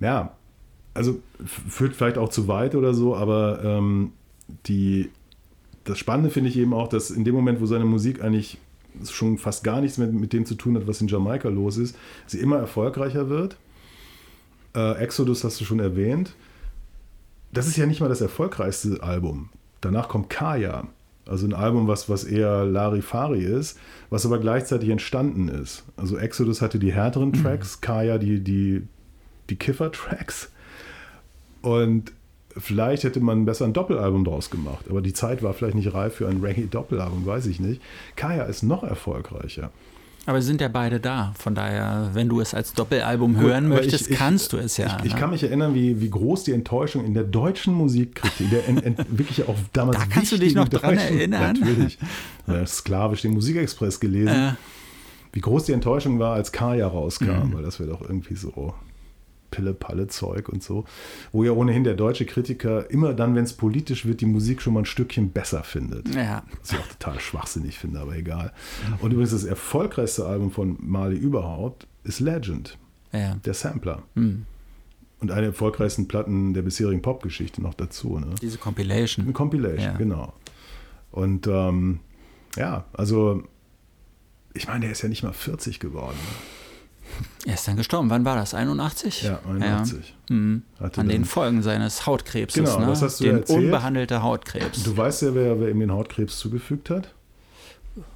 [0.00, 0.32] ja,
[0.94, 4.12] also führt vielleicht auch zu weit oder so, aber ähm,
[4.66, 5.10] die,
[5.84, 8.58] das Spannende finde ich eben auch, dass in dem Moment, wo seine Musik eigentlich
[9.10, 11.96] schon fast gar nichts mehr mit dem zu tun hat, was in Jamaika los ist,
[12.26, 13.56] sie immer erfolgreicher wird.
[14.74, 16.34] Äh, Exodus hast du schon erwähnt.
[17.52, 19.50] Das ist ja nicht mal das erfolgreichste Album.
[19.82, 20.88] Danach kommt Kaya,
[21.26, 23.78] also ein Album, was, was eher Larifari ist,
[24.10, 25.84] was aber gleichzeitig entstanden ist.
[25.96, 28.82] Also Exodus hatte die härteren Tracks, Kaya die, die,
[29.50, 30.50] die Kiffer-Tracks.
[31.60, 32.12] Und
[32.56, 34.86] vielleicht hätte man besser ein Doppelalbum draus gemacht.
[34.88, 37.82] Aber die Zeit war vielleicht nicht reif für ein Reggae-Doppelalbum, weiß ich nicht.
[38.16, 39.70] Kaya ist noch erfolgreicher.
[40.24, 41.34] Aber sie sind ja beide da.
[41.36, 44.76] Von daher, wenn du es als Doppelalbum hören Aber möchtest, ich- ich- kannst du es
[44.76, 44.98] ja.
[45.00, 45.18] Ich, ich ne?
[45.20, 48.96] kann mich erinnern, wie, wie groß die Enttäuschung in der deutschen Musikkritik, der en, en,
[49.08, 51.56] wirklich auch damals Da kannst du dich noch dran erinnern?
[51.58, 51.98] Natürlich.
[52.46, 54.28] Ja, sklavisch den Musikexpress gelesen.
[54.34, 54.52] Äh,
[55.32, 57.54] Wie groß die Enttäuschung war, als Kaya rauskam, Mhm.
[57.54, 58.74] weil das wäre doch irgendwie so
[59.52, 60.84] Pille-Palle-Zeug und so.
[61.30, 64.74] Wo ja ohnehin der deutsche Kritiker immer dann, wenn es politisch wird, die Musik schon
[64.74, 66.12] mal ein Stückchen besser findet.
[66.12, 66.42] ja.
[66.60, 68.52] Was ich auch total schwachsinnig finde, aber egal.
[69.00, 72.76] Und übrigens das erfolgreichste Album von Marley überhaupt ist Legend,
[73.12, 73.36] ja.
[73.44, 74.02] der Sampler.
[74.16, 74.46] Hm.
[75.20, 78.18] Und eine der erfolgreichsten Platten der bisherigen Popgeschichte noch dazu.
[78.18, 78.34] Ne?
[78.42, 79.24] Diese Compilation.
[79.24, 79.96] Eine Compilation, Ja.
[79.96, 80.32] genau.
[81.12, 82.00] Und ähm,
[82.56, 83.44] ja, also
[84.54, 86.16] ich meine, der ist ja nicht mal 40 geworden.
[86.16, 86.61] ne?
[87.44, 88.08] Er ist dann gestorben.
[88.10, 88.54] Wann war das?
[88.54, 89.22] 81?
[89.22, 90.14] Ja, 81.
[90.28, 90.34] Ja.
[90.34, 90.62] Mhm.
[90.78, 92.62] An den Folgen seines Hautkrebses.
[92.64, 92.86] Genau, ne?
[92.86, 93.64] das hast du den ja erzählt.
[93.64, 94.84] unbehandelte Hautkrebs.
[94.84, 97.12] Du weißt ja, wer, wer ihm den Hautkrebs zugefügt hat?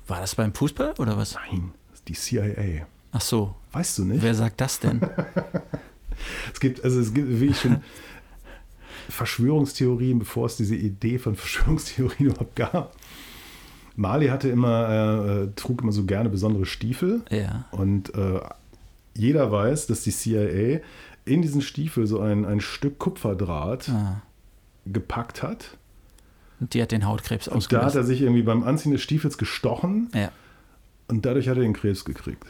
[0.07, 1.35] War das beim Fußball oder was?
[1.35, 1.73] Nein,
[2.07, 2.87] die CIA.
[3.13, 3.55] Ach so.
[3.73, 4.23] Weißt du nicht?
[4.23, 5.01] Wer sagt das denn?
[6.53, 7.83] Es gibt, also es gibt wirklich schon
[9.11, 12.97] Verschwörungstheorien, bevor es diese Idee von Verschwörungstheorien überhaupt gab.
[13.97, 17.23] Marley hatte immer, äh, äh, trug immer so gerne besondere Stiefel.
[17.31, 17.67] ja.
[17.71, 18.41] Und äh,
[19.17, 20.81] jeder weiß, dass die CIA
[21.25, 24.23] in diesen Stiefel so ein, ein Stück Kupferdraht Ah.
[24.87, 25.77] gepackt hat.
[26.61, 27.97] Und die hat den Hautkrebs Und da hat ausgelöst.
[27.97, 30.31] er sich irgendwie beim Anziehen des Stiefels gestochen Ja.
[31.09, 32.45] und dadurch hat er den Krebs gekriegt.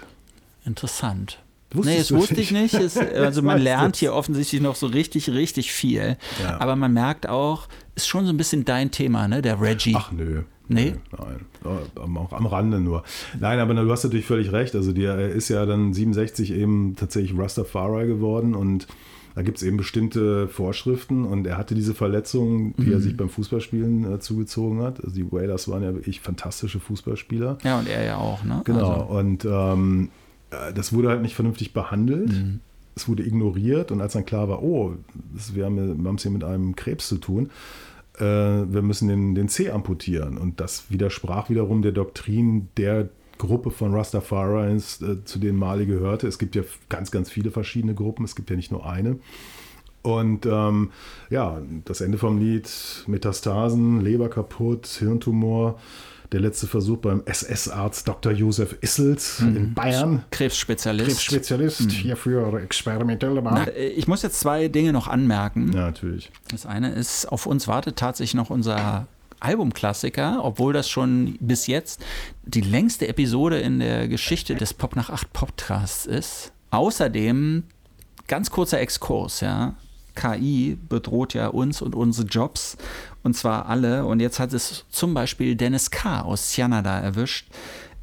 [0.64, 1.38] Interessant.
[1.72, 2.74] Wusstest nee, das wusste ich nicht.
[2.80, 6.16] Es, also man lernt hier offensichtlich noch so richtig, richtig viel.
[6.42, 6.60] Ja.
[6.60, 7.66] Aber man merkt auch,
[7.96, 9.42] ist schon so ein bisschen dein Thema, ne?
[9.42, 9.94] Der Reggie.
[9.96, 10.42] Ach nö.
[10.68, 10.94] Nee?
[11.16, 12.16] Nein.
[12.16, 13.02] Auch am Rande nur.
[13.38, 14.74] Nein, aber du hast natürlich völlig recht.
[14.74, 18.86] Also der ist ja dann 67 eben tatsächlich Rastafari geworden und
[19.34, 22.92] da gibt es eben bestimmte Vorschriften und er hatte diese Verletzungen, die Mhm.
[22.92, 25.02] er sich beim Fußballspielen äh, zugezogen hat.
[25.04, 27.58] Also die Whalers waren ja wirklich fantastische Fußballspieler.
[27.62, 28.62] Ja, und er ja auch, ne?
[28.64, 28.92] Genau.
[28.92, 30.08] Also, Und ähm,
[30.50, 32.32] äh, das wurde halt nicht vernünftig behandelt.
[32.32, 32.60] Mhm.
[32.94, 34.94] Es wurde ignoriert und als dann klar war, oh,
[35.52, 37.50] wir haben es hier mit einem Krebs zu tun,
[38.18, 38.22] äh,
[38.72, 40.38] wir müssen den, den C amputieren.
[40.38, 46.26] Und das widersprach wiederum der Doktrin der Gruppe von Rastafarians, äh, zu denen Mali gehörte.
[46.26, 49.18] Es gibt ja ganz, ganz viele verschiedene Gruppen, es gibt ja nicht nur eine.
[50.02, 50.90] Und ähm,
[51.30, 52.70] ja, das Ende vom Lied,
[53.08, 55.80] Metastasen, Leber kaputt, Hirntumor,
[56.36, 58.30] der letzte Versuch beim SS-Arzt Dr.
[58.30, 60.22] Josef Issels in Bayern.
[60.30, 61.08] Krebsspezialist.
[61.08, 63.74] Krebsspezialist hier für experimentelle Behandlung.
[63.74, 65.72] äh, ich muss jetzt zwei Dinge noch anmerken.
[65.72, 66.30] Ja, natürlich.
[66.50, 69.06] Das eine ist, auf uns wartet tatsächlich noch unser
[69.40, 72.04] Albumklassiker, obwohl das schon bis jetzt
[72.44, 76.52] die längste Episode in der Geschichte des Pop nach 8 Podcasts ist.
[76.70, 77.62] Außerdem,
[78.26, 79.74] ganz kurzer Exkurs, ja.
[80.14, 82.76] KI bedroht ja uns und unsere Jobs
[83.26, 84.06] und zwar alle.
[84.06, 86.22] Und jetzt hat es zum Beispiel Dennis K.
[86.22, 87.48] aus Canada erwischt.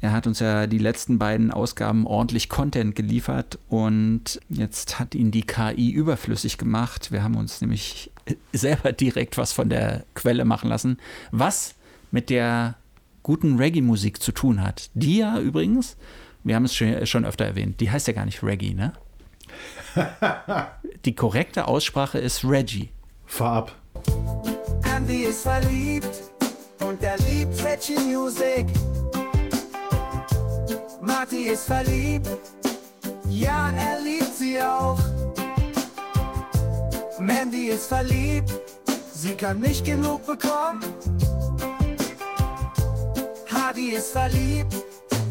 [0.00, 5.30] Er hat uns ja die letzten beiden Ausgaben ordentlich Content geliefert und jetzt hat ihn
[5.30, 7.10] die KI überflüssig gemacht.
[7.10, 8.12] Wir haben uns nämlich
[8.52, 10.98] selber direkt was von der Quelle machen lassen,
[11.30, 11.74] was
[12.10, 12.76] mit der
[13.22, 14.90] guten Reggae-Musik zu tun hat.
[14.92, 15.96] Die ja übrigens,
[16.42, 18.92] wir haben es schon schon öfter erwähnt, die heißt ja gar nicht Reggae, ne?
[21.06, 22.90] Die korrekte Aussprache ist Reggie.
[23.24, 23.76] Fahr ab.
[24.96, 26.22] Andy ist verliebt
[26.78, 28.64] und er liebt Reggae Music.
[31.00, 32.28] Marty ist verliebt,
[33.28, 35.00] ja, er liebt sie auch.
[37.18, 38.52] Mandy ist verliebt,
[39.12, 40.84] sie kann nicht genug bekommen.
[43.52, 44.76] Hardy ist verliebt,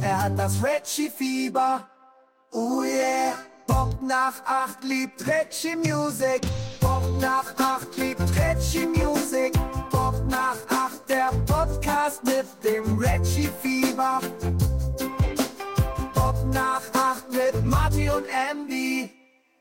[0.01, 1.87] er hat das Reggae-Fieber.
[2.51, 3.33] Oh yeah,
[3.65, 6.41] Bob nach acht liebt Reggae Music.
[7.23, 9.53] Bob nach acht liebt Reggae Music.
[9.91, 14.19] Bob nach acht, der Podcast mit dem Reggae Fieber.
[16.13, 19.09] Bob nach acht mit Marty und Andy.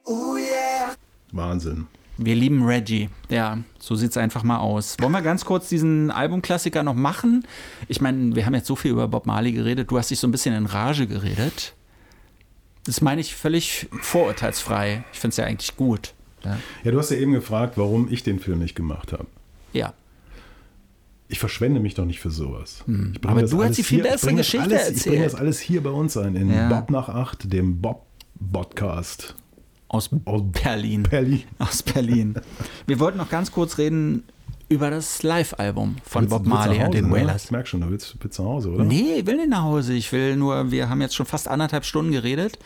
[0.04, 0.96] Oh yeah.
[1.30, 1.86] Wahnsinn.
[2.16, 3.08] Wir lieben Reggie.
[3.28, 4.96] Ja, so sieht es einfach mal aus.
[4.98, 7.46] Wollen wir ganz kurz diesen Albumklassiker noch machen?
[7.86, 9.88] Ich meine, wir haben jetzt so viel über Bob Marley geredet.
[9.88, 11.74] Du hast dich so ein bisschen in Rage geredet.
[12.86, 15.04] Das meine ich völlig vorurteilsfrei.
[15.12, 16.14] Ich finde es ja eigentlich gut.
[16.44, 16.58] Ja.
[16.84, 19.26] Ja, du hast ja eben gefragt, warum ich den Film nicht gemacht habe.
[19.72, 19.92] ja.
[21.28, 22.82] Ich verschwende mich doch nicht für sowas.
[22.84, 23.14] Hm.
[23.24, 25.40] Aber du hast die viel bessere Geschichte alles, Ich bringe das erzählt.
[25.40, 26.68] alles hier bei uns ein, in Ja.
[26.68, 29.34] Bob nach acht, dem Bob-Podcast
[29.88, 31.04] Aus aus Berlin.
[31.04, 31.42] Berlin.
[31.58, 32.34] Aus Berlin.
[32.86, 34.24] Wir wollten noch ganz kurz reden
[34.68, 37.12] über das Live-Album von Willst- Bob Marley und den ne?
[37.14, 37.44] Wailers.
[37.46, 38.84] Ich merke schon, du willst, willst nach Hause, oder?
[38.84, 39.94] Nee, ich will nicht nach Hause.
[39.94, 42.58] Ich will nur, wir haben jetzt schon fast anderthalb Stunden geredet.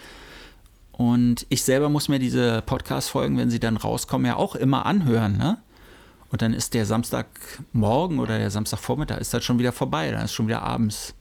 [0.96, 5.36] Und ich selber muss mir diese Podcast-Folgen, wenn sie dann rauskommen, ja auch immer anhören.
[5.36, 5.58] Ne?
[6.30, 10.10] Und dann ist der Samstagmorgen oder der Samstagvormittag ist das schon wieder vorbei.
[10.10, 11.14] Dann ist schon wieder abends,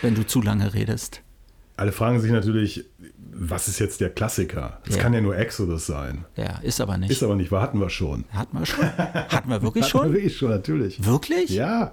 [0.00, 1.20] wenn du zu lange redest.
[1.76, 2.84] Alle fragen sich natürlich,
[3.34, 4.78] was ist jetzt der Klassiker?
[4.86, 5.02] Das Ja.
[5.02, 6.24] kann ja nur Exodus sein.
[6.36, 7.10] Ja, ist aber nicht.
[7.10, 8.24] Ist aber nicht, war hatten wir schon.
[8.32, 8.84] Hatten wir schon?
[8.86, 10.12] Hatten wir wirklich Hatten wir schon?
[10.12, 11.04] wirklich schon, natürlich.
[11.04, 11.50] Wirklich?
[11.50, 11.92] Ja,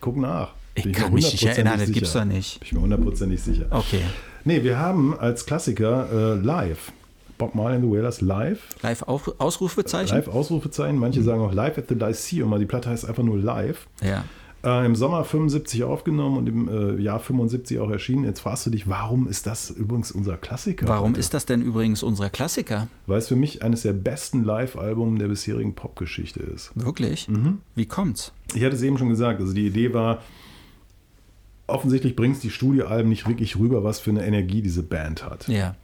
[0.00, 0.52] guck nach.
[0.78, 2.60] Ich Bin kann mir mich nicht erinnern, das gibt's doch nicht.
[2.60, 3.66] Bin ich mir hundertprozentig sicher.
[3.70, 4.02] Okay.
[4.44, 6.92] Nee, wir haben als Klassiker äh, live.
[7.36, 8.60] Bob Marley and the Wailers live.
[8.82, 10.16] Live auf, Ausrufezeichen?
[10.16, 10.96] Live Ausrufezeichen.
[10.96, 11.00] Mhm.
[11.00, 13.86] Manche sagen auch live at the Lyceum, aber die Platte heißt einfach nur live.
[14.02, 14.24] Ja.
[14.64, 18.24] Äh, Im Sommer 75 aufgenommen und im äh, Jahr 75 auch erschienen.
[18.24, 20.88] Jetzt fragst du dich, warum ist das übrigens unser Klassiker?
[20.88, 21.20] Warum heute?
[21.20, 22.88] ist das denn übrigens unser Klassiker?
[23.06, 26.72] Weil es für mich eines der besten Live-Alben der bisherigen Popgeschichte ist.
[26.74, 27.28] Wirklich?
[27.28, 27.58] Mhm.
[27.76, 28.32] Wie kommt's?
[28.54, 30.22] Ich hatte es eben schon gesagt, also die Idee war,
[31.68, 35.46] offensichtlich bringt es die Studioalben nicht wirklich rüber, was für eine Energie diese Band hat.
[35.48, 35.76] Ja.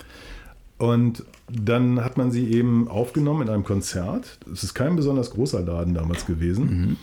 [0.78, 4.38] Und dann hat man sie eben aufgenommen in einem Konzert.
[4.52, 6.96] Es ist kein besonders großer Laden damals gewesen.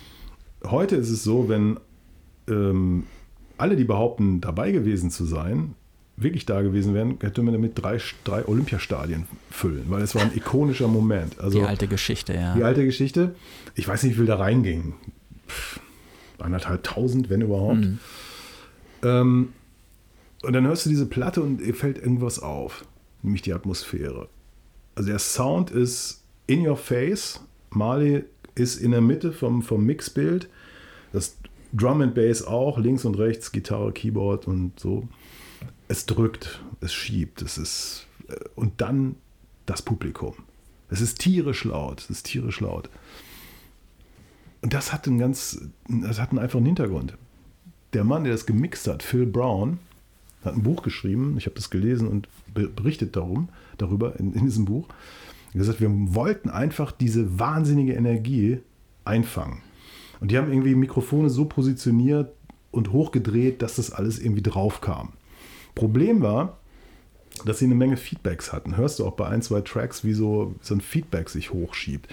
[0.65, 1.79] Heute ist es so, wenn
[2.49, 3.05] ähm,
[3.57, 5.75] alle, die behaupten, dabei gewesen zu sein,
[6.17, 10.35] wirklich da gewesen wären, hätte man damit drei, drei Olympiastadien füllen, weil es war ein
[10.35, 11.39] ikonischer Moment.
[11.39, 12.53] Also Die alte Geschichte, ja.
[12.53, 13.35] die alte Geschichte.
[13.75, 14.93] Ich weiß nicht, wie viel da reinging.
[15.47, 15.79] Pff,
[16.39, 17.87] Anderthalb tausend, wenn überhaupt.
[19.03, 19.53] Ähm,
[20.43, 22.85] und dann hörst du diese Platte und dir fällt irgendwas auf,
[23.21, 24.27] nämlich die Atmosphäre.
[24.95, 27.41] Also der Sound ist in your face.
[27.69, 28.25] Marley
[28.55, 30.49] ist in der Mitte vom, vom Mixbild.
[31.13, 31.37] Das
[31.73, 35.07] Drum and Bass auch, links und rechts, Gitarre, Keyboard und so.
[35.87, 38.07] Es drückt, es schiebt, es ist.
[38.27, 39.15] äh, Und dann
[39.65, 40.35] das Publikum.
[40.89, 42.89] Es ist tierisch laut, es ist tierisch laut.
[44.61, 47.17] Und das hat einen ganz, das hat einen einfachen Hintergrund.
[47.93, 49.79] Der Mann, der das gemixt hat, Phil Brown,
[50.45, 54.45] hat ein Buch geschrieben, ich habe das gelesen und be- berichtet darum, darüber in, in
[54.45, 54.87] diesem Buch.
[54.87, 58.59] Er hat gesagt, wir wollten einfach diese wahnsinnige Energie
[59.03, 59.61] einfangen.
[60.19, 62.31] Und die haben irgendwie Mikrofone so positioniert
[62.71, 65.09] und hochgedreht, dass das alles irgendwie drauf kam.
[65.75, 66.57] Problem war,
[67.45, 68.77] dass sie eine Menge Feedbacks hatten.
[68.77, 72.07] Hörst du auch bei ein, zwei Tracks, wie so, so ein Feedback sich hochschiebt.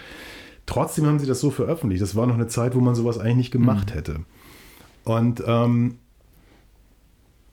[0.67, 2.03] Trotzdem haben sie das so veröffentlicht.
[2.03, 4.21] Das war noch eine Zeit, wo man sowas eigentlich nicht gemacht hätte.
[5.09, 5.99] Und ähm,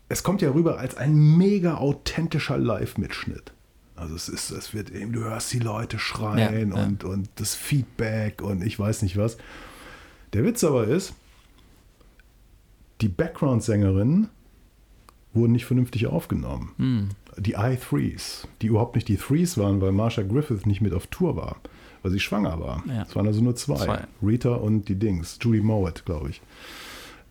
[0.10, 3.54] es kommt ja rüber als ein mega authentischer Live-Mitschnitt.
[3.96, 6.86] Also es ist, es wird eben, du hörst die Leute schreien Ja, ja.
[6.86, 9.38] Und, und das Feedback und ich weiß nicht was.
[10.34, 11.14] Der Witz aber ist,
[13.00, 14.30] die Background-Sängerinnen
[15.34, 16.74] wurden nicht vernünftig aufgenommen.
[16.78, 17.10] Hm.
[17.38, 21.38] Die I-Threes, die überhaupt nicht die Threes waren, weil Marsha Griffith nicht mit auf Tour
[21.38, 21.56] war,
[22.04, 22.84] weil sie schwanger war.
[22.86, 23.04] Ja.
[23.04, 23.86] Es waren also nur zwei.
[23.86, 24.08] Zwei.
[24.22, 26.42] Rita und die Dings, Judy Mowat, glaube ich.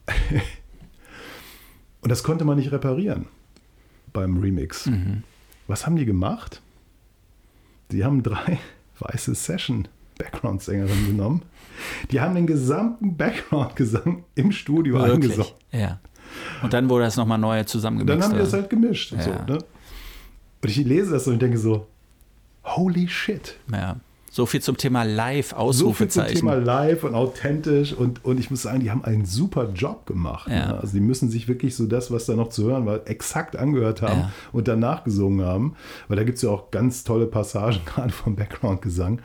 [2.00, 3.26] und das konnte man nicht reparieren
[4.12, 4.86] beim Remix.
[4.86, 5.22] Mhm.
[5.66, 6.60] Was haben die gemacht?
[7.90, 8.58] Sie haben drei
[8.98, 11.42] weiße Session-Background-Sängerinnen genommen.
[12.10, 15.38] Die haben den gesamten Background-Gesang im Studio eingesungen.
[15.38, 15.54] Wirklich?
[15.72, 16.00] Ja.
[16.62, 18.16] Und dann wurde das nochmal neu Und zusammengemixt.
[18.22, 19.12] dann haben die das halt gemischt.
[19.12, 19.44] Und, so, Ja.
[19.44, 19.58] ne?
[20.62, 21.86] und ich lese das und denke so,
[22.64, 23.56] holy shit.
[23.72, 23.96] ja.
[24.34, 26.36] So viel zum Thema Live, So viel zum Ausrufezeichen.
[26.38, 30.50] Thema live und authentisch und, und ich muss sagen, die haben einen super Job gemacht.
[30.50, 30.66] Ja.
[30.72, 30.80] Ne?
[30.80, 34.02] Also die müssen sich wirklich so das, was da noch zu hören war, exakt angehört
[34.02, 34.32] haben Ja.
[34.50, 35.76] und danach gesungen haben.
[36.08, 39.20] Weil da gibt es ja auch ganz tolle Passagen, gerade vom Background-Gesang.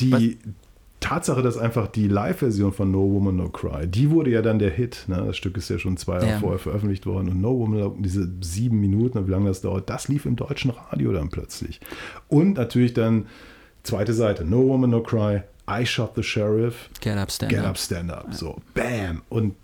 [0.00, 0.38] Die
[1.00, 4.70] Tatsache, dass einfach die Live-Version von No Woman No Cry, die wurde ja dann der
[4.70, 5.04] Hit.
[5.06, 5.22] Ne?
[5.26, 6.38] Das Stück ist ja schon zwei Jahre Ja.
[6.40, 10.24] vorher veröffentlicht worden und No Woman, diese sieben Minuten, wie lange das dauert, das lief
[10.24, 11.80] im deutschen Radio dann plötzlich.
[12.28, 13.26] Und natürlich dann
[13.84, 17.70] zweite Seite, No Woman No Cry, I Shot the Sheriff, Get Up, Stand Get Up.
[17.70, 18.34] Up, Stand Up.
[18.34, 19.22] So, bam.
[19.28, 19.54] Und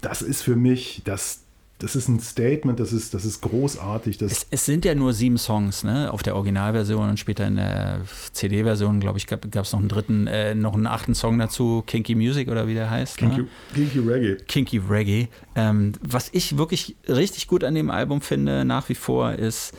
[0.00, 1.40] das ist für mich, das,
[1.78, 4.16] das ist ein Statement, das ist, das ist großartig.
[4.18, 6.12] Das, Es, es sind ja nur sieben Songs, ne?
[6.12, 8.00] Auf der Originalversion und später in der
[8.32, 12.14] CD-Version, glaube ich, gab es noch einen dritten, äh, noch einen achten Song dazu, Kinky
[12.14, 13.16] Music oder wie der heißt.
[13.18, 13.48] Kinky, Ne?
[13.74, 14.36] Kinky Reggae.
[14.46, 15.28] Kinky Reggae.
[15.54, 19.72] Ähm, was ich wirklich richtig gut an dem Album finde, nach wie vor, ist,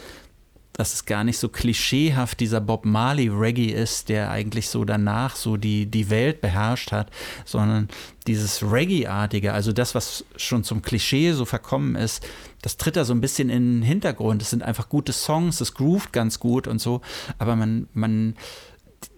[0.73, 5.35] dass es gar nicht so klischeehaft dieser Bob Marley Reggae ist, der eigentlich so danach
[5.35, 7.11] so die, die Welt beherrscht hat,
[7.45, 7.89] sondern
[8.25, 12.25] dieses Reggae-artige, also das, was schon zum Klischee so verkommen ist,
[12.61, 14.41] das tritt da so ein bisschen in den Hintergrund.
[14.41, 17.01] Es sind einfach gute Songs, es groovt ganz gut und so,
[17.37, 18.35] aber man, man,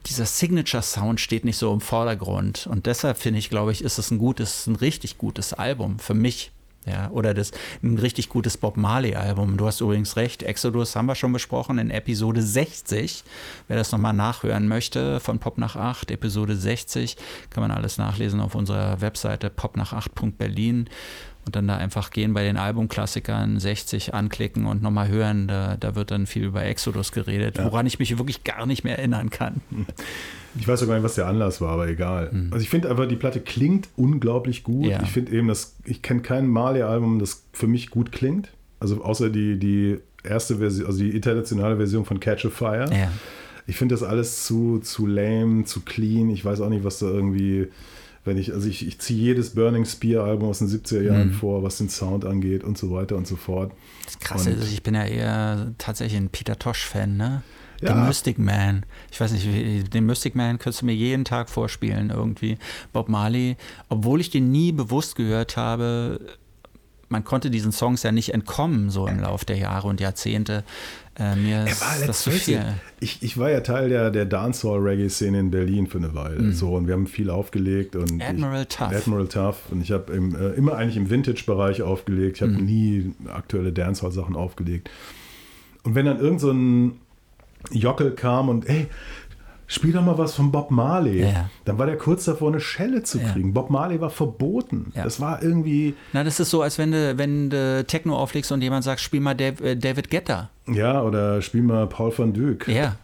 [0.08, 2.68] dieser Signature-Sound steht nicht so im Vordergrund.
[2.68, 6.14] Und deshalb finde ich, glaube ich, ist es ein gutes, ein richtig gutes Album für
[6.14, 6.52] mich.
[6.86, 7.52] Ja, oder das
[7.82, 9.58] ein richtig gutes Bob Marley-Album.
[9.58, 13.24] Du hast übrigens recht, Exodus haben wir schon besprochen in Episode 60.
[13.68, 17.18] Wer das nochmal nachhören möchte, von Pop nach 8, Episode 60,
[17.50, 20.88] kann man alles nachlesen auf unserer Webseite popnach8.berlin
[21.46, 25.48] und dann da einfach gehen bei den Albumklassikern 60 anklicken und nochmal hören.
[25.48, 27.66] Da, da wird dann viel über Exodus geredet, ja.
[27.66, 29.62] woran ich mich wirklich gar nicht mehr erinnern kann.
[30.58, 32.30] Ich weiß sogar nicht, was der Anlass war, aber egal.
[32.32, 32.54] Mhm.
[32.54, 34.86] Also ich finde einfach, die Platte klingt unglaublich gut.
[34.86, 35.04] Ja.
[35.04, 38.52] Ich finde eben, dass ich kenne kein Marley-Album, das für mich gut klingt.
[38.80, 42.90] Also außer die, die erste Version, also die internationale Version von Catch a Fire.
[42.90, 43.12] Ja.
[43.68, 46.30] Ich finde das alles zu, zu lame, zu clean.
[46.30, 47.68] Ich weiß auch nicht, was da irgendwie
[48.26, 51.34] wenn ich, also ich, ich ziehe jedes Burning Spear-Album aus den 70er Jahren mhm.
[51.34, 53.72] vor, was den Sound angeht und so weiter und so fort.
[54.06, 57.44] Das Krasse ist, ich bin ja eher tatsächlich ein Peter Tosh-Fan, ne?
[57.82, 57.94] Ja.
[57.94, 58.86] Den Mystic Man.
[59.12, 62.58] Ich weiß nicht, den Mystic Man könntest du mir jeden Tag vorspielen irgendwie.
[62.94, 63.58] Bob Marley,
[63.90, 66.20] obwohl ich den nie bewusst gehört habe,
[67.10, 70.64] man konnte diesen Songs ja nicht entkommen, so im Laufe der Jahre und Jahrzehnte.
[71.18, 72.62] Äh, mir ist das zu viel.
[73.00, 76.42] Ich, ich war ja Teil der, der Dancehall-Reggae-Szene in Berlin für eine Weile.
[76.42, 76.54] Mhm.
[76.54, 77.96] So, und wir haben viel aufgelegt.
[77.96, 78.92] Und Admiral ich, Tough.
[78.92, 79.58] Admiral Tough.
[79.72, 82.38] Und ich habe äh, immer eigentlich im Vintage-Bereich aufgelegt.
[82.38, 82.66] Ich habe mhm.
[82.66, 84.90] nie aktuelle Dancehall-Sachen aufgelegt.
[85.84, 87.00] Und wenn dann irgend so ein
[87.72, 88.88] Jockel kam und, ey,
[89.68, 91.22] spiel doch mal was von Bob Marley.
[91.22, 91.50] Ja.
[91.66, 93.50] Dann war der kurz davor, eine Schelle zu kriegen.
[93.50, 93.54] Ja.
[93.54, 94.92] Bob Marley war verboten.
[94.96, 95.04] Ja.
[95.04, 95.96] Das war irgendwie.
[96.14, 99.22] Na, das ist so, als wenn du, wenn du Techno auflegst und jemand sagt, spiel
[99.22, 100.50] mal äh, David Guetta.
[100.68, 102.68] Ja, oder spiel mal Paul van Dyk.
[102.68, 102.96] Ja.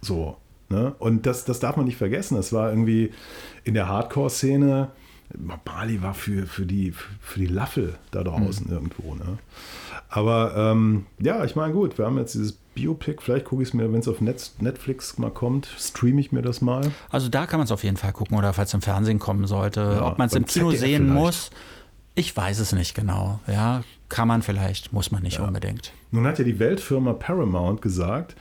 [0.00, 0.36] So.
[0.68, 0.94] Ne?
[0.98, 2.36] Und das, das darf man nicht vergessen.
[2.36, 3.12] Das war irgendwie
[3.64, 4.88] in der Hardcore-Szene.
[5.36, 8.72] Bob Marley war für, für, die, für die Laffel da draußen mhm.
[8.72, 9.14] irgendwo.
[9.14, 9.38] Ne?
[10.08, 13.22] Aber ähm, ja, ich meine, gut, wir haben jetzt dieses Biopic.
[13.22, 16.60] Vielleicht gucke ich es mir, wenn es auf Netflix mal kommt, streame ich mir das
[16.60, 16.90] mal.
[17.10, 19.46] Also da kann man es auf jeden Fall gucken oder falls es im Fernsehen kommen
[19.46, 19.80] sollte.
[19.80, 21.20] Ja, Ob man es im Kino ZDF sehen vielleicht.
[21.20, 21.50] muss,
[22.14, 23.40] ich weiß es nicht genau.
[23.46, 25.46] Ja, kann man vielleicht, muss man nicht ja.
[25.46, 25.92] unbedingt.
[26.10, 28.36] Nun hat ja die Weltfirma Paramount gesagt,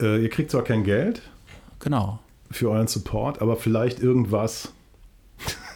[0.00, 1.22] äh, ihr kriegt zwar kein Geld.
[1.80, 2.18] Genau.
[2.50, 4.72] Für euren Support, aber vielleicht irgendwas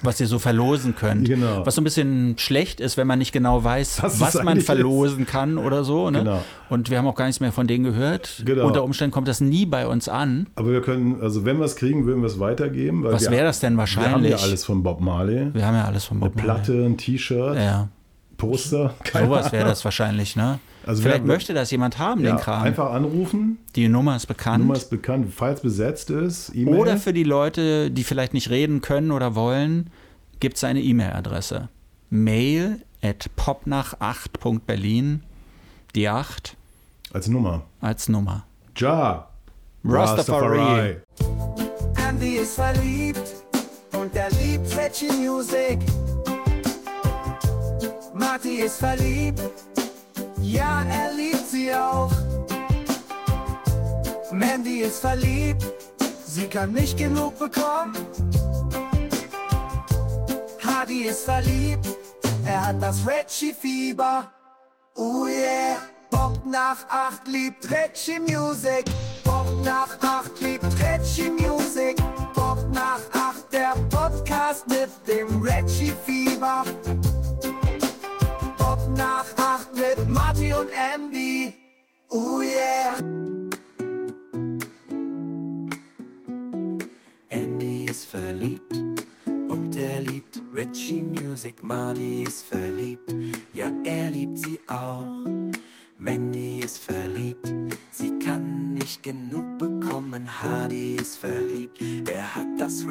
[0.03, 1.27] was ihr so verlosen könnt.
[1.27, 1.65] Genau.
[1.65, 5.23] Was so ein bisschen schlecht ist, wenn man nicht genau weiß, das was man verlosen
[5.23, 5.31] ist.
[5.31, 6.11] kann oder so.
[6.11, 6.21] Ne?
[6.21, 6.45] Genau.
[6.69, 8.43] Und wir haben auch gar nichts mehr von denen gehört.
[8.45, 8.67] Genau.
[8.67, 10.49] Unter Umständen kommt das nie bei uns an.
[10.57, 13.05] Aber wir können, also wenn wir es kriegen, würden wir es weitergeben.
[13.05, 14.31] was wäre das denn wahrscheinlich?
[14.31, 15.55] Wir haben ja alles von Bob Marley.
[15.55, 16.63] Wir haben ja alles von Bob Eine Marley.
[16.65, 17.57] Platte, ein T-Shirt.
[17.57, 17.89] Ja.
[18.37, 18.95] Poster.
[19.13, 20.59] Sowas wäre das wahrscheinlich, ne?
[20.87, 22.63] Also Vielleicht möchte das jemand haben, ja, den Kram.
[22.63, 23.59] Einfach anrufen.
[23.77, 24.59] Die Nummer ist bekannt.
[24.59, 26.55] Die Nummer ist bekannt, falls besetzt ist.
[26.55, 29.91] E oder für die Leute, die vielleicht nicht reden können oder wollen,
[30.41, 31.69] gibt es eine E-Mail-Adresse.
[32.11, 35.23] Mail at popnach8.berlin.
[35.95, 36.57] Die 8.
[37.13, 37.63] Als Nummer.
[37.81, 38.45] Als Nummer.
[38.77, 39.29] Ja.
[39.85, 40.97] Rastafari.
[42.09, 43.23] Andy ist verliebt
[43.93, 45.79] und er liebt Reggae Music.
[48.15, 49.43] Marty ist verliebt,
[50.43, 52.11] ja, er liebt sie auch.
[54.33, 55.65] Mandy ist verliebt,
[56.27, 57.97] sie kann nicht genug bekommen.
[60.65, 61.87] Hardy ist verliebt,
[62.47, 64.31] er hat das Reggie-Fieber.
[64.97, 65.77] Oh yeah,
[66.11, 68.85] Bob nach acht liebt Reggie Music.
[69.25, 71.97] Bob nach acht liebt Reggie Music.
[72.35, 76.65] Bob nach acht, der Podcast mit dem Reggie-Fieber.
[79.03, 81.53] Nach acht mit Marty und Andy.
[82.09, 82.97] Oh yeah.
[87.29, 88.73] Andy ist verliebt
[89.27, 91.65] und er liebt Richie Music.
[91.65, 93.13] Marty ist verliebt,
[93.53, 95.27] ja er liebt sie auch.
[95.99, 97.53] Mandy ist verliebt,
[97.91, 100.29] sie kann nicht genug bekommen.
[100.41, 102.87] Hardy ist verliebt, er hat das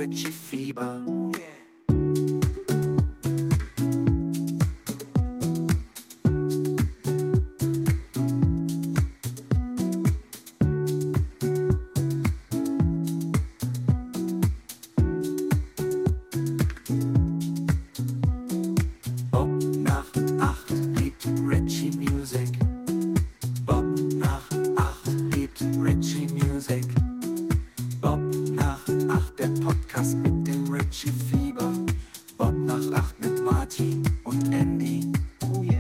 [33.71, 35.09] Martin und Andy.
[35.45, 35.79] Oh yeah.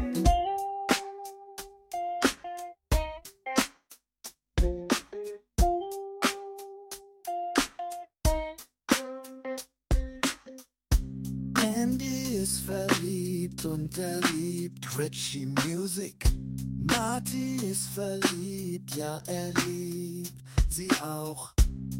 [11.75, 16.23] Andy ist verliebt und er liebt Richie Music.
[16.87, 20.31] Marty ist verliebt, ja er liebt
[20.69, 21.53] sie auch.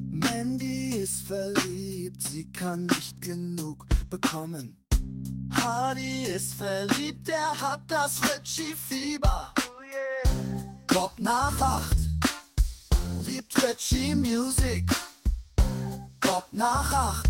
[0.10, 4.78] Mandy ist verliebt, sie kann nicht genug bekommen.
[5.62, 9.54] Hardy ist verliebt, er hat das Richie-Fieber.
[10.88, 11.98] Bob nach acht,
[13.26, 14.90] liebt Richie Music.
[16.20, 17.30] Bob nach acht,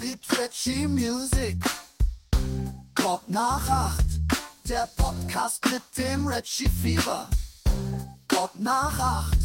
[0.00, 1.56] liebt Richie Music.
[2.94, 4.06] Bob nach acht,
[4.68, 7.28] der Podcast mit dem Richie Fieber.
[8.28, 9.38] Bob nach acht,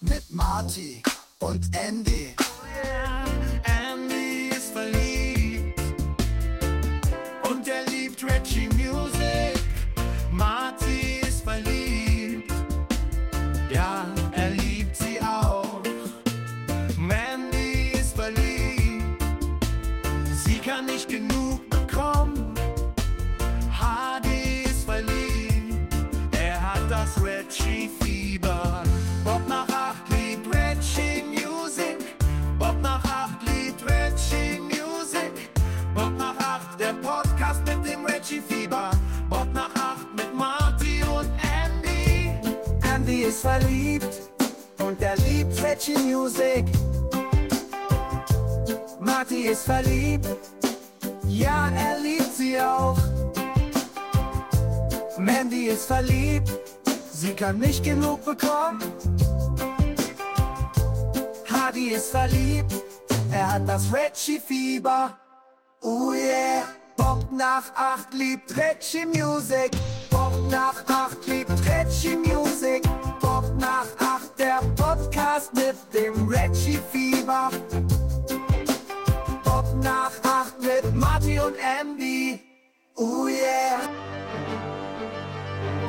[0.00, 1.02] mit Marty
[1.40, 2.36] und Andy.
[2.36, 3.19] Andy
[43.40, 44.30] verliebt
[44.82, 46.64] und er liebt Reggie Music.
[49.00, 50.26] Marty ist verliebt,
[51.26, 52.98] ja, er liebt sie auch.
[55.18, 56.50] Mandy ist verliebt,
[57.12, 58.82] sie kann nicht genug bekommen.
[61.50, 62.74] Hardy ist verliebt,
[63.32, 65.16] er hat das Reggie-Fieber.
[65.82, 66.64] Oh yeah,
[66.96, 69.70] Bob nach acht liebt Reggie Music.
[70.10, 72.82] Bob nach acht liebt Reggie Music.
[73.60, 77.50] Nach acht, der Podcast mit dem Reggie-Fieber.
[79.44, 82.40] Bob nach acht mit Marty und Andy.
[82.96, 83.78] Oh yeah.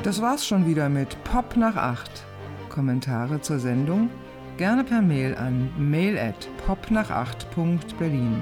[0.03, 2.23] Das war's schon wieder mit Pop nach 8.
[2.69, 4.11] Kommentare zur Sendung
[4.57, 8.41] gerne per Mail an mail at popnach8.berlin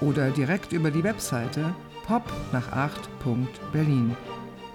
[0.00, 1.74] oder direkt über die Webseite
[2.08, 4.16] popnach8.berlin.